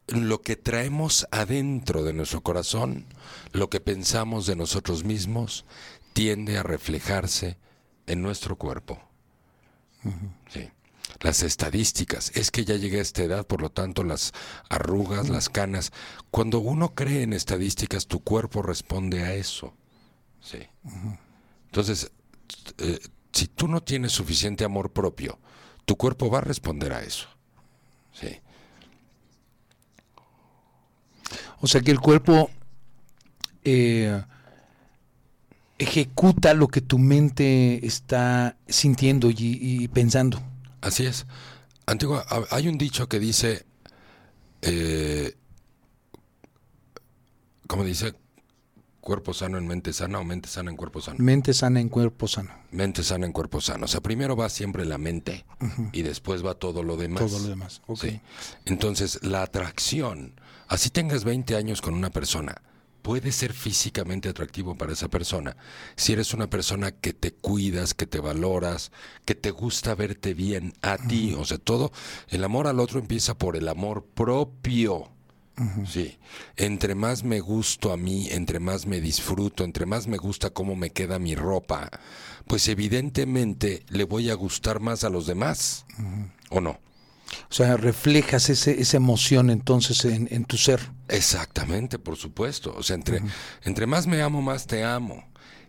Lo 0.07 0.41
que 0.41 0.55
traemos 0.55 1.27
adentro 1.29 2.03
de 2.03 2.13
nuestro 2.13 2.41
corazón, 2.41 3.05
lo 3.51 3.69
que 3.69 3.79
pensamos 3.79 4.47
de 4.47 4.55
nosotros 4.55 5.03
mismos, 5.03 5.63
tiende 6.13 6.57
a 6.57 6.63
reflejarse 6.63 7.57
en 8.07 8.23
nuestro 8.23 8.55
cuerpo. 8.55 8.99
Sí. 10.49 10.71
Las 11.21 11.43
estadísticas, 11.43 12.31
es 12.35 12.51
que 12.51 12.65
ya 12.65 12.75
llegué 12.75 12.99
a 12.99 13.01
esta 13.01 13.23
edad, 13.23 13.47
por 13.47 13.61
lo 13.61 13.69
tanto 13.69 14.03
las 14.03 14.33
arrugas, 14.69 15.29
las 15.29 15.49
canas. 15.49 15.91
Cuando 16.31 16.59
uno 16.59 16.93
cree 16.93 17.23
en 17.23 17.33
estadísticas, 17.33 18.07
tu 18.07 18.21
cuerpo 18.21 18.61
responde 18.61 19.23
a 19.23 19.33
eso. 19.33 19.73
Sí. 20.41 20.59
Entonces, 21.67 22.11
eh, 22.77 22.99
si 23.31 23.47
tú 23.47 23.67
no 23.67 23.81
tienes 23.81 24.11
suficiente 24.11 24.63
amor 24.63 24.91
propio, 24.91 25.39
tu 25.85 25.95
cuerpo 25.95 26.29
va 26.29 26.39
a 26.39 26.41
responder 26.41 26.93
a 26.93 27.03
eso. 27.03 27.27
Sí. 28.13 28.39
O 31.59 31.67
sea 31.67 31.81
que 31.81 31.91
el 31.91 31.99
cuerpo 31.99 32.49
eh, 33.63 34.21
ejecuta 35.77 36.53
lo 36.53 36.67
que 36.67 36.81
tu 36.81 36.99
mente 36.99 37.85
está 37.85 38.57
sintiendo 38.67 39.29
y, 39.29 39.35
y 39.39 39.87
pensando. 39.87 40.41
Así 40.85 41.05
es. 41.05 41.25
Antigua, 41.87 42.25
ha- 42.29 42.55
hay 42.55 42.67
un 42.67 42.77
dicho 42.77 43.09
que 43.09 43.19
dice, 43.19 43.65
eh, 44.61 45.35
¿cómo 47.67 47.83
dice? 47.83 48.13
Cuerpo 49.01 49.33
sano 49.35 49.57
en 49.59 49.67
mente 49.67 49.93
sana 49.93 50.19
o 50.19 50.23
mente 50.23 50.49
sana 50.49 50.71
en 50.71 50.77
cuerpo 50.77 50.99
sano. 51.01 51.17
Mente 51.19 51.53
sana 51.53 51.79
en 51.79 51.89
cuerpo 51.89 52.27
sano. 52.27 52.51
Mente 52.71 53.03
sana 53.03 53.25
en 53.27 53.31
cuerpo 53.33 53.61
sano. 53.61 53.85
O 53.85 53.87
sea, 53.87 54.01
primero 54.01 54.35
va 54.35 54.49
siempre 54.49 54.83
la 54.85 54.97
mente 54.97 55.45
y 55.91 56.01
después 56.01 56.43
va 56.45 56.55
todo 56.55 56.81
lo 56.81 56.97
demás. 56.97 57.23
Todo 57.25 57.39
lo 57.39 57.47
demás. 57.49 57.81
Ok. 57.87 57.99
Sí. 58.01 58.21
Entonces, 58.65 59.19
la 59.23 59.43
atracción, 59.43 60.39
así 60.67 60.89
tengas 60.89 61.23
20 61.23 61.55
años 61.55 61.81
con 61.81 61.93
una 61.93 62.09
persona, 62.09 62.55
puede 63.05 63.31
ser 63.31 63.53
físicamente 63.53 64.29
atractivo 64.29 64.75
para 64.75 64.93
esa 64.93 65.09
persona. 65.09 65.55
Si 65.95 66.13
eres 66.13 66.33
una 66.33 66.49
persona 66.49 66.91
que 66.91 67.13
te 67.13 67.31
cuidas, 67.35 67.93
que 67.93 68.07
te 68.07 68.19
valoras, 68.19 68.91
que 69.25 69.35
te 69.35 69.51
gusta 69.51 69.93
verte 69.93 70.33
bien 70.33 70.73
a 70.81 70.97
ti, 70.97 71.35
o 71.37 71.45
sea, 71.45 71.59
todo, 71.59 71.91
el 72.29 72.43
amor 72.43 72.65
al 72.65 72.79
otro 72.79 72.99
empieza 72.99 73.37
por 73.37 73.57
el 73.57 73.67
amor 73.67 74.07
propio. 74.15 75.11
Sí, 75.87 76.17
entre 76.57 76.95
más 76.95 77.23
me 77.23 77.41
gusto 77.41 77.93
a 77.93 77.97
mí, 77.97 78.27
entre 78.31 78.59
más 78.59 78.87
me 78.87 78.99
disfruto, 78.99 79.63
entre 79.63 79.85
más 79.85 80.07
me 80.07 80.17
gusta 80.17 80.49
cómo 80.49 80.75
me 80.75 80.89
queda 80.89 81.19
mi 81.19 81.35
ropa, 81.35 81.91
pues 82.47 82.67
evidentemente 82.69 83.85
le 83.87 84.03
voy 84.05 84.31
a 84.31 84.33
gustar 84.33 84.79
más 84.79 85.03
a 85.03 85.09
los 85.09 85.27
demás, 85.27 85.85
¿o 86.49 86.59
no? 86.59 86.79
O 87.49 87.53
sea, 87.53 87.77
reflejas 87.77 88.49
ese, 88.49 88.79
esa 88.81 88.97
emoción 88.97 89.49
entonces 89.49 90.05
en, 90.05 90.27
en 90.31 90.45
tu 90.45 90.57
ser. 90.57 90.79
Exactamente, 91.07 91.99
por 91.99 92.17
supuesto. 92.17 92.73
O 92.77 92.83
sea, 92.83 92.95
entre, 92.95 93.21
entre 93.63 93.87
más 93.87 94.07
me 94.07 94.21
amo, 94.21 94.41
más 94.41 94.67
te 94.67 94.83
amo. 94.83 95.23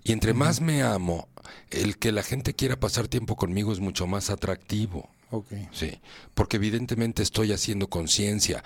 Y 0.04 0.12
entre 0.12 0.34
más 0.34 0.60
me 0.60 0.82
amo, 0.82 1.28
el 1.70 1.98
que 1.98 2.12
la 2.12 2.22
gente 2.22 2.54
quiera 2.54 2.78
pasar 2.78 3.08
tiempo 3.08 3.34
conmigo 3.36 3.72
es 3.72 3.80
mucho 3.80 4.06
más 4.06 4.30
atractivo. 4.30 5.08
Ok. 5.30 5.52
Sí, 5.72 6.00
porque 6.34 6.56
evidentemente 6.56 7.22
estoy 7.22 7.52
haciendo 7.52 7.88
conciencia. 7.88 8.62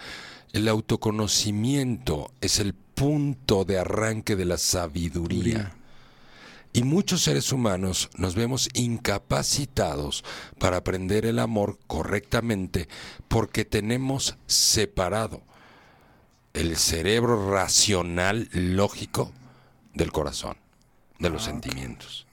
El 0.53 0.69
autoconocimiento 0.69 2.33
es 2.41 2.59
el 2.59 2.75
punto 2.75 3.65
de 3.65 3.79
arranque 3.79 4.37
de 4.37 4.45
la 4.45 4.59
sabiduría. 4.59 5.75
Y 6.73 6.85
muchos 6.85 7.23
seres 7.23 7.53
humanos 7.53 8.11
nos 8.17 8.37
vemos 8.37 8.69
incapacitados 8.75 10.25
para 10.59 10.77
aprender 10.79 11.27
el 11.27 11.41
amor 11.41 11.79
correctamente 11.89 12.89
porque 13.27 13.65
tenemos 13.65 14.37
separado 14.47 15.43
el 16.53 16.77
cerebro 16.77 17.51
racional 17.51 18.49
lógico 18.53 19.33
del 19.95 20.13
corazón, 20.13 20.57
de 21.19 21.31
los 21.31 21.43
sentimientos. 21.43 22.27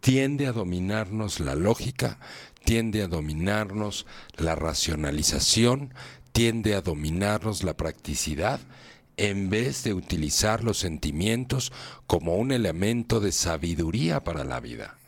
Tiende 0.00 0.46
a 0.46 0.52
dominarnos 0.52 1.40
la 1.40 1.56
lógica, 1.56 2.18
tiende 2.64 3.02
a 3.02 3.08
dominarnos 3.08 4.06
la 4.36 4.54
racionalización, 4.54 5.92
tiende 6.30 6.76
a 6.76 6.82
dominarnos 6.82 7.64
la 7.64 7.76
practicidad 7.76 8.60
en 9.16 9.50
vez 9.50 9.82
de 9.82 9.94
utilizar 9.94 10.62
los 10.62 10.78
sentimientos 10.78 11.72
como 12.06 12.36
un 12.36 12.52
elemento 12.52 13.20
de 13.20 13.32
sabiduría 13.32 14.22
para 14.22 14.44
la 14.44 14.60
vida. 14.60 14.98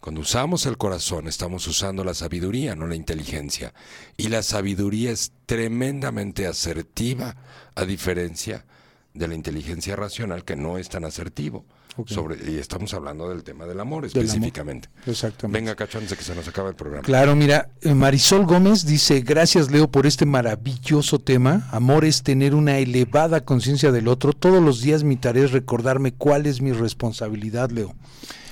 Cuando 0.00 0.22
usamos 0.22 0.64
el 0.64 0.78
corazón 0.78 1.28
estamos 1.28 1.66
usando 1.66 2.04
la 2.04 2.14
sabiduría, 2.14 2.74
no 2.74 2.86
la 2.86 2.94
inteligencia. 2.94 3.74
Y 4.16 4.28
la 4.28 4.42
sabiduría 4.42 5.10
es 5.10 5.32
tremendamente 5.44 6.46
asertiva, 6.46 7.36
a 7.74 7.84
diferencia 7.84 8.64
de 9.12 9.28
la 9.28 9.34
inteligencia 9.34 9.96
racional 9.96 10.44
que 10.44 10.56
no 10.56 10.78
es 10.78 10.88
tan 10.88 11.04
asertivo. 11.04 11.66
Sobre, 12.06 12.36
y 12.50 12.56
estamos 12.56 12.94
hablando 12.94 13.28
del 13.28 13.42
tema 13.42 13.66
del 13.66 13.78
amor 13.80 14.02
Del 14.02 14.12
amor. 14.12 14.24
específicamente. 14.24 14.88
Exactamente. 15.06 15.58
Venga, 15.60 15.74
Cacho, 15.74 15.98
antes 15.98 16.10
de 16.10 16.16
que 16.16 16.22
se 16.24 16.34
nos 16.34 16.46
acabe 16.48 16.70
el 16.70 16.74
programa. 16.74 17.02
Claro, 17.02 17.36
mira, 17.36 17.68
eh, 17.82 17.94
Marisol 17.94 18.46
Gómez 18.46 18.86
dice, 18.86 19.20
gracias 19.20 19.70
Leo 19.70 19.90
por 19.90 20.06
este 20.06 20.24
maravilloso 20.26 21.18
tema. 21.18 21.68
Amor 21.72 22.04
es 22.04 22.22
tener 22.22 22.54
una 22.54 22.78
elevada 22.78 23.44
conciencia 23.44 23.92
del 23.92 24.08
otro. 24.08 24.32
Todos 24.32 24.62
los 24.62 24.80
días 24.80 25.04
mi 25.04 25.16
tarea 25.16 25.44
es 25.44 25.52
recordarme 25.52 26.12
cuál 26.12 26.46
es 26.46 26.60
mi 26.62 26.72
responsabilidad, 26.72 27.70
Leo. 27.70 27.94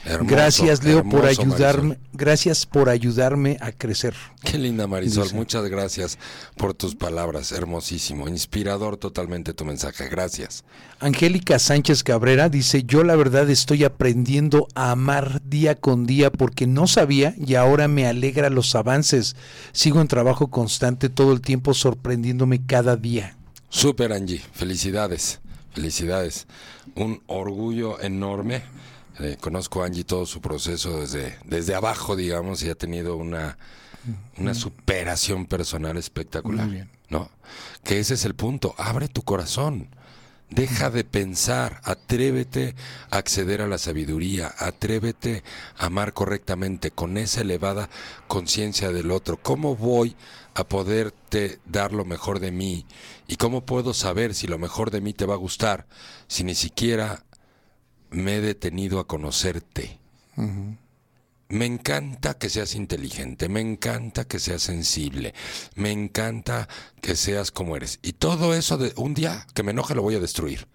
Hermoso, 0.04 0.34
gracias 0.34 0.82
Leo 0.84 1.04
por 1.04 1.26
ayudarme, 1.26 1.88
Marisol. 1.90 2.08
gracias 2.12 2.66
por 2.66 2.88
ayudarme 2.88 3.58
a 3.60 3.72
crecer. 3.72 4.14
Qué 4.42 4.56
linda 4.56 4.86
Marisol, 4.86 5.24
Dice. 5.24 5.34
muchas 5.36 5.64
gracias 5.68 6.18
por 6.56 6.72
tus 6.74 6.94
palabras, 6.94 7.52
hermosísimo, 7.52 8.26
inspirador 8.28 8.96
totalmente 8.96 9.52
tu 9.52 9.64
mensaje, 9.64 10.08
gracias. 10.08 10.64
Angélica 11.00 11.58
Sánchez 11.58 12.02
Cabrera 12.02 12.48
dice, 12.48 12.84
yo 12.84 13.04
la 13.04 13.16
verdad 13.16 13.48
estoy 13.50 13.84
aprendiendo 13.84 14.66
a 14.74 14.92
amar 14.92 15.42
día 15.44 15.74
con 15.74 16.06
día 16.06 16.30
porque 16.30 16.66
no 16.66 16.86
sabía 16.86 17.34
y 17.36 17.54
ahora 17.56 17.86
me 17.88 18.06
alegra 18.06 18.50
los 18.50 18.74
avances. 18.74 19.36
Sigo 19.72 20.00
en 20.00 20.08
trabajo 20.08 20.48
constante 20.48 21.08
todo 21.08 21.32
el 21.32 21.40
tiempo 21.40 21.74
sorprendiéndome 21.74 22.64
cada 22.64 22.96
día. 22.96 23.36
Super 23.68 24.12
Angie, 24.12 24.40
felicidades, 24.52 25.40
felicidades. 25.74 26.46
Un 26.94 27.22
orgullo 27.26 28.00
enorme. 28.00 28.62
Eh, 29.20 29.36
conozco 29.40 29.82
a 29.82 29.86
Angie 29.86 30.04
todo 30.04 30.26
su 30.26 30.40
proceso 30.40 31.00
desde, 31.00 31.38
desde 31.44 31.74
abajo, 31.74 32.14
digamos, 32.14 32.62
y 32.62 32.70
ha 32.70 32.74
tenido 32.74 33.16
una, 33.16 33.58
una 34.36 34.54
superación 34.54 35.46
personal 35.46 35.96
espectacular. 35.96 36.66
Muy 36.66 36.76
bien. 36.76 36.90
¿No? 37.08 37.30
Que 37.84 37.98
ese 37.98 38.14
es 38.14 38.24
el 38.24 38.34
punto. 38.34 38.74
Abre 38.78 39.08
tu 39.08 39.22
corazón. 39.22 39.88
Deja 40.50 40.88
de 40.88 41.04
pensar, 41.04 41.80
atrévete 41.84 42.74
a 43.10 43.18
acceder 43.18 43.60
a 43.60 43.66
la 43.66 43.76
sabiduría, 43.76 44.54
atrévete 44.58 45.42
a 45.76 45.86
amar 45.86 46.14
correctamente 46.14 46.90
con 46.90 47.18
esa 47.18 47.42
elevada 47.42 47.90
conciencia 48.28 48.90
del 48.90 49.10
otro. 49.10 49.36
¿Cómo 49.36 49.76
voy 49.76 50.16
a 50.54 50.64
poderte 50.64 51.58
dar 51.66 51.92
lo 51.92 52.06
mejor 52.06 52.40
de 52.40 52.50
mí? 52.50 52.86
¿Y 53.26 53.36
cómo 53.36 53.66
puedo 53.66 53.92
saber 53.92 54.34
si 54.34 54.46
lo 54.46 54.56
mejor 54.56 54.90
de 54.90 55.02
mí 55.02 55.12
te 55.12 55.26
va 55.26 55.34
a 55.34 55.38
gustar 55.38 55.86
si 56.28 56.44
ni 56.44 56.54
siquiera 56.54 57.24
me 58.10 58.36
he 58.36 58.40
detenido 58.40 59.00
a 59.00 59.06
conocerte? 59.06 59.98
Me 61.48 61.64
encanta 61.64 62.34
que 62.34 62.50
seas 62.50 62.74
inteligente, 62.74 63.48
me 63.48 63.60
encanta 63.60 64.26
que 64.26 64.38
seas 64.38 64.62
sensible, 64.62 65.34
me 65.74 65.90
encanta 65.92 66.68
que 67.00 67.16
seas 67.16 67.50
como 67.50 67.74
eres. 67.74 67.98
Y 68.02 68.12
todo 68.12 68.54
eso 68.54 68.76
de 68.76 68.92
un 68.96 69.14
día 69.14 69.46
que 69.54 69.62
me 69.62 69.72
enoje 69.72 69.94
lo 69.94 70.02
voy 70.02 70.14
a 70.14 70.20
destruir. 70.20 70.68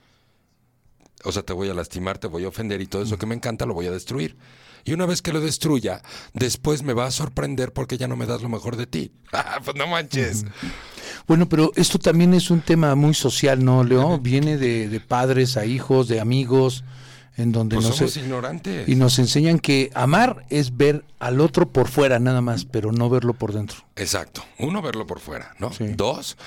O 1.24 1.32
sea, 1.32 1.44
te 1.44 1.54
voy 1.54 1.70
a 1.70 1.74
lastimar, 1.74 2.18
te 2.18 2.28
voy 2.28 2.44
a 2.44 2.48
ofender 2.50 2.82
y 2.82 2.88
todo 2.88 3.04
eso 3.04 3.18
que 3.18 3.26
me 3.26 3.36
encanta 3.36 3.66
lo 3.66 3.74
voy 3.74 3.86
a 3.86 3.92
destruir. 3.92 4.36
Y 4.84 4.94
una 4.94 5.06
vez 5.06 5.22
que 5.22 5.32
lo 5.32 5.40
destruya, 5.40 6.02
después 6.34 6.84
me 6.84 6.94
va 6.94 7.06
a 7.06 7.12
sorprender 7.12 7.72
porque 7.72 7.98
ya 7.98 8.08
no 8.08 8.18
me 8.18 8.26
das 8.26 8.42
lo 8.42 8.50
mejor 8.50 8.76
de 8.76 8.88
ti. 8.88 9.12
Ah, 9.32 9.60
pues 9.64 9.76
no 9.76 9.88
manches. 9.88 10.46
Bueno, 11.28 11.50
pero 11.50 11.72
esto 11.76 11.98
también 11.98 12.36
es 12.36 12.52
un 12.52 12.62
tema 12.62 12.94
muy 12.94 13.16
social, 13.16 13.64
¿no, 13.64 13.84
Leo? 13.84 14.20
Viene 14.20 14.58
de, 14.58 14.90
de 14.90 15.00
padres 15.00 15.58
a 15.58 15.66
hijos, 15.66 16.08
de 16.08 16.20
amigos. 16.20 16.84
En 17.38 17.52
donde 17.52 17.76
Pues 17.76 17.88
nos, 17.88 17.98
somos 17.98 18.18
ignorantes. 18.18 18.88
y 18.88 18.96
nos 18.96 19.18
enseñan 19.20 19.60
que 19.60 19.90
amar 19.96 20.46
es 20.50 20.78
ver 20.78 21.04
al 21.20 21.42
otro 21.42 21.70
por 21.72 21.88
fuera 21.88 22.20
nada 22.20 22.42
más, 22.42 22.66
pero 22.66 22.92
no 22.92 23.10
verlo 23.10 23.34
por 23.34 23.54
dentro. 23.54 23.80
Exacto. 23.96 24.44
Uno, 24.60 24.82
verlo 24.82 25.08
por 25.08 25.20
fuera, 25.20 25.56
¿no? 25.60 25.72
Sí. 25.74 25.86
Dos, 25.96 26.38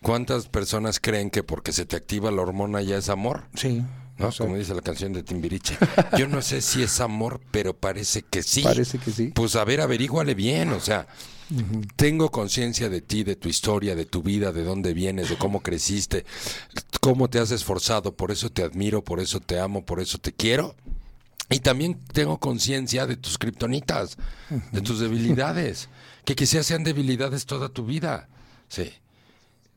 ¿cuántas 0.00 0.48
personas 0.48 0.98
creen 1.00 1.30
que 1.30 1.42
porque 1.42 1.72
se 1.72 1.86
te 1.86 1.96
activa 1.96 2.30
la 2.30 2.42
hormona 2.42 2.82
ya 2.82 2.96
es 2.96 3.08
amor? 3.08 3.44
Sí. 3.54 3.82
¿No? 4.18 4.26
Exacto. 4.26 4.44
Como 4.44 4.56
dice 4.58 4.74
la 4.74 4.82
canción 4.82 5.12
de 5.12 5.22
Timbiriche. 5.22 5.76
Yo 6.18 6.28
no 6.28 6.42
sé 6.42 6.60
si 6.60 6.82
es 6.82 7.00
amor, 7.00 7.40
pero 7.50 7.74
parece 7.74 8.22
que 8.22 8.42
sí. 8.42 8.62
Parece 8.62 8.98
que 8.98 9.10
sí. 9.10 9.32
Pues 9.34 9.56
a 9.56 9.64
ver, 9.64 9.80
averíguale 9.80 10.34
bien, 10.34 10.70
o 10.72 10.80
sea, 10.80 11.06
tengo 11.96 12.30
conciencia 12.30 12.88
de 12.88 13.00
ti, 13.00 13.24
de 13.24 13.36
tu 13.36 13.48
historia, 13.48 13.94
de 13.94 14.04
tu 14.04 14.22
vida, 14.22 14.52
de 14.52 14.64
dónde 14.64 14.92
vienes, 14.94 15.28
de 15.28 15.36
cómo 15.36 15.60
creciste, 15.60 16.24
cómo 17.00 17.28
te 17.28 17.38
has 17.38 17.50
esforzado, 17.50 18.14
por 18.14 18.30
eso 18.30 18.50
te 18.50 18.62
admiro, 18.62 19.02
por 19.02 19.20
eso 19.20 19.40
te 19.40 19.58
amo, 19.58 19.84
por 19.84 20.00
eso 20.00 20.18
te 20.18 20.32
quiero. 20.32 20.74
Y 21.50 21.60
también 21.60 21.98
tengo 22.12 22.38
conciencia 22.38 23.06
de 23.06 23.16
tus 23.16 23.36
kriptonitas, 23.36 24.16
de 24.72 24.80
tus 24.80 25.00
debilidades, 25.00 25.88
que 26.24 26.34
quizás 26.34 26.66
sean 26.66 26.84
debilidades 26.84 27.44
toda 27.44 27.68
tu 27.68 27.84
vida. 27.84 28.28
Sí. 28.68 28.90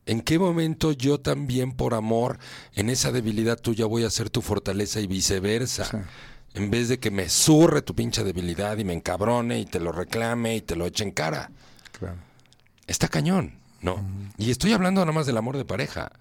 ¿En 0.05 0.21
qué 0.21 0.37
momento 0.37 0.91
yo 0.91 1.19
también 1.19 1.71
por 1.71 1.95
amor, 1.95 2.37
en 2.75 2.89
esa 2.89 3.11
debilidad 3.11 3.59
tuya 3.59 3.87
voy 3.87 4.03
a 4.03 4.09
ser 4.09 4.29
tu 4.29 4.41
fortaleza 4.41 4.99
y 5.01 5.07
viceversa? 5.07 6.07
En 6.55 6.71
vez 6.71 6.87
de 6.87 6.99
que 6.99 7.11
me 7.11 7.27
surre 7.27 7.81
tu 7.81 7.93
pinche 7.93 8.23
debilidad 8.23 8.77
y 8.77 8.85
me 8.85 8.93
encabrone 8.93 9.59
y 9.59 9.65
te 9.65 9.81
lo 9.81 9.91
reclame 9.91 10.55
y 10.55 10.61
te 10.61 10.77
lo 10.77 10.85
eche 10.85 11.03
en 11.03 11.11
cara. 11.11 11.51
Claro. 11.99 12.15
Está 12.87 13.09
cañón, 13.09 13.59
¿no? 13.81 13.99
Y 14.37 14.51
estoy 14.51 14.71
hablando 14.71 15.01
nada 15.01 15.11
más 15.11 15.25
del 15.25 15.35
amor 15.35 15.57
de 15.57 15.65
pareja. 15.65 16.13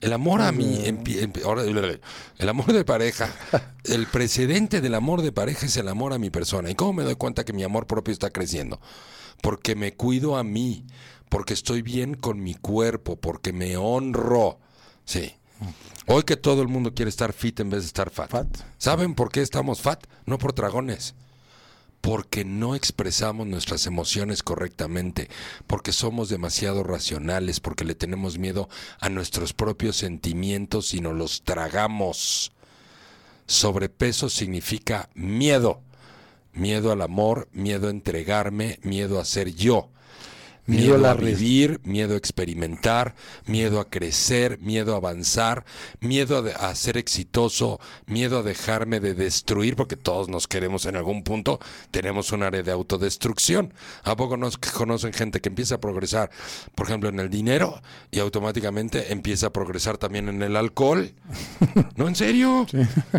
El 0.00 0.12
amor 0.12 0.42
a 0.42 0.50
mí, 0.50 0.82
el 0.84 2.48
amor 2.48 2.72
de 2.72 2.84
pareja, 2.84 3.30
el 3.84 4.06
precedente 4.06 4.80
del 4.80 4.94
amor 4.94 5.22
de 5.22 5.30
pareja 5.30 5.66
es 5.66 5.76
el 5.76 5.88
amor 5.88 6.12
a 6.12 6.18
mi 6.18 6.30
persona. 6.30 6.68
¿Y 6.68 6.74
cómo 6.74 6.94
me 6.94 7.04
doy 7.04 7.14
cuenta 7.14 7.44
que 7.44 7.52
mi 7.52 7.62
amor 7.62 7.86
propio 7.86 8.12
está 8.12 8.30
creciendo? 8.30 8.80
Porque 9.40 9.76
me 9.76 9.94
cuido 9.94 10.36
a 10.36 10.42
mí, 10.42 10.84
porque 11.28 11.54
estoy 11.54 11.82
bien 11.82 12.14
con 12.14 12.42
mi 12.42 12.54
cuerpo, 12.54 13.16
porque 13.16 13.52
me 13.52 13.76
honro. 13.76 14.58
Sí. 15.04 15.36
Hoy 16.06 16.24
que 16.24 16.36
todo 16.36 16.62
el 16.62 16.68
mundo 16.68 16.94
quiere 16.94 17.08
estar 17.08 17.32
fit 17.32 17.60
en 17.60 17.70
vez 17.70 17.82
de 17.82 17.86
estar 17.86 18.10
fat. 18.10 18.30
Fat. 18.30 18.48
¿Saben 18.78 19.14
por 19.14 19.30
qué 19.30 19.42
estamos 19.42 19.80
fat? 19.80 20.04
No 20.26 20.38
por 20.38 20.54
dragones 20.54 21.14
porque 22.04 22.44
no 22.44 22.74
expresamos 22.74 23.46
nuestras 23.46 23.86
emociones 23.86 24.42
correctamente, 24.42 25.30
porque 25.66 25.90
somos 25.90 26.28
demasiado 26.28 26.82
racionales, 26.82 27.60
porque 27.60 27.86
le 27.86 27.94
tenemos 27.94 28.36
miedo 28.36 28.68
a 29.00 29.08
nuestros 29.08 29.54
propios 29.54 29.96
sentimientos 29.96 30.92
y 30.92 31.00
nos 31.00 31.14
los 31.14 31.44
tragamos. 31.44 32.52
Sobrepeso 33.46 34.28
significa 34.28 35.08
miedo. 35.14 35.80
Miedo 36.52 36.92
al 36.92 37.00
amor, 37.00 37.48
miedo 37.52 37.88
a 37.88 37.90
entregarme, 37.90 38.78
miedo 38.82 39.18
a 39.18 39.24
ser 39.24 39.54
yo. 39.54 39.88
Miedo 40.66 40.96
Miedo, 40.96 41.10
a 41.10 41.14
vivir, 41.14 41.80
miedo 41.84 42.14
a 42.14 42.16
experimentar, 42.16 43.14
miedo 43.46 43.80
a 43.80 43.90
crecer, 43.90 44.58
miedo 44.60 44.94
a 44.94 44.96
avanzar, 44.96 45.64
miedo 46.00 46.42
a, 46.58 46.74
ser 46.74 46.96
exitoso, 46.96 47.80
miedo 48.06 48.38
a 48.38 48.42
dejarme 48.42 48.98
de 48.98 49.14
destruir, 49.14 49.76
porque 49.76 49.96
todos 49.96 50.28
nos 50.28 50.48
queremos 50.48 50.86
en 50.86 50.96
algún 50.96 51.22
punto, 51.22 51.60
tenemos 51.90 52.32
un 52.32 52.42
área 52.42 52.62
de 52.62 52.72
autodestrucción. 52.72 53.74
¿A 54.04 54.16
poco 54.16 54.38
nos 54.38 54.56
conocen 54.56 55.12
gente 55.12 55.40
que 55.40 55.50
empieza 55.50 55.74
a 55.74 55.80
progresar, 55.80 56.30
por 56.74 56.86
ejemplo, 56.86 57.10
en 57.10 57.20
el 57.20 57.28
dinero 57.28 57.82
y 58.10 58.20
automáticamente 58.20 59.12
empieza 59.12 59.48
a 59.48 59.52
progresar 59.52 59.98
también 59.98 60.30
en 60.30 60.42
el 60.42 60.56
alcohol? 60.56 61.12
¿No, 61.96 62.08
en 62.08 62.16
serio? 62.16 62.66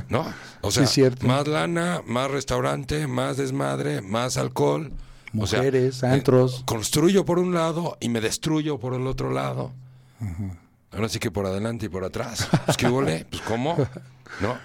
¿No? 0.10 0.34
O 0.62 0.72
Sí, 0.72 0.86
sea, 0.88 1.12
más 1.22 1.48
lana, 1.48 2.02
más 2.08 2.32
restaurante, 2.32 3.06
más 3.06 3.38
desmadre, 3.38 4.02
más 4.02 4.38
alcohol. 4.38 4.92
O 5.38 5.48
sea, 5.48 5.60
Mujeres, 5.60 6.04
eh, 6.04 6.08
antros. 6.08 6.64
construyo 6.66 7.26
por 7.26 7.40
un 7.40 7.54
lado 7.54 7.98
y 8.00 8.10
me 8.10 8.22
destruyo 8.22 8.80
por 8.80 8.94
el 8.94 9.08
otro 9.08 9.32
lado. 9.32 9.74
Ahora 10.92 11.10
sí 11.10 11.20
que 11.20 11.32
por 11.32 11.46
adelante 11.46 11.88
y 11.88 11.90
por 11.90 12.04
atrás. 12.04 12.48
Pues 12.66 12.78
qué 12.78 12.90
pues 12.90 13.42
cómo, 13.42 13.76
¿no? 14.40 14.58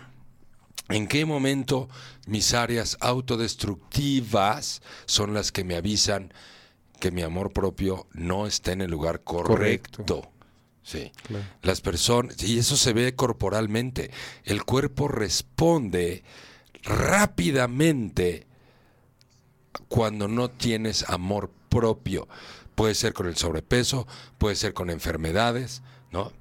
¿En 0.89 1.07
qué 1.07 1.25
momento 1.25 1.89
mis 2.27 2.53
áreas 2.55 2.97
autodestructivas 3.01 4.83
son 5.07 5.35
las 5.35 5.53
que 5.53 5.65
me 5.65 5.77
avisan 5.77 6.33
que 6.99 7.11
mi 7.11 7.23
amor 7.23 7.53
propio 7.53 8.07
no 8.13 8.47
está 8.47 8.73
en 8.73 8.83
el 8.83 8.91
lugar 8.91 9.23
correcto? 9.23 10.05
Correcto. 10.05 10.31
Sí. 10.83 11.13
Claro. 11.27 11.45
Las 11.63 11.81
personas, 11.81 12.43
y 12.43 12.59
eso 12.59 12.77
se 12.77 12.93
ve 12.93 13.15
corporalmente. 13.15 14.11
El 14.45 14.65
cuerpo 14.65 15.09
responde 15.09 16.25
rápidamente 16.83 18.47
cuando 19.89 20.29
no 20.29 20.49
tienes 20.51 21.05
amor 21.09 21.51
propio. 21.69 22.29
Puede 22.75 22.95
ser 22.95 23.13
con 23.13 23.27
el 23.27 23.37
sobrepeso, 23.37 24.07
puede 24.39 24.57
ser 24.57 24.73
con 24.75 24.91
enfermedades, 24.91 25.83
¿no? 26.11 26.33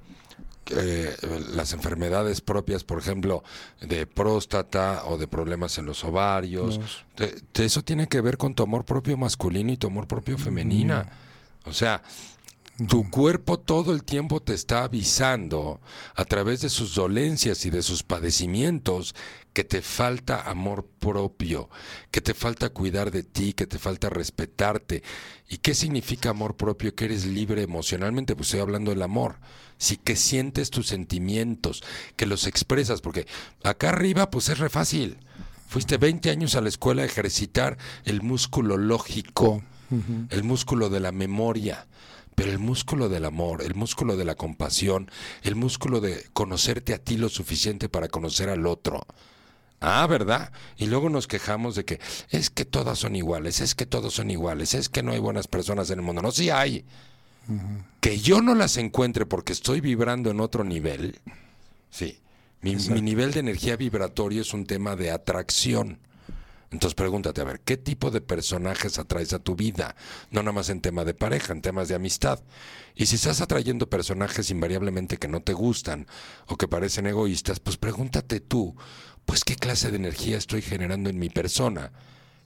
Eh, 0.71 1.15
las 1.55 1.73
enfermedades 1.73 2.41
propias, 2.41 2.83
por 2.83 2.99
ejemplo, 2.99 3.43
de 3.81 4.05
próstata 4.05 5.03
o 5.05 5.17
de 5.17 5.27
problemas 5.27 5.77
en 5.79 5.85
los 5.87 6.03
ovarios. 6.03 6.79
Te- 7.15 7.41
te- 7.51 7.65
eso 7.65 7.81
tiene 7.83 8.07
que 8.07 8.21
ver 8.21 8.37
con 8.37 8.53
tu 8.53 8.61
amor 8.63 8.85
propio 8.85 9.17
masculino 9.17 9.71
y 9.71 9.77
tu 9.77 9.87
amor 9.87 10.07
propio 10.07 10.37
femenina. 10.37 11.09
O 11.65 11.73
sea, 11.73 12.03
tu 12.87 13.09
cuerpo 13.09 13.59
todo 13.59 13.91
el 13.91 14.03
tiempo 14.03 14.41
te 14.41 14.53
está 14.53 14.83
avisando 14.83 15.81
a 16.15 16.23
través 16.25 16.61
de 16.61 16.69
sus 16.69 16.95
dolencias 16.95 17.65
y 17.65 17.69
de 17.69 17.81
sus 17.81 18.03
padecimientos 18.03 19.15
que 19.53 19.63
te 19.63 19.81
falta 19.81 20.49
amor 20.49 20.87
propio, 20.99 21.69
que 22.11 22.21
te 22.21 22.33
falta 22.33 22.69
cuidar 22.69 23.11
de 23.11 23.23
ti, 23.23 23.53
que 23.53 23.67
te 23.67 23.79
falta 23.79 24.09
respetarte. 24.09 25.03
¿Y 25.49 25.57
qué 25.57 25.73
significa 25.73 26.29
amor 26.29 26.55
propio? 26.55 26.95
Que 26.95 27.05
eres 27.05 27.25
libre 27.25 27.63
emocionalmente, 27.63 28.35
pues 28.35 28.47
estoy 28.47 28.61
hablando 28.61 28.91
del 28.91 29.01
amor. 29.01 29.39
Sí, 29.77 29.97
que 29.97 30.15
sientes 30.15 30.69
tus 30.69 30.87
sentimientos, 30.87 31.83
que 32.15 32.25
los 32.25 32.47
expresas, 32.47 33.01
porque 33.01 33.27
acá 33.63 33.89
arriba 33.89 34.29
pues 34.29 34.49
es 34.49 34.59
re 34.59 34.69
fácil. 34.69 35.17
Fuiste 35.67 35.97
20 35.97 36.29
años 36.29 36.55
a 36.55 36.61
la 36.61 36.69
escuela 36.69 37.01
a 37.01 37.05
ejercitar 37.05 37.77
el 38.05 38.21
músculo 38.21 38.77
lógico, 38.77 39.63
el 40.29 40.43
músculo 40.43 40.89
de 40.89 40.99
la 40.99 41.11
memoria, 41.11 41.87
pero 42.39 42.51
el 42.53 42.59
músculo 42.59 43.09
del 43.09 43.25
amor, 43.25 43.61
el 43.63 43.75
músculo 43.75 44.15
de 44.15 44.23
la 44.23 44.35
compasión, 44.35 45.11
el 45.43 45.55
músculo 45.55 45.99
de 45.99 46.23
conocerte 46.31 46.93
a 46.93 46.97
ti 46.97 47.17
lo 47.17 47.27
suficiente 47.27 47.89
para 47.89 48.07
conocer 48.07 48.47
al 48.47 48.65
otro. 48.65 49.05
Ah, 49.81 50.07
¿verdad? 50.07 50.53
Y 50.77 50.85
luego 50.85 51.09
nos 51.09 51.27
quejamos 51.27 51.75
de 51.75 51.83
que 51.83 51.99
es 52.29 52.49
que 52.49 52.63
todas 52.63 52.97
son 52.97 53.17
iguales, 53.17 53.59
es 53.59 53.75
que 53.75 53.85
todos 53.85 54.13
son 54.13 54.31
iguales, 54.31 54.73
es 54.73 54.87
que 54.87 55.03
no 55.03 55.11
hay 55.11 55.19
buenas 55.19 55.49
personas 55.49 55.89
en 55.89 55.99
el 55.99 56.05
mundo. 56.05 56.21
No, 56.21 56.31
sí 56.31 56.49
hay. 56.49 56.85
Que 57.99 58.19
yo 58.19 58.41
no 58.41 58.55
las 58.55 58.77
encuentre 58.77 59.25
porque 59.25 59.51
estoy 59.51 59.81
vibrando 59.81 60.31
en 60.31 60.39
otro 60.39 60.63
nivel. 60.63 61.19
Sí. 61.89 62.21
Mi, 62.61 62.77
mi 62.77 63.01
nivel 63.01 63.33
de 63.33 63.41
energía 63.41 63.75
vibratorio 63.75 64.43
es 64.43 64.53
un 64.53 64.65
tema 64.65 64.95
de 64.95 65.11
atracción. 65.11 65.99
Entonces 66.71 66.93
pregúntate, 66.93 67.41
a 67.41 67.45
ver, 67.45 67.61
¿qué 67.61 67.77
tipo 67.77 68.11
de 68.11 68.21
personajes 68.21 68.99
atraes 68.99 69.33
a 69.33 69.39
tu 69.39 69.55
vida? 69.55 69.95
No 70.29 70.41
nada 70.43 70.51
más 70.51 70.69
en 70.69 70.81
tema 70.81 71.03
de 71.03 71.15
pareja, 71.15 71.51
en 71.51 71.61
temas 71.61 71.87
de 71.87 71.95
amistad. 71.95 72.39
Y 72.95 73.07
si 73.07 73.15
estás 73.15 73.41
atrayendo 73.41 73.89
personajes 73.89 74.51
invariablemente 74.51 75.17
que 75.17 75.27
no 75.27 75.41
te 75.41 75.53
gustan 75.53 76.05
o 76.47 76.57
que 76.57 76.67
parecen 76.67 77.07
egoístas, 77.07 77.59
pues 77.59 77.77
pregúntate 77.77 78.39
tú, 78.39 78.75
pues 79.25 79.43
qué 79.43 79.55
clase 79.55 79.89
de 79.89 79.97
energía 79.97 80.37
estoy 80.37 80.61
generando 80.61 81.09
en 81.09 81.17
mi 81.17 81.29
persona, 81.29 81.91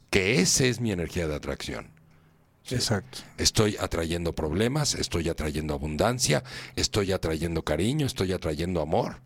que 0.09 0.39
esa 0.39 0.65
es 0.65 0.79
mi 0.79 0.91
energía 0.91 1.27
de 1.27 1.35
atracción. 1.35 1.91
Exacto. 2.69 3.19
Estoy 3.37 3.75
atrayendo 3.77 4.33
problemas, 4.33 4.95
estoy 4.95 5.27
atrayendo 5.27 5.73
abundancia, 5.73 6.43
estoy 6.77 7.11
atrayendo 7.11 7.63
cariño, 7.63 8.05
estoy 8.05 8.31
atrayendo 8.31 8.81
amor. 8.81 9.17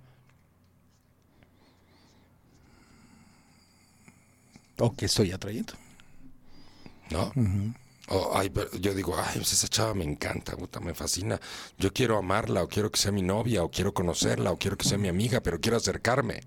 ¿O 4.80 4.94
qué 4.96 5.06
estoy 5.06 5.32
atrayendo? 5.32 5.74
¿no? 7.10 7.32
O, 8.10 8.38
ay, 8.38 8.50
pero 8.50 8.72
yo 8.78 8.94
digo, 8.94 9.16
ay, 9.18 9.36
pues 9.36 9.52
esa 9.54 9.68
chava 9.68 9.94
me 9.94 10.06
encanta, 10.06 10.56
puta, 10.56 10.80
me 10.80 10.94
fascina. 10.94 11.40
Yo 11.78 11.92
quiero 11.92 12.18
amarla, 12.18 12.64
o 12.64 12.68
quiero 12.68 12.90
que 12.92 13.00
sea 13.00 13.12
mi 13.12 13.22
novia, 13.22 13.64
o 13.64 13.72
quiero 13.72 13.94
conocerla, 13.94 14.52
o 14.52 14.58
quiero 14.58 14.78
que 14.78 14.88
sea 14.88 14.98
mi 14.98 15.10
amiga, 15.10 15.42
pero 15.42 15.60
quiero 15.60 15.78
acercarme. 15.78 16.42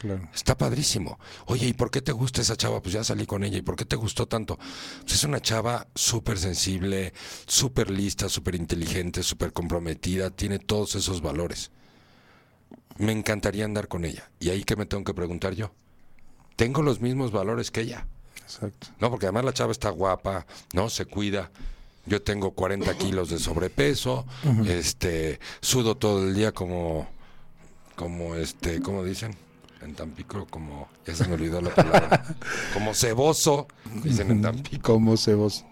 Claro. 0.00 0.28
Está 0.34 0.56
padrísimo. 0.56 1.18
Oye, 1.46 1.68
¿y 1.68 1.74
por 1.74 1.90
qué 1.90 2.00
te 2.00 2.12
gusta 2.12 2.40
esa 2.40 2.56
chava? 2.56 2.82
Pues 2.82 2.94
ya 2.94 3.04
salí 3.04 3.26
con 3.26 3.44
ella. 3.44 3.58
¿Y 3.58 3.62
por 3.62 3.76
qué 3.76 3.84
te 3.84 3.94
gustó 3.94 4.26
tanto? 4.26 4.58
Pues 5.02 5.14
es 5.14 5.24
una 5.24 5.40
chava 5.40 5.86
súper 5.94 6.38
sensible, 6.38 7.12
súper 7.46 7.90
lista, 7.90 8.28
súper 8.28 8.54
inteligente, 8.54 9.22
súper 9.22 9.52
comprometida, 9.52 10.30
tiene 10.30 10.58
todos 10.58 10.94
esos 10.96 11.20
valores. 11.20 11.70
Me 12.98 13.12
encantaría 13.12 13.64
andar 13.64 13.86
con 13.86 14.04
ella. 14.04 14.30
¿Y 14.40 14.50
ahí 14.50 14.64
qué 14.64 14.76
me 14.76 14.86
tengo 14.86 15.04
que 15.04 15.14
preguntar 15.14 15.54
yo? 15.54 15.72
¿Tengo 16.56 16.82
los 16.82 17.00
mismos 17.00 17.32
valores 17.32 17.70
que 17.70 17.82
ella? 17.82 18.06
Exacto. 18.36 18.88
No, 19.00 19.10
porque 19.10 19.26
además 19.26 19.44
la 19.44 19.52
chava 19.52 19.72
está 19.72 19.90
guapa, 19.90 20.46
¿no? 20.72 20.88
Se 20.88 21.06
cuida. 21.06 21.50
Yo 22.04 22.20
tengo 22.20 22.50
40 22.50 22.98
kilos 22.98 23.30
de 23.30 23.38
sobrepeso, 23.38 24.26
este, 24.66 25.38
sudo 25.60 25.96
todo 25.96 26.24
el 26.24 26.34
día 26.34 26.50
como, 26.50 27.06
como 27.94 28.34
este, 28.34 28.82
¿cómo 28.82 29.04
dicen? 29.04 29.36
en 29.82 29.94
Tampico 29.94 30.46
como, 30.46 30.88
ya 31.06 31.14
se 31.14 31.26
me 31.26 31.34
olvidó 31.34 31.60
la 31.60 31.74
palabra, 31.74 32.24
como 32.74 32.94
ceboso, 32.94 33.66
dicen 34.02 34.30
en 34.30 34.42
Tampico. 34.42 34.92
Como 34.94 35.16
cebos. 35.16 35.64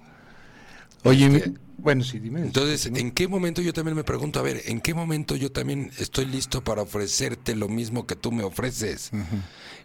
Oye, 1.05 1.27
Este, 1.27 1.55
bueno, 1.79 2.05
sí, 2.05 2.19
dime. 2.19 2.41
Entonces, 2.43 2.87
¿en 2.87 3.11
qué 3.13 3.27
momento 3.27 3.63
yo 3.63 3.73
también 3.73 3.97
me 3.97 4.05
pregunto, 4.05 4.39
a 4.39 4.43
ver, 4.43 4.63
¿en 4.67 4.81
qué 4.81 4.93
momento 4.93 5.35
yo 5.37 5.51
también 5.51 5.91
estoy 5.99 6.27
listo 6.27 6.63
para 6.63 6.83
ofrecerte 6.83 7.55
lo 7.55 7.69
mismo 7.69 8.07
que 8.07 8.17
tú 8.17 8.33
me 8.33 8.45
ofreces? 8.45 9.11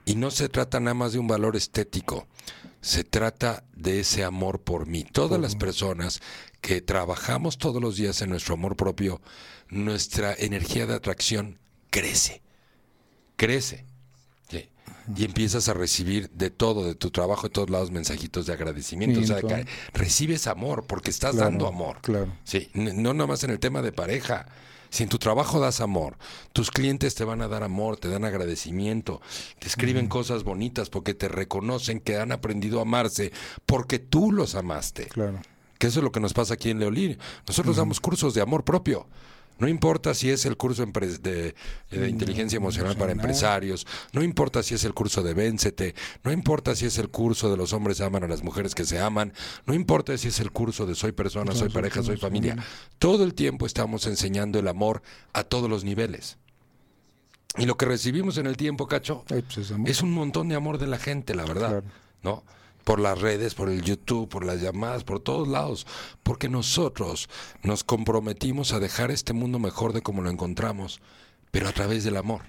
Y 0.06 0.16
no 0.16 0.30
se 0.30 0.50
trata 0.50 0.80
nada 0.80 0.94
más 0.94 1.14
de 1.14 1.20
un 1.20 1.28
valor 1.28 1.56
estético, 1.56 2.28
se 2.82 3.04
trata 3.06 3.64
de 3.76 4.02
ese 4.02 4.24
amor 4.26 4.60
por 4.62 4.88
mí. 4.88 5.06
Todas 5.06 5.40
las 5.40 5.56
personas 5.56 6.22
que 6.60 6.82
trabajamos 6.82 7.58
todos 7.58 7.82
los 7.82 7.96
días 7.96 8.22
en 8.22 8.30
nuestro 8.30 8.56
amor 8.56 8.76
propio, 8.76 9.22
nuestra 9.70 10.34
energía 10.34 10.86
de 10.86 10.96
atracción 10.96 11.60
crece, 11.92 12.42
crece. 13.38 13.86
Y 15.16 15.24
empiezas 15.24 15.70
a 15.70 15.74
recibir 15.74 16.30
de 16.32 16.50
todo, 16.50 16.84
de 16.86 16.96
tu 16.96 17.12
trabajo, 17.12 17.44
de 17.44 17.52
todos 17.52 17.70
lados, 17.70 17.92
mensajitos 17.92 18.46
de 18.48 18.54
agradecimiento. 18.54 19.20
O 19.20 19.24
sea, 19.24 19.42
que 19.42 19.66
recibes 19.94 20.48
amor 20.48 20.86
porque 20.88 21.12
estás 21.12 21.32
Claro, 21.34 21.50
dando 21.52 21.68
amor. 21.68 22.00
claro. 22.02 22.34
Sí, 22.44 22.70
no 22.74 23.14
nada 23.14 23.28
más 23.28 23.44
en 23.44 23.52
el 23.52 23.60
tema 23.60 23.82
de 23.82 23.92
pareja. 23.92 24.48
Si 24.90 25.04
en 25.04 25.10
tu 25.10 25.18
trabajo 25.18 25.60
das 25.60 25.82
amor, 25.82 26.18
tus 26.54 26.72
clientes 26.72 27.16
te 27.16 27.24
van 27.26 27.42
a 27.42 27.48
dar 27.48 27.64
amor, 27.64 27.98
te 27.98 28.08
dan 28.08 28.24
agradecimiento, 28.24 29.22
te 29.60 29.68
escriben 29.68 30.08
cosas 30.08 30.44
bonitas 30.44 30.90
porque 30.90 31.14
te 31.14 31.28
reconocen 31.28 32.00
que 32.00 32.18
han 32.18 32.32
aprendido 32.32 32.80
a 32.80 32.84
amarse 32.84 33.32
porque 33.66 34.00
tú 34.00 34.32
los 34.32 34.56
amaste. 34.56 35.08
Claro. 35.08 35.42
Que 35.80 35.88
eso 35.88 36.00
es 36.00 36.04
lo 36.04 36.12
que 36.14 36.22
nos 36.22 36.34
pasa 36.34 36.54
aquí 36.54 36.70
en 36.70 36.80
Leolir. 36.80 37.20
Nosotros 37.48 37.76
damos 37.76 38.00
cursos 38.00 38.34
de 38.34 38.42
amor 38.42 38.64
propio. 38.64 39.08
No 39.58 39.68
importa 39.70 40.14
si 40.14 40.30
es 40.30 40.46
el 40.46 40.58
curso 40.58 40.86
empre- 40.86 41.18
de, 41.20 41.56
de 41.90 42.10
inteligencia 42.10 42.58
emocional 42.58 42.98
para 42.98 43.12
empresarios, 43.14 43.88
no 44.12 44.22
importa 44.24 44.62
si 44.64 44.76
es 44.76 44.84
el 44.84 44.94
curso 44.94 45.24
de 45.24 45.34
Véncete, 45.34 45.96
no 46.24 46.32
importa 46.32 46.76
si 46.76 46.86
es 46.86 46.98
el 46.98 47.10
curso 47.10 47.50
de 47.50 47.58
los 47.58 47.72
hombres 47.74 48.02
aman 48.02 48.24
a 48.24 48.28
las 48.28 48.44
mujeres 48.44 48.76
que 48.76 48.84
se 48.86 49.00
aman, 49.00 49.32
no 49.66 49.74
importa 49.74 50.18
si 50.18 50.28
es 50.28 50.40
el 50.40 50.52
curso 50.52 50.86
de 50.86 50.96
soy 50.96 51.14
persona, 51.14 51.54
soy 51.54 51.70
pareja, 51.70 52.04
soy 52.04 52.18
familia. 52.18 52.56
Todo 53.00 53.24
el 53.24 53.34
tiempo 53.34 53.66
estamos 53.66 54.06
enseñando 54.08 54.60
el 54.60 54.68
amor 54.68 55.02
a 55.34 55.44
todos 55.44 55.70
los 55.70 55.84
niveles. 55.84 56.38
Y 57.58 57.66
lo 57.66 57.78
que 57.78 57.86
recibimos 57.86 58.38
en 58.38 58.48
el 58.48 58.58
tiempo, 58.58 58.88
Cacho, 58.88 59.24
pues 59.28 59.70
es 59.90 60.02
un 60.02 60.12
montón 60.12 60.50
de 60.50 60.56
amor 60.56 60.78
de 60.78 60.88
la 60.88 60.98
gente, 60.98 61.34
la 61.36 61.46
verdad. 61.46 61.84
¿No? 62.24 62.44
Por 62.86 63.02
las 63.02 63.20
redes, 63.20 63.54
por 63.54 63.68
el 63.68 63.82
YouTube, 63.82 64.30
por 64.30 64.46
las 64.46 64.62
llamadas, 64.62 65.04
por 65.04 65.20
todos 65.20 65.50
lados. 65.50 65.86
Porque 66.24 66.48
nosotros 66.48 67.28
nos 67.64 67.84
comprometimos 67.84 68.72
a 68.72 68.80
dejar 68.80 69.12
este 69.12 69.34
mundo 69.34 69.60
mejor 69.60 69.92
de 69.92 70.02
como 70.02 70.22
lo 70.22 70.30
encontramos, 70.30 71.02
pero 71.52 71.68
a 71.68 71.74
través 71.74 72.06
del 72.06 72.16
amor. 72.16 72.44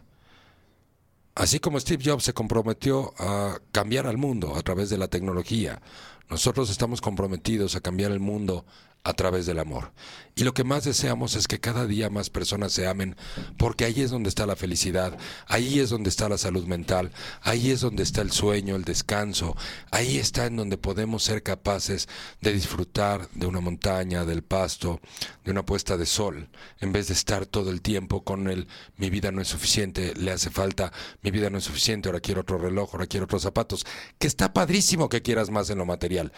Así 1.35 1.59
como 1.59 1.81
Steve 1.81 2.03
Jobs 2.05 2.25
se 2.25 2.33
comprometió 2.33 3.13
a 3.19 3.59
cambiar 3.73 4.07
al 4.07 4.17
mundo 4.17 4.55
a 4.57 4.63
través 4.63 4.89
de 4.89 4.97
la 4.97 5.09
tecnología, 5.09 5.83
nosotros 6.31 6.71
estamos 6.71 7.01
comprometidos 7.01 7.77
a 7.77 7.81
cambiar 7.81 8.11
el 8.11 8.21
mundo 8.21 8.65
a 9.07 9.13
través 9.13 9.47
del 9.47 9.61
amor. 9.61 9.93
Y 10.35 10.43
lo 10.43 10.53
que 10.53 10.65
más 10.65 10.85
deseamos 10.85 11.37
es 11.37 11.47
que 11.47 11.61
cada 11.61 11.87
día 11.87 12.11
más 12.11 12.29
personas 12.29 12.73
se 12.73 12.89
amen, 12.89 13.17
porque 13.57 13.85
ahí 13.85 14.03
es 14.03 14.11
donde 14.11 14.29
está 14.29 14.47
la 14.47 14.57
felicidad, 14.57 15.17
ahí 15.47 15.79
es 15.79 15.91
donde 15.91 16.11
está 16.11 16.29
la 16.29 16.37
salud 16.37 16.67
mental, 16.67 17.13
ahí 17.41 17.71
es 17.71 17.81
donde 17.81 18.03
está 18.03 18.21
el 18.21 18.33
sueño, 18.33 18.75
el 18.75 18.85
descanso, 18.85 19.57
ahí 19.93 20.19
está 20.19 20.47
en 20.47 20.57
donde 20.57 20.77
podemos 20.77 21.23
ser 21.23 21.45
capaces 21.45 22.09
de 22.41 22.53
disfrutar 22.53 23.31
de 23.31 23.47
una 23.47 23.61
montaña, 23.61 24.25
del 24.25 24.43
pasto, 24.43 25.01
de 25.45 25.53
una 25.53 25.65
puesta 25.65 25.97
de 25.97 26.05
sol, 26.05 26.49
en 26.81 26.93
vez 26.93 27.07
de 27.07 27.15
estar 27.15 27.47
todo 27.47 27.71
el 27.71 27.81
tiempo 27.81 28.25
con 28.25 28.49
el 28.51 28.67
mi 28.97 29.09
vida 29.09 29.31
no 29.31 29.41
es 29.41 29.49
suficiente, 29.49 30.15
le 30.17 30.33
hace 30.33 30.51
falta, 30.51 30.93
mi 31.23 31.31
vida 31.31 31.49
no 31.49 31.59
es 31.59 31.65
suficiente, 31.65 32.09
ahora 32.09 32.21
quiero 32.21 32.41
otro 32.41 32.59
reloj, 32.59 32.91
ahora 32.93 33.07
quiero 33.07 33.25
otros 33.25 33.43
zapatos, 33.43 33.87
que 34.19 34.27
está 34.27 34.53
padrísimo 34.53 35.09
que 35.09 35.23
quieras 35.23 35.49
más 35.49 35.71
en 35.71 35.79
lo 35.79 35.87
material, 35.87 36.33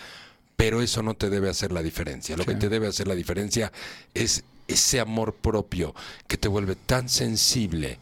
pero 0.58 0.82
eso 0.82 1.04
no 1.04 1.14
te 1.14 1.30
debe 1.30 1.48
hacer 1.48 1.70
la 1.70 1.84
diferencia. 1.84 2.36
Lo 2.36 2.44
que 2.44 2.56
te 2.56 2.68
debe 2.68 2.88
hacer 2.88 3.06
la 3.06 3.14
diferencia 3.14 3.70
es 4.12 4.42
ese 4.66 4.98
amor 4.98 5.36
propio 5.36 5.94
que 6.26 6.36
te 6.36 6.48
vuelve 6.48 6.74
tan 6.74 7.08
sensible 7.08 8.00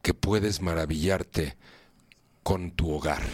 que 0.00 0.14
puedes 0.14 0.62
maravillarte 0.62 1.56
con 2.44 2.70
tu 2.70 2.88
hogar, 2.92 3.24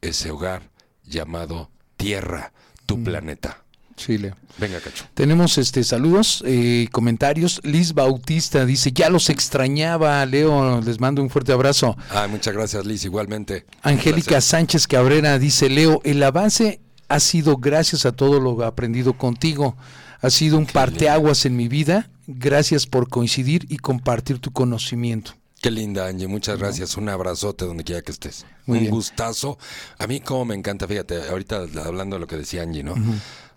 ese 0.00 0.32
hogar 0.32 0.62
llamado 1.04 1.70
Tierra, 1.96 2.52
tu 2.86 3.04
planeta. 3.04 3.62
Sí, 3.94 4.18
Leo. 4.18 4.36
Venga, 4.58 4.80
Cacho. 4.80 5.04
Tenemos 5.14 5.56
este 5.56 5.84
saludos, 5.84 6.42
eh, 6.44 6.88
comentarios. 6.90 7.60
Liz 7.62 7.94
Bautista 7.94 8.66
dice, 8.66 8.90
ya 8.90 9.10
los 9.10 9.30
extrañaba, 9.30 10.26
Leo, 10.26 10.80
les 10.80 10.98
mando 10.98 11.22
un 11.22 11.30
fuerte 11.30 11.52
abrazo. 11.52 11.96
Ah, 12.10 12.26
muchas 12.28 12.52
gracias, 12.52 12.84
Liz, 12.84 13.04
igualmente. 13.04 13.64
Angélica. 13.82 14.40
Sánchez 14.40 14.88
Cabrera 14.88 15.38
dice, 15.38 15.68
Leo, 15.68 16.00
el 16.02 16.20
avance 16.24 16.80
ha 17.12 17.20
sido 17.20 17.58
gracias 17.58 18.06
a 18.06 18.12
todo 18.12 18.40
lo 18.40 18.64
aprendido 18.64 19.18
contigo. 19.18 19.76
Ha 20.22 20.30
sido 20.30 20.56
un 20.56 20.64
parteaguas 20.64 21.44
en 21.44 21.56
mi 21.56 21.68
vida. 21.68 22.08
Gracias 22.26 22.86
por 22.86 23.10
coincidir 23.10 23.66
y 23.68 23.76
compartir 23.76 24.38
tu 24.38 24.50
conocimiento. 24.50 25.32
Qué 25.60 25.70
linda, 25.70 26.06
Angie. 26.06 26.26
Muchas 26.26 26.58
gracias. 26.58 26.96
Un 26.96 27.10
abrazote 27.10 27.66
donde 27.66 27.84
quiera 27.84 28.00
que 28.00 28.12
estés. 28.12 28.46
Muy 28.64 28.78
un 28.78 28.84
bien. 28.84 28.94
gustazo. 28.94 29.58
A 29.98 30.06
mí 30.06 30.20
como 30.20 30.46
me 30.46 30.54
encanta, 30.54 30.88
fíjate, 30.88 31.28
ahorita 31.28 31.66
hablando 31.84 32.16
de 32.16 32.20
lo 32.20 32.26
que 32.26 32.36
decía 32.36 32.62
Angie, 32.62 32.82
¿no? 32.82 32.94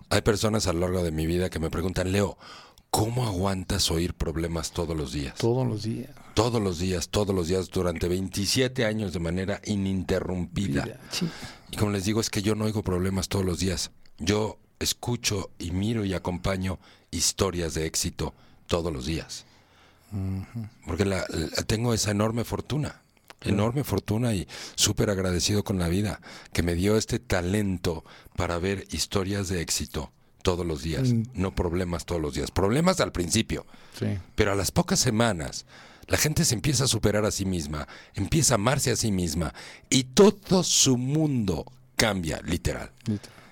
Hay 0.10 0.22
personas 0.22 0.68
a 0.68 0.74
lo 0.74 0.82
largo 0.82 1.02
de 1.02 1.12
mi 1.12 1.26
vida 1.26 1.50
que 1.50 1.60
me 1.60 1.70
preguntan, 1.70 2.12
Leo, 2.12 2.38
¿cómo 2.90 3.26
aguantas 3.26 3.90
oír 3.90 4.14
problemas 4.16 4.72
todos 4.72 4.98
los 4.98 5.14
días? 5.14 5.36
Todos 5.36 5.66
los 5.66 5.84
días. 5.84 6.10
Todos 6.34 6.62
los 6.62 6.78
días, 6.78 7.08
todos 7.08 7.34
los 7.34 7.48
días, 7.48 7.70
durante 7.70 8.10
27 8.10 8.84
años 8.86 9.14
de 9.14 9.20
manera 9.20 9.62
ininterrumpida. 9.64 11.00
Sí. 11.10 11.30
Y 11.72 11.78
como 11.78 11.92
les 11.92 12.06
digo, 12.06 12.22
es 12.22 12.30
que 12.30 12.42
yo 12.42 12.56
no 12.56 12.66
oigo 12.66 12.84
problemas 12.84 13.28
todos 13.30 13.46
los 13.46 13.60
días. 13.60 13.92
Yo 14.20 14.58
escucho 14.80 15.50
y 15.60 15.72
miro 15.72 16.06
y 16.06 16.14
acompaño 16.14 16.80
historias 17.12 17.74
de 17.74 17.86
éxito 17.86 18.34
todos 18.68 18.92
los 18.94 19.06
días. 19.06 19.46
Porque 20.86 21.06
la, 21.06 21.26
la- 21.30 21.64
tengo 21.64 21.94
esa 21.94 22.12
enorme 22.12 22.44
fortuna, 22.46 23.02
enorme 23.42 23.84
fortuna 23.84 24.34
y 24.34 24.48
súper 24.76 25.10
agradecido 25.10 25.64
con 25.64 25.78
la 25.80 25.88
vida, 25.90 26.22
que 26.54 26.64
me 26.64 26.76
dio 26.76 26.96
este 26.98 27.20
talento 27.20 28.06
para 28.38 28.58
ver 28.58 28.86
historias 28.92 29.50
de 29.50 29.62
éxito 29.62 30.12
todos 30.42 30.66
los 30.66 30.84
días, 30.84 31.10
no 31.34 31.56
problemas 31.56 32.06
todos 32.06 32.22
los 32.22 32.36
días. 32.36 32.52
Problemas 32.52 33.00
al 33.02 33.12
principio, 33.12 33.66
Sí. 34.00 34.06
pero 34.36 34.52
a 34.52 34.56
las 34.56 34.72
pocas 34.72 35.00
semanas 35.00 35.66
la 36.08 36.18
gente 36.18 36.46
se 36.46 36.56
empieza 36.56 36.86
a 36.86 36.88
superar 36.88 37.26
a 37.26 37.32
sí 37.32 37.46
misma, 37.46 37.88
empieza 38.14 38.54
a 38.54 38.56
amarse 38.56 38.92
a 38.92 38.96
sí 38.96 39.12
misma 39.12 39.54
y 39.90 40.04
todo 40.04 40.64
su 40.64 40.98
mundo 40.98 41.66
cambia, 41.96 42.42
literal. 42.44 42.92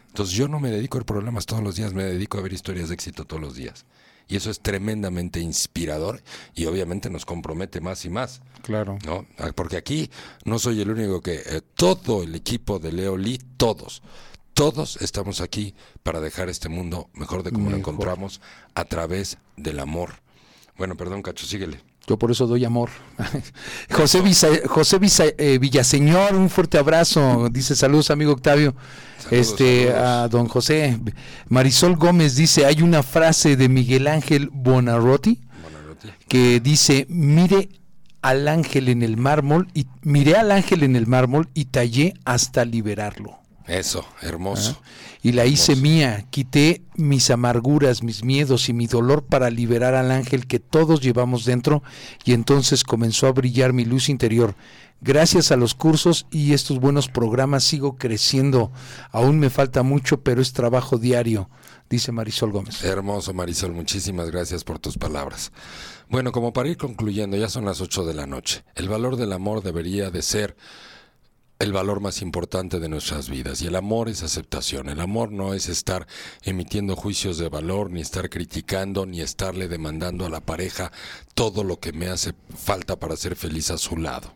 Entonces 0.08 0.36
yo 0.36 0.48
no 0.48 0.60
me 0.60 0.70
dedico 0.70 0.98
a 0.98 1.00
ver 1.00 1.06
problemas 1.06 1.46
todos 1.46 1.64
los 1.64 1.76
días, 1.76 1.94
me 1.94 2.04
dedico 2.04 2.38
a 2.38 2.42
ver 2.42 2.54
historias 2.54 2.90
de 2.90 2.96
éxito 2.96 3.26
todos 3.26 3.42
los 3.42 3.56
días. 3.56 3.86
Y 4.28 4.36
eso 4.38 4.50
es 4.50 4.62
tremendamente 4.62 5.40
inspirador 5.40 6.22
y 6.56 6.66
obviamente 6.66 7.10
nos 7.10 7.26
compromete 7.26 7.82
más 7.82 8.06
y 8.06 8.10
más. 8.10 8.42
Claro. 8.62 8.98
¿no? 9.06 9.26
Ah, 9.38 9.52
Porque 9.54 9.76
aquí 9.76 10.10
no 10.46 10.60
soy 10.60 10.82
el 10.82 10.90
único 10.90 11.22
que 11.22 11.42
eh, 11.46 11.62
todo 11.76 12.24
el 12.24 12.34
equipo 12.36 12.80
de 12.80 12.94
Leo 12.94 13.18
Lee, 13.18 13.40
todos, 13.58 14.02
todos 14.54 14.98
estamos 15.02 15.42
aquí 15.42 15.76
para 16.04 16.22
dejar 16.22 16.48
este 16.48 16.70
mundo 16.70 17.10
mejor 17.14 17.44
de 17.44 17.52
como 17.52 17.70
lo 17.70 17.78
encontramos 17.78 18.40
a 18.76 18.86
través 18.86 19.38
del 19.58 19.80
amor. 19.80 20.23
Bueno, 20.78 20.96
perdón, 20.96 21.22
Cacho, 21.22 21.46
síguele. 21.46 21.80
Yo 22.08 22.18
por 22.18 22.32
eso 22.32 22.48
doy 22.48 22.66
amor. 22.66 22.90
José, 23.92 24.22
Visa- 24.22 24.50
José 24.68 24.98
Visa- 25.00 25.34
eh, 25.38 25.58
Villaseñor, 25.60 26.36
un 26.36 26.50
fuerte 26.50 26.78
abrazo. 26.78 27.48
Dice 27.52 27.76
saludos, 27.76 28.12
amigo 28.12 28.34
Octavio. 28.34 28.76
Saludos, 29.20 29.32
este 29.52 29.88
saludos. 29.88 30.02
a 30.08 30.28
don 30.28 30.48
José. 30.48 31.00
Marisol 31.48 31.96
Gómez 31.96 32.36
dice, 32.36 32.66
hay 32.66 32.82
una 32.82 33.04
frase 33.04 33.56
de 33.56 33.70
Miguel 33.70 34.08
Ángel 34.08 34.50
Bonarotti 34.52 35.40
que 36.28 36.60
dice, 36.60 37.06
mire 37.10 37.70
al 38.22 38.48
ángel 38.48 38.90
en 38.90 39.04
el 39.04 39.16
mármol 39.18 39.68
y 39.74 39.86
miré 40.02 40.36
al 40.36 40.52
ángel 40.52 40.84
en 40.84 40.96
el 40.96 41.08
mármol 41.08 41.50
y 41.54 41.66
tallé 41.66 42.14
hasta 42.26 42.66
liberarlo. 42.66 43.40
Eso, 43.68 44.06
hermoso. 44.22 44.82
Y 45.22 45.32
la 45.32 45.46
hice 45.46 45.78
mía, 45.78 46.26
quité 46.30 46.82
mis 46.96 47.30
amarguras, 47.30 48.04
mis 48.04 48.24
miedos 48.24 48.68
y 48.68 48.74
mi 48.74 48.88
dolor 48.88 49.24
para 49.24 49.50
liberar 49.50 49.96
al 49.96 50.12
ángel 50.12 50.48
que 50.48 50.60
todos 50.60 51.00
llevamos 51.00 51.46
dentro 51.46 51.82
y 52.26 52.34
entonces 52.34 52.84
comenzó 52.84 53.28
a 53.28 53.32
brillar 53.32 53.72
mi 53.72 53.86
luz 53.86 54.10
interior. 54.10 54.56
Gracias 55.00 55.52
a 55.52 55.58
los 55.58 55.76
cursos 55.76 56.28
y 56.30 56.54
estos 56.54 56.80
buenos 56.80 57.10
programas 57.10 57.64
sigo 57.64 57.98
creciendo. 57.98 58.72
Aún 59.12 59.40
me 59.40 59.50
falta 59.50 59.84
mucho, 59.84 60.22
pero 60.22 60.42
es 60.42 60.54
trabajo 60.54 60.98
diario, 60.98 61.50
dice 61.90 62.12
Marisol 62.12 62.52
Gómez. 62.52 62.84
Hermoso, 62.84 63.34
Marisol, 63.34 63.74
muchísimas 63.74 64.30
gracias 64.30 64.64
por 64.64 64.80
tus 64.80 64.98
palabras. 64.98 65.52
Bueno, 66.10 66.32
como 66.32 66.54
para 66.54 66.70
ir 66.70 66.78
concluyendo, 66.78 67.38
ya 67.38 67.50
son 67.50 67.66
las 67.66 67.82
8 67.82 68.06
de 68.06 68.14
la 68.14 68.28
noche. 68.28 68.64
El 68.76 68.88
valor 68.88 69.16
del 69.16 69.34
amor 69.34 69.64
debería 69.64 70.10
de 70.10 70.22
ser 70.22 70.56
el 71.64 71.74
valor 71.74 72.02
más 72.02 72.22
importante 72.22 72.80
de 72.80 72.90
nuestras 72.90 73.30
vidas. 73.30 73.62
Y 73.62 73.68
el 73.68 73.76
amor 73.76 74.10
es 74.10 74.22
aceptación. 74.22 74.90
El 74.90 75.00
amor 75.00 75.32
no 75.32 75.54
es 75.54 75.70
estar 75.70 76.08
emitiendo 76.44 76.96
juicios 76.96 77.38
de 77.38 77.50
valor, 77.50 77.90
ni 77.90 78.02
estar 78.02 78.30
criticando, 78.30 79.06
ni 79.06 79.22
estarle 79.22 79.68
demandando 79.68 80.26
a 80.26 80.30
la 80.30 80.42
pareja 80.42 80.92
todo 81.34 81.64
lo 81.64 81.80
que 81.80 81.94
me 81.94 82.08
hace 82.08 82.34
falta 82.56 82.98
para 83.00 83.16
ser 83.16 83.36
feliz 83.36 83.72
a 83.72 83.78
su 83.78 83.98
lado. 83.98 84.36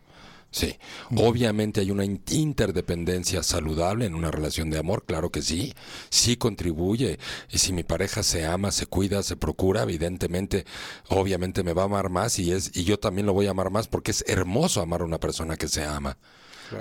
Sí, 0.50 0.78
obviamente 1.14 1.80
hay 1.82 1.90
una 1.90 2.06
in- 2.06 2.22
interdependencia 2.30 3.42
saludable 3.42 4.06
en 4.06 4.14
una 4.14 4.30
relación 4.30 4.70
de 4.70 4.78
amor, 4.78 5.04
claro 5.04 5.28
que 5.30 5.42
sí, 5.42 5.74
sí 6.08 6.38
contribuye. 6.38 7.18
Y 7.50 7.58
si 7.58 7.74
mi 7.74 7.82
pareja 7.82 8.22
se 8.22 8.46
ama, 8.46 8.70
se 8.72 8.86
cuida, 8.86 9.22
se 9.22 9.36
procura, 9.36 9.82
evidentemente, 9.82 10.64
obviamente 11.10 11.62
me 11.62 11.74
va 11.74 11.82
a 11.82 11.84
amar 11.84 12.08
más 12.08 12.38
y 12.38 12.52
es 12.52 12.70
y 12.74 12.84
yo 12.84 12.98
también 12.98 13.26
lo 13.26 13.34
voy 13.34 13.46
a 13.46 13.50
amar 13.50 13.68
más 13.70 13.88
porque 13.88 14.10
es 14.12 14.24
hermoso 14.26 14.80
amar 14.80 15.02
a 15.02 15.04
una 15.04 15.20
persona 15.20 15.58
que 15.58 15.68
se 15.68 15.84
ama. 15.84 16.16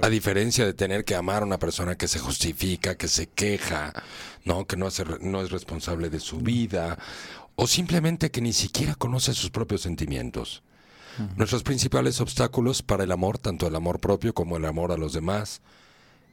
A 0.02 0.10
diferencia 0.10 0.66
de 0.66 0.74
tener 0.74 1.06
que 1.06 1.16
amar 1.16 1.44
a 1.44 1.46
una 1.46 1.60
persona 1.60 1.96
que 1.96 2.08
se 2.08 2.20
justifica, 2.20 2.96
que 2.96 3.08
se 3.08 3.28
queja, 3.28 3.94
no, 4.44 4.66
que 4.66 4.78
no, 4.78 4.88
hace 4.88 5.04
no 5.22 5.42
es 5.42 5.52
responsable 5.52 6.10
de 6.10 6.20
su 6.20 6.40
vida, 6.40 6.98
o 7.56 7.68
simplemente 7.68 8.32
que 8.32 8.42
ni 8.42 8.54
siquiera 8.54 8.96
conoce 8.96 9.34
sus 9.34 9.50
propios 9.50 9.82
sentimientos. 9.82 10.64
Nuestros 11.36 11.64
principales 11.64 12.22
obstáculos 12.22 12.84
para 12.84 13.04
el 13.04 13.12
amor, 13.12 13.40
tanto 13.40 13.66
el 13.66 13.76
amor 13.76 14.00
propio 14.00 14.36
como 14.36 14.58
el 14.58 14.66
amor 14.66 14.92
a 14.92 14.98
los 14.98 15.14
demás, 15.14 15.62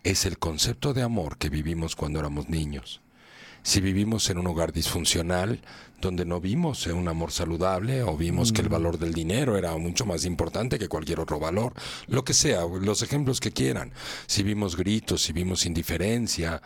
es 0.03 0.27
el 0.27 0.39
concepto 0.39 0.93
de 0.93 1.03
amor 1.03 1.39
que 1.39 1.49
vivimos 1.49 1.97
cuando 1.97 2.19
éramos 2.19 2.51
niños. 2.51 3.01
Si 3.65 3.81
vivimos 3.81 4.29
en 4.29 4.37
un 4.37 4.47
hogar 4.47 4.73
disfuncional, 4.73 5.59
donde 5.99 6.27
no 6.27 6.39
vimos 6.39 6.87
eh, 6.87 6.93
un 6.93 7.09
amor 7.09 7.33
saludable 7.33 8.03
o 8.03 8.15
vimos 8.15 8.53
que 8.53 8.61
el 8.61 8.69
valor 8.69 8.99
del 8.99 9.15
dinero 9.15 9.57
era 9.57 9.75
mucho 9.79 10.05
más 10.05 10.27
importante 10.27 10.79
que 10.79 10.87
cualquier 10.87 11.19
otro 11.19 11.41
valor, 11.41 11.73
lo 12.07 12.25
que 12.27 12.35
sea, 12.35 12.67
los 12.67 13.01
ejemplos 13.01 13.41
que 13.41 13.53
quieran. 13.53 13.91
Si 14.27 14.43
vimos 14.43 14.77
gritos, 14.77 15.23
si 15.23 15.33
vimos 15.33 15.65
indiferencia, 15.65 16.61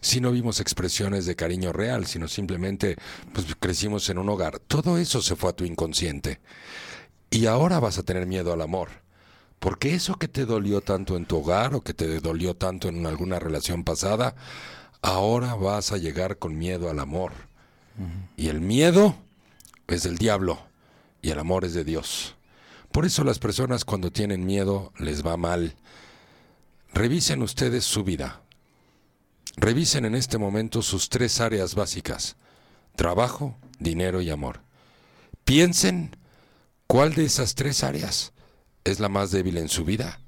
si 0.00 0.20
no 0.20 0.30
vimos 0.30 0.60
expresiones 0.60 1.26
de 1.26 1.34
cariño 1.34 1.72
real, 1.72 2.06
sino 2.06 2.28
simplemente 2.28 2.96
pues, 3.32 3.46
crecimos 3.58 4.08
en 4.08 4.18
un 4.18 4.28
hogar, 4.28 4.60
todo 4.60 4.96
eso 4.96 5.20
se 5.22 5.34
fue 5.34 5.50
a 5.50 5.56
tu 5.56 5.64
inconsciente. 5.64 6.38
Y 7.30 7.46
ahora 7.46 7.80
vas 7.80 7.98
a 7.98 8.04
tener 8.04 8.26
miedo 8.26 8.52
al 8.52 8.62
amor. 8.62 8.90
Porque 9.58 9.94
eso 9.94 10.16
que 10.16 10.28
te 10.28 10.44
dolió 10.44 10.82
tanto 10.82 11.16
en 11.16 11.26
tu 11.26 11.38
hogar 11.38 11.74
o 11.74 11.80
que 11.80 11.94
te 11.94 12.20
dolió 12.20 12.54
tanto 12.54 12.88
en 12.88 13.06
alguna 13.06 13.40
relación 13.40 13.82
pasada, 13.82 14.36
ahora 15.04 15.54
vas 15.54 15.92
a 15.92 15.98
llegar 15.98 16.38
con 16.38 16.56
miedo 16.56 16.88
al 16.88 16.98
amor. 16.98 17.32
Y 18.36 18.48
el 18.48 18.60
miedo 18.60 19.14
es 19.86 20.02
del 20.02 20.16
diablo 20.16 20.58
y 21.20 21.30
el 21.30 21.38
amor 21.38 21.64
es 21.64 21.74
de 21.74 21.84
Dios. 21.84 22.34
Por 22.90 23.04
eso 23.04 23.22
las 23.22 23.38
personas 23.38 23.84
cuando 23.84 24.10
tienen 24.10 24.46
miedo 24.46 24.92
les 24.98 25.24
va 25.24 25.36
mal. 25.36 25.76
Revisen 26.92 27.42
ustedes 27.42 27.84
su 27.84 28.02
vida. 28.02 28.40
Revisen 29.56 30.06
en 30.06 30.14
este 30.14 30.38
momento 30.38 30.80
sus 30.80 31.10
tres 31.10 31.40
áreas 31.40 31.74
básicas. 31.74 32.36
Trabajo, 32.96 33.56
dinero 33.78 34.22
y 34.22 34.30
amor. 34.30 34.62
Piensen 35.44 36.16
cuál 36.86 37.14
de 37.14 37.26
esas 37.26 37.54
tres 37.54 37.84
áreas 37.84 38.32
es 38.84 39.00
la 39.00 39.10
más 39.10 39.30
débil 39.30 39.58
en 39.58 39.68
su 39.68 39.84
vida 39.84 40.20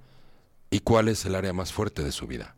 y 0.70 0.80
cuál 0.80 1.08
es 1.08 1.24
el 1.24 1.34
área 1.34 1.54
más 1.54 1.72
fuerte 1.72 2.02
de 2.04 2.12
su 2.12 2.26
vida. 2.26 2.56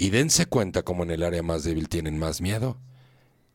Y 0.00 0.08
dense 0.08 0.46
cuenta 0.46 0.82
cómo 0.82 1.02
en 1.02 1.10
el 1.10 1.22
área 1.22 1.42
más 1.42 1.62
débil 1.62 1.90
tienen 1.90 2.18
más 2.18 2.40
miedo 2.40 2.78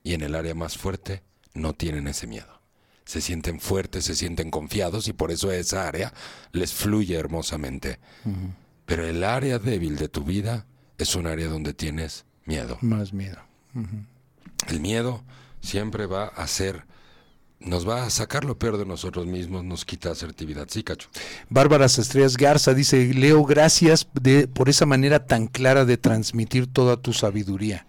y 0.03 0.13
en 0.13 0.21
el 0.21 0.35
área 0.35 0.53
más 0.53 0.77
fuerte 0.77 1.23
no 1.55 1.73
tienen 1.73 2.07
ese 2.07 2.27
miedo. 2.27 2.61
Se 3.03 3.19
sienten 3.19 3.59
fuertes, 3.59 4.05
se 4.05 4.13
sienten 4.13 4.51
confiados 4.51 5.07
y 5.07 5.13
por 5.13 5.31
eso 5.31 5.51
esa 5.51 5.87
área 5.87 6.13
les 6.51 6.71
fluye 6.71 7.15
hermosamente. 7.15 7.97
Pero 8.85 9.07
el 9.07 9.23
área 9.23 9.57
débil 9.57 9.97
de 9.97 10.07
tu 10.07 10.23
vida 10.23 10.67
es 10.99 11.15
un 11.15 11.25
área 11.25 11.47
donde 11.47 11.73
tienes 11.73 12.25
miedo. 12.45 12.77
Más 12.81 13.11
miedo. 13.11 13.39
El 14.67 14.79
miedo 14.81 15.23
siempre 15.61 16.05
va 16.05 16.25
a 16.27 16.45
ser, 16.45 16.85
nos 17.59 17.87
va 17.87 18.05
a 18.05 18.09
sacar 18.09 18.45
lo 18.45 18.57
peor 18.57 18.77
de 18.77 18.85
nosotros 18.85 19.25
mismos, 19.25 19.63
nos 19.63 19.85
quita 19.85 20.11
asertividad. 20.11 20.67
Sí, 20.69 20.83
Cacho. 20.83 21.09
Bárbara 21.49 21.89
Sastreas 21.89 22.37
Garza 22.37 22.73
dice, 22.73 23.13
Leo, 23.13 23.43
gracias 23.43 24.07
de, 24.13 24.47
por 24.47 24.69
esa 24.69 24.85
manera 24.85 25.25
tan 25.25 25.47
clara 25.47 25.85
de 25.85 25.97
transmitir 25.97 26.67
toda 26.67 26.97
tu 26.97 27.13
sabiduría. 27.13 27.85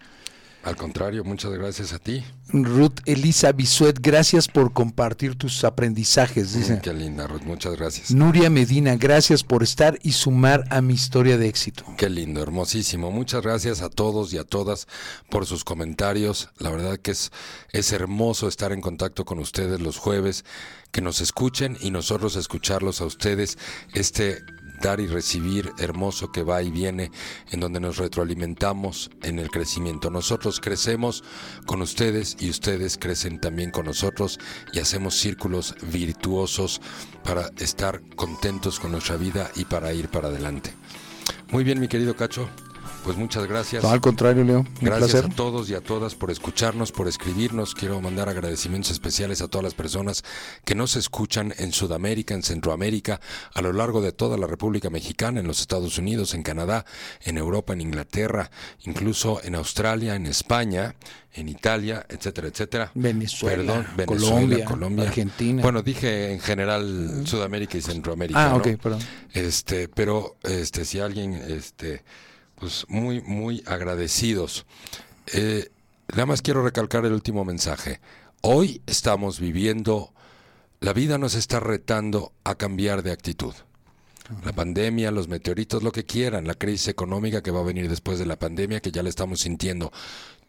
Al 0.67 0.75
contrario, 0.75 1.23
muchas 1.23 1.53
gracias 1.53 1.93
a 1.93 1.99
ti. 1.99 2.25
Ruth 2.49 2.99
Elisa 3.05 3.53
Bisuet, 3.53 4.01
gracias 4.01 4.49
por 4.49 4.73
compartir 4.73 5.37
tus 5.37 5.63
aprendizajes, 5.63 6.51
dice. 6.51 6.75
Mm, 6.75 6.81
Qué 6.81 6.93
linda, 6.93 7.25
Ruth. 7.25 7.43
Muchas 7.43 7.77
gracias. 7.77 8.11
Nuria 8.11 8.49
Medina, 8.49 8.97
gracias 8.97 9.45
por 9.45 9.63
estar 9.63 9.97
y 10.03 10.11
sumar 10.11 10.65
a 10.69 10.81
mi 10.81 10.93
historia 10.93 11.37
de 11.37 11.47
éxito. 11.47 11.85
Qué 11.95 12.09
lindo, 12.09 12.43
hermosísimo. 12.43 13.11
Muchas 13.11 13.43
gracias 13.43 13.81
a 13.81 13.87
todos 13.87 14.33
y 14.33 14.39
a 14.39 14.43
todas 14.43 14.89
por 15.29 15.45
sus 15.45 15.63
comentarios. 15.63 16.49
La 16.57 16.69
verdad 16.69 16.97
que 16.97 17.11
es, 17.11 17.31
es 17.71 17.93
hermoso 17.93 18.49
estar 18.49 18.73
en 18.73 18.81
contacto 18.81 19.23
con 19.23 19.39
ustedes 19.39 19.79
los 19.79 19.97
jueves, 19.97 20.43
que 20.91 20.99
nos 20.99 21.21
escuchen 21.21 21.77
y 21.79 21.91
nosotros 21.91 22.35
escucharlos 22.35 22.99
a 22.99 23.05
ustedes. 23.05 23.57
Este 23.93 24.43
dar 24.81 24.99
y 24.99 25.07
recibir 25.07 25.71
hermoso 25.77 26.31
que 26.31 26.43
va 26.43 26.61
y 26.61 26.71
viene, 26.71 27.11
en 27.51 27.59
donde 27.59 27.79
nos 27.79 27.97
retroalimentamos 27.97 29.09
en 29.23 29.39
el 29.39 29.49
crecimiento. 29.49 30.09
Nosotros 30.09 30.59
crecemos 30.59 31.23
con 31.65 31.81
ustedes 31.81 32.37
y 32.39 32.49
ustedes 32.49 32.97
crecen 32.97 33.39
también 33.39 33.71
con 33.71 33.85
nosotros 33.85 34.39
y 34.73 34.79
hacemos 34.79 35.15
círculos 35.15 35.75
virtuosos 35.91 36.81
para 37.23 37.51
estar 37.57 38.01
contentos 38.15 38.79
con 38.79 38.91
nuestra 38.91 39.17
vida 39.17 39.51
y 39.55 39.65
para 39.65 39.93
ir 39.93 40.09
para 40.09 40.29
adelante. 40.29 40.73
Muy 41.51 41.63
bien, 41.63 41.79
mi 41.79 41.87
querido 41.87 42.15
Cacho. 42.15 42.49
Pues 43.03 43.17
muchas 43.17 43.47
gracias. 43.47 43.83
No, 43.83 43.89
al 43.89 44.01
contrario, 44.01 44.43
Leo, 44.43 44.59
un 44.59 44.67
Gracias 44.81 45.11
placer. 45.11 45.31
a 45.31 45.35
todos 45.35 45.69
y 45.69 45.75
a 45.75 45.81
todas 45.81 46.15
por 46.15 46.29
escucharnos, 46.29 46.91
por 46.91 47.07
escribirnos. 47.07 47.73
Quiero 47.73 48.01
mandar 48.01 48.27
agradecimientos 48.27 48.91
especiales 48.91 49.41
a 49.41 49.47
todas 49.47 49.63
las 49.63 49.73
personas 49.73 50.23
que 50.65 50.75
nos 50.75 50.95
escuchan 50.97 51.53
en 51.57 51.71
Sudamérica, 51.71 52.33
en 52.33 52.43
Centroamérica, 52.43 53.21
a 53.53 53.61
lo 53.61 53.71
largo 53.71 54.01
de 54.01 54.11
toda 54.11 54.37
la 54.37 54.45
República 54.47 54.89
Mexicana, 54.89 55.39
en 55.39 55.47
los 55.47 55.61
Estados 55.61 55.97
Unidos, 55.97 56.33
en 56.33 56.43
Canadá, 56.43 56.85
en 57.23 57.37
Europa, 57.37 57.73
en 57.73 57.81
Inglaterra, 57.81 58.51
incluso 58.83 59.41
en 59.43 59.55
Australia, 59.55 60.15
en 60.15 60.25
España, 60.25 60.95
en 61.33 61.47
Italia, 61.49 62.05
etcétera, 62.09 62.47
etcétera. 62.47 62.91
Venezuela, 62.95 63.57
Perdón, 63.57 63.87
Venezuela, 63.95 64.27
Colombia, 64.35 64.65
Colombia, 64.65 65.07
Argentina. 65.07 65.61
Bueno, 65.61 65.81
dije 65.81 66.33
en 66.33 66.39
general 66.39 67.23
Sudamérica 67.25 67.77
y 67.77 67.81
Centroamérica. 67.81 68.47
Ah, 68.47 68.49
¿no? 68.49 68.57
ok, 68.57 68.67
perdón. 68.81 68.99
Este, 69.33 69.87
pero 69.87 70.35
este, 70.43 70.83
si 70.83 70.99
alguien, 70.99 71.33
este, 71.33 72.03
pues 72.59 72.85
muy, 72.89 73.21
muy 73.21 73.63
agradecidos. 73.65 74.65
Eh, 75.33 75.69
nada 76.09 76.25
más 76.25 76.41
quiero 76.41 76.63
recalcar 76.63 77.05
el 77.05 77.13
último 77.13 77.45
mensaje. 77.45 77.99
Hoy 78.41 78.81
estamos 78.87 79.39
viviendo, 79.39 80.13
la 80.79 80.93
vida 80.93 81.17
nos 81.17 81.35
está 81.35 81.59
retando 81.59 82.33
a 82.43 82.55
cambiar 82.55 83.03
de 83.03 83.11
actitud. 83.11 83.53
La 84.43 84.51
pandemia, 84.51 85.11
los 85.11 85.29
meteoritos, 85.29 85.83
lo 85.83 85.91
que 85.91 86.03
quieran, 86.03 86.47
la 86.47 86.55
crisis 86.55 86.89
económica 86.89 87.41
que 87.41 87.51
va 87.51 87.61
a 87.61 87.63
venir 87.63 87.89
después 87.89 88.19
de 88.19 88.25
la 88.25 88.37
pandemia, 88.37 88.81
que 88.81 88.91
ya 88.91 89.01
la 89.01 89.09
estamos 89.09 89.41
sintiendo. 89.41 89.91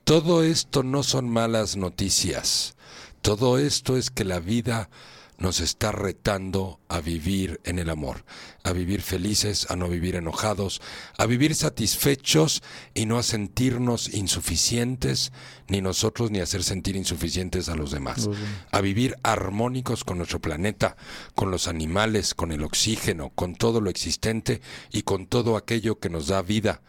Todo 0.02 0.42
esto 0.42 0.82
no 0.82 1.02
son 1.02 1.28
malas 1.28 1.76
noticias. 1.76 2.74
Todo 3.20 3.58
esto 3.58 3.96
es 3.96 4.10
que 4.10 4.24
la 4.24 4.40
vida 4.40 4.90
nos 5.38 5.60
está 5.60 5.92
retando 5.92 6.80
a 6.88 7.00
vivir 7.00 7.60
en 7.64 7.78
el 7.78 7.90
amor, 7.90 8.24
a 8.64 8.72
vivir 8.72 9.02
felices, 9.02 9.70
a 9.70 9.76
no 9.76 9.88
vivir 9.88 10.16
enojados, 10.16 10.82
a 11.16 11.26
vivir 11.26 11.54
satisfechos 11.54 12.62
y 12.92 13.06
no 13.06 13.18
a 13.18 13.22
sentirnos 13.22 14.12
insuficientes, 14.12 15.32
ni 15.68 15.80
nosotros 15.80 16.32
ni 16.32 16.40
a 16.40 16.42
hacer 16.42 16.64
sentir 16.64 16.96
insuficientes 16.96 17.68
a 17.68 17.76
los 17.76 17.92
demás, 17.92 18.28
a 18.72 18.80
vivir 18.80 19.16
armónicos 19.22 20.02
con 20.02 20.18
nuestro 20.18 20.40
planeta, 20.40 20.96
con 21.36 21.52
los 21.52 21.68
animales, 21.68 22.34
con 22.34 22.50
el 22.50 22.64
oxígeno, 22.64 23.30
con 23.30 23.54
todo 23.54 23.80
lo 23.80 23.90
existente 23.90 24.60
y 24.90 25.02
con 25.02 25.26
todo 25.26 25.56
aquello 25.56 26.00
que 26.00 26.10
nos 26.10 26.26
da 26.26 26.42
vida. 26.42 26.82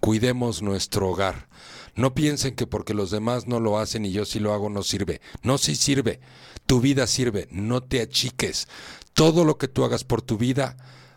Cuidemos 0.00 0.62
nuestro 0.62 1.08
hogar. 1.08 1.48
No 1.94 2.14
piensen 2.14 2.54
que 2.54 2.66
porque 2.66 2.94
los 2.94 3.10
demás 3.10 3.46
no 3.46 3.60
lo 3.60 3.78
hacen 3.78 4.06
y 4.06 4.12
yo 4.12 4.24
sí 4.24 4.38
lo 4.38 4.54
hago 4.54 4.70
no 4.70 4.82
sirve. 4.82 5.20
No, 5.42 5.58
sí 5.58 5.76
sirve. 5.76 6.20
Tu 6.70 6.80
vida 6.80 7.08
sirve. 7.08 7.48
No 7.50 7.82
te 7.82 8.00
achiques. 8.00 8.68
Todo 9.12 9.44
lo 9.44 9.58
que 9.58 9.66
tú 9.66 9.84
hagas 9.84 10.04
por 10.04 10.22
tu 10.22 10.38
vida, 10.38 10.76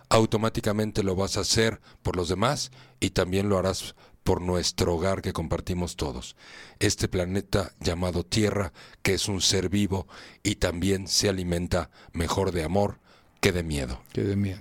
automáticamente 0.09 1.03
lo 1.03 1.15
vas 1.15 1.37
a 1.37 1.41
hacer 1.41 1.79
por 2.01 2.15
los 2.15 2.27
demás 2.27 2.71
y 2.99 3.11
también 3.11 3.49
lo 3.49 3.59
harás 3.59 3.93
por 4.23 4.41
nuestro 4.41 4.95
hogar 4.95 5.21
que 5.21 5.31
compartimos 5.31 5.95
todos. 5.95 6.35
Este 6.79 7.07
planeta 7.07 7.71
llamado 7.79 8.25
Tierra, 8.25 8.73
que 9.03 9.13
es 9.13 9.27
un 9.27 9.41
ser 9.41 9.69
vivo 9.69 10.07
y 10.41 10.55
también 10.55 11.07
se 11.07 11.29
alimenta 11.29 11.91
mejor 12.13 12.51
de 12.51 12.63
amor 12.63 12.97
que 13.39 13.51
de 13.51 13.61
miedo 13.61 14.01
Qué 14.11 14.23
de 14.23 14.35
miedo. 14.35 14.59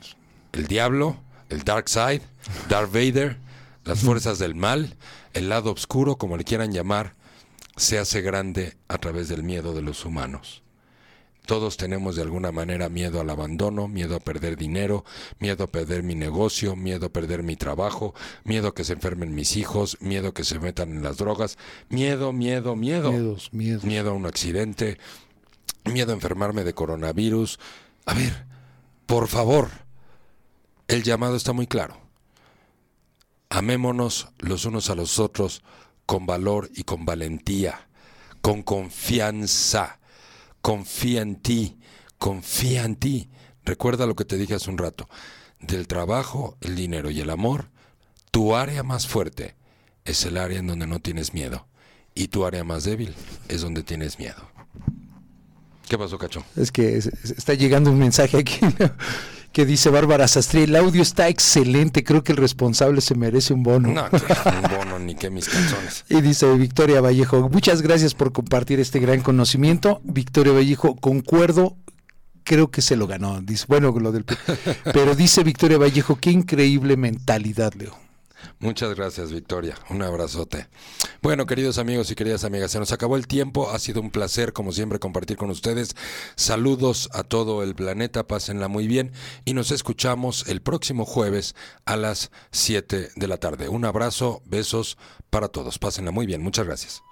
el 0.52 0.66
diablo, 0.66 1.16
el 1.48 1.62
dark 1.64 1.88
side, 1.88 2.20
Darth 2.68 2.92
Vader, 2.92 3.38
las 3.84 4.00
fuerzas 4.00 4.38
del 4.38 4.54
mal, 4.54 4.98
el 5.32 5.48
lado 5.48 5.72
oscuro, 5.72 6.18
como 6.18 6.36
le 6.36 6.44
quieran 6.44 6.70
llamar, 6.70 7.14
se 7.78 7.98
hace 7.98 8.20
grande 8.20 8.76
a 8.88 8.98
través 8.98 9.28
del 9.28 9.42
miedo 9.42 9.72
de 9.72 9.80
los 9.80 10.04
humanos. 10.04 10.61
Todos 11.46 11.76
tenemos 11.76 12.14
de 12.14 12.22
alguna 12.22 12.52
manera 12.52 12.88
miedo 12.88 13.20
al 13.20 13.28
abandono, 13.28 13.88
miedo 13.88 14.14
a 14.14 14.20
perder 14.20 14.56
dinero, 14.56 15.04
miedo 15.40 15.64
a 15.64 15.66
perder 15.66 16.04
mi 16.04 16.14
negocio, 16.14 16.76
miedo 16.76 17.06
a 17.06 17.08
perder 17.08 17.42
mi 17.42 17.56
trabajo, 17.56 18.14
miedo 18.44 18.68
a 18.68 18.74
que 18.74 18.84
se 18.84 18.92
enfermen 18.92 19.34
mis 19.34 19.56
hijos, 19.56 19.98
miedo 20.00 20.28
a 20.28 20.34
que 20.34 20.44
se 20.44 20.60
metan 20.60 20.90
en 20.92 21.02
las 21.02 21.16
drogas, 21.16 21.58
miedo, 21.88 22.32
miedo, 22.32 22.76
miedo 22.76 23.10
Miedos, 23.10 23.52
miedos. 23.52 23.84
miedo 23.84 24.10
a 24.10 24.14
un 24.14 24.26
accidente, 24.26 24.98
miedo 25.84 26.12
a 26.12 26.14
enfermarme 26.14 26.62
de 26.62 26.74
coronavirus. 26.74 27.58
A 28.06 28.14
ver, 28.14 28.46
por 29.06 29.26
favor, 29.26 29.68
el 30.86 31.02
llamado 31.02 31.34
está 31.34 31.52
muy 31.52 31.66
claro. 31.66 32.00
Amémonos 33.48 34.28
los 34.38 34.64
unos 34.64 34.90
a 34.90 34.94
los 34.94 35.18
otros 35.18 35.62
con 36.06 36.24
valor 36.24 36.70
y 36.74 36.84
con 36.84 37.04
valentía, 37.04 37.88
con 38.40 38.62
confianza. 38.62 39.98
Confía 40.62 41.20
en 41.22 41.36
ti, 41.36 41.78
confía 42.18 42.84
en 42.84 42.96
ti. 42.96 43.28
Recuerda 43.64 44.06
lo 44.06 44.14
que 44.16 44.24
te 44.24 44.36
dije 44.36 44.54
hace 44.54 44.70
un 44.70 44.78
rato. 44.78 45.08
Del 45.60 45.86
trabajo, 45.86 46.56
el 46.60 46.74
dinero 46.76 47.10
y 47.10 47.20
el 47.20 47.30
amor, 47.30 47.70
tu 48.30 48.54
área 48.56 48.82
más 48.82 49.06
fuerte 49.06 49.54
es 50.04 50.24
el 50.24 50.36
área 50.36 50.58
en 50.58 50.66
donde 50.66 50.86
no 50.86 50.98
tienes 51.00 51.34
miedo. 51.34 51.66
Y 52.14 52.28
tu 52.28 52.44
área 52.44 52.64
más 52.64 52.84
débil 52.84 53.14
es 53.48 53.60
donde 53.60 53.82
tienes 53.82 54.18
miedo. 54.18 54.50
¿Qué 55.88 55.98
pasó, 55.98 56.16
Cacho? 56.18 56.44
Es 56.56 56.70
que 56.72 56.96
es- 56.96 57.06
es- 57.06 57.30
está 57.32 57.54
llegando 57.54 57.90
un 57.90 57.98
mensaje 57.98 58.38
aquí. 58.38 58.58
Que 59.52 59.66
dice 59.66 59.90
Bárbara 59.90 60.26
Sastri, 60.26 60.62
el 60.62 60.76
audio 60.76 61.02
está 61.02 61.28
excelente, 61.28 62.02
creo 62.02 62.24
que 62.24 62.32
el 62.32 62.38
responsable 62.38 63.00
se 63.00 63.14
merece 63.14 63.52
un 63.52 63.62
bono. 63.62 63.88
No, 63.88 64.04
un 64.04 64.78
bono 64.78 64.98
ni 64.98 65.14
que 65.14 65.30
mis 65.30 65.48
calzones. 65.48 66.04
Y 66.08 66.20
dice 66.20 66.52
Victoria 66.56 67.00
Vallejo, 67.00 67.48
muchas 67.48 67.82
gracias 67.82 68.14
por 68.14 68.32
compartir 68.32 68.80
este 68.80 68.98
gran 68.98 69.20
conocimiento. 69.20 70.00
Victoria 70.04 70.52
Vallejo, 70.52 70.96
concuerdo, 70.96 71.76
creo 72.44 72.70
que 72.70 72.82
se 72.82 72.96
lo 72.96 73.06
ganó. 73.06 73.40
Dice, 73.42 73.66
bueno, 73.68 73.92
lo 73.98 74.12
del... 74.12 74.24
Pero 74.92 75.14
dice 75.14 75.44
Victoria 75.44 75.78
Vallejo, 75.78 76.16
qué 76.16 76.30
increíble 76.30 76.96
mentalidad, 76.96 77.74
Leo. 77.74 77.96
Muchas 78.58 78.94
gracias, 78.94 79.32
Victoria. 79.32 79.76
Un 79.90 80.02
abrazote. 80.02 80.68
Bueno, 81.20 81.46
queridos 81.46 81.78
amigos 81.78 82.10
y 82.10 82.14
queridas 82.14 82.44
amigas, 82.44 82.70
se 82.70 82.78
nos 82.78 82.92
acabó 82.92 83.16
el 83.16 83.26
tiempo. 83.26 83.70
Ha 83.70 83.78
sido 83.78 84.00
un 84.00 84.10
placer, 84.10 84.52
como 84.52 84.72
siempre, 84.72 84.98
compartir 84.98 85.36
con 85.36 85.50
ustedes. 85.50 85.94
Saludos 86.36 87.08
a 87.12 87.22
todo 87.22 87.62
el 87.62 87.74
planeta, 87.74 88.26
pásenla 88.26 88.68
muy 88.68 88.86
bien 88.86 89.12
y 89.44 89.54
nos 89.54 89.70
escuchamos 89.70 90.46
el 90.48 90.62
próximo 90.62 91.04
jueves 91.04 91.54
a 91.84 91.96
las 91.96 92.30
7 92.50 93.10
de 93.14 93.28
la 93.28 93.38
tarde. 93.38 93.68
Un 93.68 93.84
abrazo, 93.84 94.42
besos 94.46 94.98
para 95.30 95.48
todos. 95.48 95.78
Pásenla 95.78 96.10
muy 96.10 96.26
bien. 96.26 96.42
Muchas 96.42 96.66
gracias. 96.66 97.02